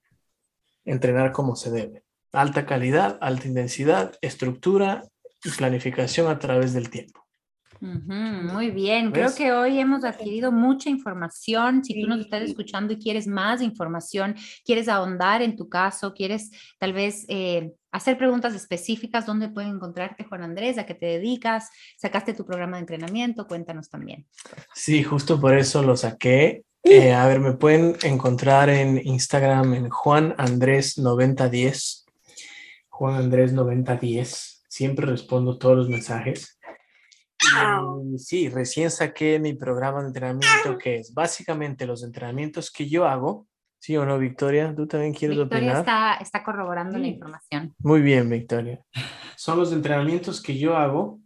entrenar 0.85 1.33
como 1.33 1.57
se 1.57 1.71
debe. 1.71 2.05
Alta 2.33 2.65
calidad, 2.65 3.19
alta 3.21 3.49
intensidad, 3.49 4.15
estructura 4.21 5.05
y 5.45 5.51
planificación 5.51 6.29
a 6.29 6.39
través 6.39 6.73
del 6.73 6.91
tiempo. 6.91 7.28
Muy 7.81 8.71
bien, 8.71 9.13
creo 9.13 9.35
que 9.35 9.53
hoy 9.53 9.79
hemos 9.79 10.05
adquirido 10.05 10.51
mucha 10.51 10.91
información. 10.91 11.85
Si 11.85 12.01
tú 12.01 12.09
nos 12.09 12.21
estás 12.21 12.43
escuchando 12.43 12.93
y 12.93 12.99
quieres 12.99 13.27
más 13.27 13.63
información, 13.63 14.35
quieres 14.65 14.89
ahondar 14.89 15.43
en 15.43 15.57
tu 15.57 15.69
caso, 15.69 16.13
quieres 16.15 16.51
tal 16.79 16.93
vez 16.93 17.25
eh, 17.29 17.73
hacer 17.93 18.19
preguntas 18.19 18.55
específicas, 18.55 19.27
¿dónde 19.27 19.49
pueden 19.49 19.77
encontrarte, 19.77 20.25
Juan 20.25 20.43
Andrés? 20.43 20.79
¿A 20.79 20.87
qué 20.87 20.95
te 20.95 21.07
dedicas? 21.07 21.71
¿Sacaste 21.97 22.35
tu 22.35 22.45
programa 22.45 22.77
de 22.77 22.81
entrenamiento? 22.81 23.47
Cuéntanos 23.47 23.89
también. 23.89 24.27
Sí, 24.75 25.03
justo 25.03 25.41
por 25.41 25.57
eso 25.57 25.83
lo 25.83 25.97
saqué. 25.97 26.65
Eh, 26.83 27.13
a 27.15 27.27
ver, 27.27 27.41
me 27.41 27.53
pueden 27.53 27.97
encontrar 28.03 28.71
en 28.71 29.01
Instagram 29.05 29.75
en 29.75 29.89
Juan 29.89 30.35
Andrés 30.39 30.99
9010. 30.99 32.07
Juan 32.89 33.15
Andrés 33.15 33.53
9010. 33.53 34.65
Siempre 34.69 35.07
respondo 35.07 35.59
todos 35.59 35.77
los 35.77 35.89
mensajes. 35.89 36.58
Y 38.15 38.19
sí, 38.19 38.49
recién 38.49 38.91
saqué 38.91 39.39
mi 39.39 39.55
programa 39.55 40.01
de 40.01 40.09
entrenamiento 40.09 40.77
que 40.79 40.97
es 40.97 41.13
básicamente 41.15 41.87
los 41.87 42.03
entrenamientos 42.03 42.71
que 42.71 42.89
yo 42.89 43.07
hago. 43.07 43.47
¿Sí 43.81 43.97
o 43.97 44.05
no, 44.05 44.19
Victoria? 44.19 44.75
¿Tú 44.75 44.87
también 44.89 45.15
quieres 45.15 45.39
Victoria 45.39 45.59
opinar? 45.69 45.79
está, 45.79 46.15
está 46.17 46.43
corroborando 46.43 46.99
la 46.99 47.05
Sí. 47.05 47.11
información. 47.11 47.75
Muy 47.79 48.03
bien, 48.03 48.29
Victoria. 48.29 48.81
Son 49.37 49.57
los 49.59 49.73
entrenamientos 49.73 50.43
que 50.43 50.59
yo 50.59 50.77
hago, 50.77 51.21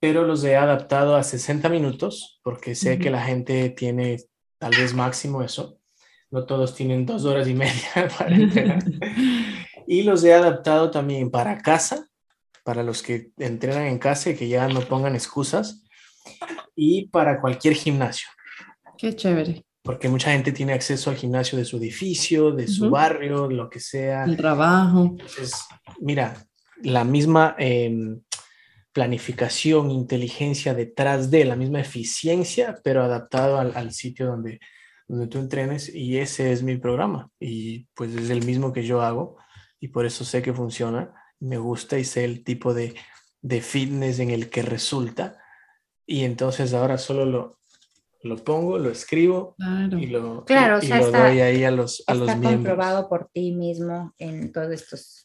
pero 0.00 0.24
los 0.24 0.42
he 0.42 0.56
adaptado 0.56 1.14
a 1.14 1.22
60 1.22 1.68
minutos, 1.68 2.40
porque 2.42 2.74
sé 2.74 2.98
que 2.98 3.08
Ujú. 3.08 3.16
la 3.16 3.22
gente 3.22 3.70
tiene 3.70 4.16
tal 4.58 4.72
vez 4.76 4.94
máximo 4.94 5.42
eso. 5.44 5.78
No 6.32 6.44
todos 6.44 6.74
tienen 6.74 7.06
dos 7.06 7.24
horas 7.24 7.46
y 7.46 7.54
media 7.54 7.72
para 8.18 8.34
entrenar. 8.34 8.82
Y 9.86 10.02
los 10.02 10.22
he 10.24 10.32
adaptado 10.32 10.90
también 10.92 11.30
para 11.30 11.58
casa, 11.58 12.08
para 12.62 12.82
los 12.82 13.02
que 13.02 13.30
entrenan 13.38 13.86
en 13.86 13.98
casa 13.98 14.30
y 14.30 14.36
que 14.36 14.48
ya 14.48 14.68
no 14.68 14.80
pongan 14.82 15.14
excusas, 15.14 15.84
y 16.76 17.08
para 17.08 17.40
cualquier 17.40 17.74
gimnasio, 17.74 18.28
Qué 18.96 19.14
chévere. 19.14 19.64
porque 19.82 20.08
mucha 20.08 20.32
gente 20.32 20.52
tiene 20.52 20.72
acceso 20.72 21.10
al 21.10 21.16
gimnasio 21.16 21.58
de 21.58 21.64
su 21.64 21.78
edificio, 21.78 22.52
de 22.52 22.68
su 22.68 22.90
barrio, 22.90 23.50
lo 23.50 23.68
que 23.68 23.80
sea. 23.80 24.24
El 24.24 24.36
trabajo. 24.36 25.02
Entonces, 25.02 25.52
mira, 26.00 26.46
la 26.82 27.04
misma 27.04 27.56
em, 27.58 28.20
planificación, 28.92 29.90
inteligencia 29.90 30.74
detrás 30.74 31.30
de, 31.30 31.44
la 31.44 31.56
misma 31.56 31.80
eficiencia, 31.80 32.78
pero 32.84 33.02
adaptado 33.02 33.58
al, 33.58 33.72
al 33.74 33.92
sitio 33.92 34.26
donde, 34.26 34.60
donde 35.08 35.26
tú 35.26 35.38
entrenes 35.38 35.92
y 35.94 36.18
ese 36.18 36.52
es 36.52 36.62
mi 36.62 36.76
programa 36.76 37.28
y 37.40 37.86
pues 37.94 38.14
es 38.14 38.30
el 38.30 38.44
mismo 38.44 38.72
que 38.72 38.84
yo 38.84 39.02
hago 39.02 39.36
y 39.80 39.88
por 39.88 40.06
eso 40.06 40.24
sé 40.24 40.42
que 40.42 40.52
funciona, 40.52 41.12
me 41.42 41.58
gusta 41.58 41.98
y 41.98 42.04
sé 42.04 42.24
el 42.24 42.44
tipo 42.44 42.72
de, 42.74 42.94
de 43.40 43.60
fitness 43.60 44.18
en 44.20 44.30
el 44.30 44.48
que 44.48 44.62
resulta 44.62 45.38
y 46.06 46.24
entonces 46.24 46.72
ahora 46.74 46.98
solo 46.98 47.24
lo, 47.24 47.58
lo 48.22 48.36
pongo, 48.36 48.78
lo 48.78 48.90
escribo 48.90 49.54
Claro. 49.58 49.98
y 49.98 50.06
lo, 50.06 50.44
Claro, 50.44 50.78
o 50.78 50.82
y 50.82 50.86
sea, 50.86 50.98
lo 51.00 51.06
está- 51.06 51.28
doy 51.28 51.40
ahí 51.40 51.64
a 51.64 51.70
los, 51.70 52.04
a 52.06 52.14
los 52.14 52.28
Está 52.28 52.38
miembros. 52.40 52.74
comprobado 52.76 53.08
por 53.08 53.28
ti 53.32 53.52
mismo 53.52 54.14
en 54.18 54.52
todos 54.52 54.70
estos 54.70 55.21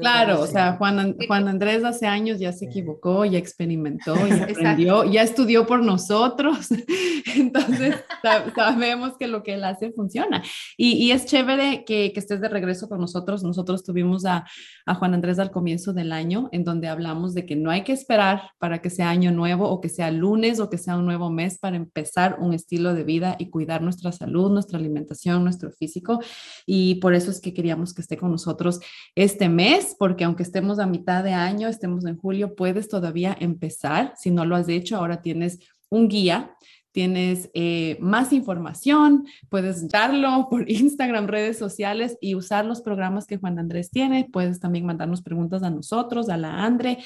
Claro, 0.00 0.40
o 0.40 0.46
sea, 0.46 0.76
Juan, 0.76 1.16
Juan 1.26 1.48
Andrés 1.48 1.84
hace 1.84 2.06
años 2.06 2.38
ya 2.38 2.52
se 2.52 2.66
equivocó, 2.66 3.24
ya 3.24 3.38
experimentó, 3.38 4.14
ya 4.28 4.44
aprendió, 4.44 5.04
ya 5.04 5.22
estudió 5.22 5.66
por 5.66 5.82
nosotros. 5.82 6.68
Entonces, 7.36 7.96
sabemos 8.54 9.16
que 9.18 9.26
lo 9.26 9.42
que 9.42 9.54
él 9.54 9.64
hace 9.64 9.92
funciona. 9.92 10.42
Y, 10.76 10.92
y 10.92 11.10
es 11.12 11.26
chévere 11.26 11.84
que, 11.84 12.12
que, 12.12 12.20
estés 12.20 12.40
de 12.40 12.48
regreso 12.48 12.88
con 12.88 13.00
nosotros. 13.00 13.42
Nosotros 13.42 13.84
tuvimos 13.84 14.24
a, 14.24 14.44
a, 14.86 14.94
Juan 14.94 15.14
Andrés 15.14 15.38
al 15.38 15.50
comienzo 15.50 15.92
del 15.92 16.12
año, 16.12 16.48
en 16.52 16.64
donde 16.64 16.88
hablamos 16.88 17.34
de 17.34 17.46
que 17.46 17.56
no 17.56 17.70
hay 17.70 17.82
que 17.82 17.92
esperar 17.92 18.50
para 18.58 18.80
que 18.80 18.90
sea 18.90 19.10
año 19.10 19.32
nuevo 19.32 19.68
o 19.68 19.80
que 19.80 19.88
sea 19.88 20.10
lunes 20.10 20.60
o 20.60 20.70
que 20.70 20.78
sea 20.78 20.96
un 20.96 21.04
nuevo 21.04 21.30
mes 21.30 21.58
para 21.58 21.76
empezar 21.76 22.36
un 22.40 22.54
estilo 22.54 22.94
de 22.94 23.04
vida 23.04 23.36
y 23.38 23.50
cuidar 23.50 23.82
nuestra 23.82 24.12
salud, 24.12 24.50
nuestra 24.50 24.78
alimentación, 24.78 25.44
nuestro 25.44 25.70
físico. 25.70 26.20
Y 26.64 26.96
por 26.96 27.14
eso 27.14 27.30
es 27.30 27.40
que 27.40 27.54
queríamos 27.54 27.94
que 27.94 28.02
esté 28.02 28.16
con 28.16 28.30
nosotros 28.30 28.80
este 29.14 29.48
mes, 29.48 29.65
porque 29.98 30.24
aunque 30.24 30.42
estemos 30.42 30.78
a 30.78 30.86
mitad 30.86 31.24
de 31.24 31.32
año, 31.32 31.68
estemos 31.68 32.04
en 32.04 32.16
julio, 32.16 32.54
puedes 32.54 32.88
todavía 32.88 33.36
empezar. 33.40 34.14
Si 34.16 34.30
no 34.30 34.44
lo 34.44 34.56
has 34.56 34.68
hecho, 34.68 34.96
ahora 34.96 35.22
tienes 35.22 35.58
un 35.88 36.08
guía 36.08 36.56
tienes 36.96 37.50
eh, 37.52 37.98
más 38.00 38.32
información, 38.32 39.26
puedes 39.50 39.86
darlo 39.86 40.48
por 40.48 40.64
Instagram, 40.70 41.26
redes 41.26 41.58
sociales 41.58 42.16
y 42.22 42.34
usar 42.34 42.64
los 42.64 42.80
programas 42.80 43.26
que 43.26 43.36
Juan 43.36 43.58
Andrés 43.58 43.90
tiene. 43.90 44.30
Puedes 44.32 44.60
también 44.60 44.86
mandarnos 44.86 45.20
preguntas 45.20 45.62
a 45.62 45.68
nosotros, 45.68 46.30
a 46.30 46.38
la 46.38 46.64
Andre, 46.64 46.96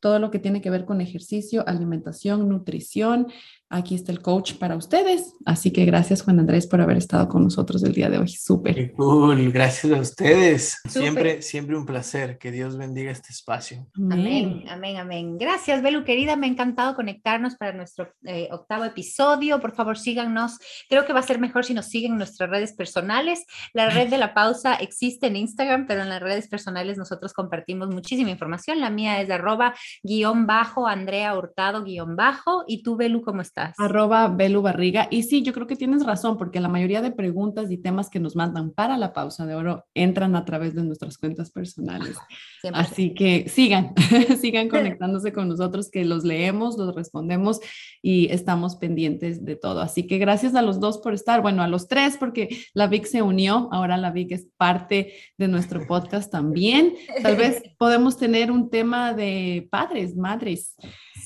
todo 0.00 0.18
lo 0.18 0.30
que 0.30 0.38
tiene 0.38 0.60
que 0.60 0.68
ver 0.68 0.84
con 0.84 1.00
ejercicio, 1.00 1.66
alimentación, 1.66 2.46
nutrición. 2.46 3.28
Aquí 3.70 3.94
está 3.94 4.12
el 4.12 4.22
coach 4.22 4.54
para 4.54 4.76
ustedes. 4.76 5.34
Así 5.44 5.70
que 5.72 5.84
gracias 5.84 6.22
Juan 6.22 6.40
Andrés 6.40 6.66
por 6.66 6.80
haber 6.80 6.96
estado 6.96 7.28
con 7.28 7.44
nosotros 7.44 7.84
el 7.84 7.92
día 7.92 8.08
de 8.08 8.16
hoy. 8.16 8.28
Súper. 8.28 8.92
Cool, 8.94 9.52
gracias 9.52 9.92
a 9.92 10.00
ustedes. 10.00 10.80
Siempre, 10.88 11.42
siempre 11.42 11.76
un 11.76 11.84
placer. 11.84 12.38
Que 12.38 12.50
Dios 12.50 12.78
bendiga 12.78 13.10
este 13.10 13.30
espacio. 13.30 13.86
Amén, 13.94 14.64
amén, 14.70 14.96
amén. 14.96 15.36
Gracias, 15.36 15.82
Belu, 15.82 16.02
querida. 16.02 16.34
Me 16.36 16.46
ha 16.46 16.50
encantado 16.50 16.94
conectarnos 16.94 17.56
para 17.56 17.74
nuestro 17.74 18.10
eh, 18.24 18.48
octavo 18.52 18.84
episodio. 18.84 19.60
Por 19.60 19.74
favor, 19.74 19.98
síganos. 19.98 20.58
Creo 20.88 21.04
que 21.04 21.12
va 21.12 21.20
a 21.20 21.24
ser 21.24 21.38
mejor 21.38 21.66
si 21.66 21.74
nos 21.74 21.86
siguen 21.86 22.12
en 22.12 22.18
nuestras 22.18 22.48
redes 22.48 22.72
personales. 22.72 23.44
La 23.74 23.90
red 23.90 24.08
de 24.08 24.16
la 24.16 24.32
pausa 24.32 24.76
existe 24.76 25.26
en 25.26 25.36
Instagram, 25.36 25.86
pero 25.86 26.00
en 26.00 26.08
las 26.08 26.22
redes 26.22 26.48
personales 26.48 26.96
nosotros 26.96 27.34
compartimos 27.34 27.90
muchísima 27.90 28.30
información. 28.30 28.80
La 28.80 28.88
mía 28.88 29.20
es 29.20 29.28
arroba 29.30 29.74
guion 30.02 30.46
bajo, 30.46 30.86
Andrea 30.86 31.36
Hurtado 31.36 31.84
guion 31.84 32.16
bajo. 32.16 32.64
¿Y 32.66 32.82
tú, 32.82 32.96
Belu, 32.96 33.20
cómo 33.20 33.42
estás? 33.42 33.57
Arroba 33.78 34.28
Belu 34.28 34.62
Barriga. 34.62 35.08
Y 35.10 35.22
sí, 35.24 35.42
yo 35.42 35.52
creo 35.52 35.66
que 35.66 35.76
tienes 35.76 36.04
razón, 36.04 36.38
porque 36.38 36.60
la 36.60 36.68
mayoría 36.68 37.02
de 37.02 37.10
preguntas 37.10 37.70
y 37.70 37.78
temas 37.78 38.10
que 38.10 38.20
nos 38.20 38.36
mandan 38.36 38.70
para 38.70 38.96
la 38.96 39.12
pausa 39.12 39.46
de 39.46 39.54
oro 39.54 39.86
entran 39.94 40.36
a 40.36 40.44
través 40.44 40.74
de 40.74 40.84
nuestras 40.84 41.18
cuentas 41.18 41.50
personales. 41.50 42.16
Así 42.72 43.14
que 43.14 43.48
sigan, 43.48 43.94
sigan 44.40 44.68
conectándose 44.68 45.32
con 45.32 45.48
nosotros, 45.48 45.90
que 45.90 46.04
los 46.04 46.24
leemos, 46.24 46.76
los 46.78 46.94
respondemos 46.94 47.60
y 48.02 48.30
estamos 48.30 48.76
pendientes 48.76 49.44
de 49.44 49.56
todo. 49.56 49.80
Así 49.80 50.06
que 50.06 50.18
gracias 50.18 50.54
a 50.54 50.62
los 50.62 50.80
dos 50.80 50.98
por 50.98 51.14
estar, 51.14 51.42
bueno, 51.42 51.62
a 51.62 51.68
los 51.68 51.88
tres, 51.88 52.16
porque 52.18 52.48
la 52.74 52.86
VIC 52.86 53.06
se 53.06 53.22
unió, 53.22 53.68
ahora 53.72 53.96
la 53.96 54.10
VIC 54.10 54.32
es 54.32 54.46
parte 54.56 55.14
de 55.36 55.48
nuestro 55.48 55.86
podcast 55.86 56.30
también. 56.30 56.94
Tal 57.22 57.36
vez 57.36 57.62
podemos 57.78 58.16
tener 58.16 58.50
un 58.50 58.70
tema 58.70 59.14
de 59.14 59.68
padres, 59.70 60.16
madres. 60.16 60.76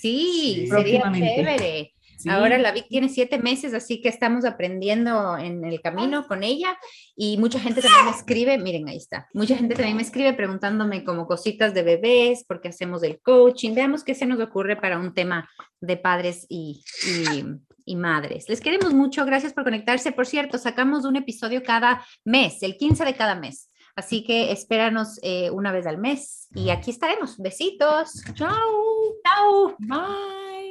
Sí, 0.01 0.67
sería 0.69 1.11
chévere. 1.13 1.93
Ahora 2.29 2.59
la 2.59 2.73
Vic 2.73 2.87
tiene 2.89 3.09
siete 3.09 3.39
meses, 3.39 3.75
así 3.75 4.01
que 4.01 4.09
estamos 4.09 4.45
aprendiendo 4.45 5.37
en 5.37 5.65
el 5.65 5.81
camino 5.81 6.27
con 6.27 6.43
ella 6.43 6.77
y 7.17 7.39
mucha 7.39 7.59
gente 7.59 7.83
también 7.83 8.07
me 8.07 8.11
escribe, 8.11 8.59
miren, 8.59 8.89
ahí 8.89 8.97
está, 8.97 9.29
mucha 9.35 9.57
gente 9.57 9.75
también 9.75 9.97
me 9.97 10.03
escribe 10.03 10.33
preguntándome 10.33 11.05
como 11.05 11.27
cositas 11.27 11.75
de 11.75 11.83
bebés, 11.83 12.45
porque 12.47 12.69
hacemos 12.69 13.03
el 13.03 13.21
coaching, 13.21 13.75
veamos 13.75 14.05
qué 14.05 14.15
se 14.15 14.27
nos 14.27 14.41
ocurre 14.41 14.77
para 14.77 14.99
un 14.99 15.15
tema 15.15 15.49
de 15.81 15.97
padres 15.97 16.47
y, 16.49 16.85
y, 17.85 17.97
madres. 17.97 18.49
Les 18.49 18.61
queremos 18.61 18.95
mucho, 18.95 19.27
gracias 19.27 19.53
por 19.53 19.65
conectarse. 19.65 20.13
Por 20.13 20.27
cierto, 20.27 20.57
sacamos 20.57 21.05
un 21.05 21.17
episodio 21.17 21.63
cada 21.63 22.05
mes, 22.25 22.63
el 22.63 22.77
15 22.77 23.05
de 23.05 23.15
cada 23.15 23.35
mes. 23.35 23.71
Así 23.95 24.25
que 24.25 24.53
espéranos 24.53 25.19
eh, 25.23 25.51
una 25.51 25.73
vez 25.73 25.87
al 25.87 25.99
mes 25.99 26.49
y 26.55 26.71
aquí 26.71 26.91
estaremos. 26.91 27.37
Besitos. 27.39 28.23
Chao. 28.35 28.57
Chao. 29.25 29.77
Bye. 29.79 30.62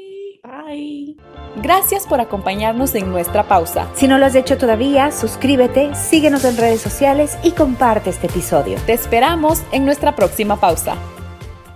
Gracias 1.62 2.08
por 2.08 2.20
acompañarnos 2.20 2.96
en 2.96 3.10
nuestra 3.10 3.48
pausa. 3.48 3.90
Si 3.94 4.08
no 4.08 4.18
lo 4.18 4.26
has 4.26 4.36
hecho 4.36 4.58
todavía, 4.58 5.12
suscríbete, 5.12 5.94
síguenos 5.96 6.46
en 6.46 6.58
redes 6.58 6.82
sociales 6.82 7.38
y 7.44 7.52
comparte 7.52 8.10
este 8.10 8.28
episodio. 8.28 8.78
Te 8.86 8.94
esperamos 8.94 9.62
en 9.72 9.86
nuestra 9.86 10.16
próxima 10.16 10.60
pausa. 10.60 10.96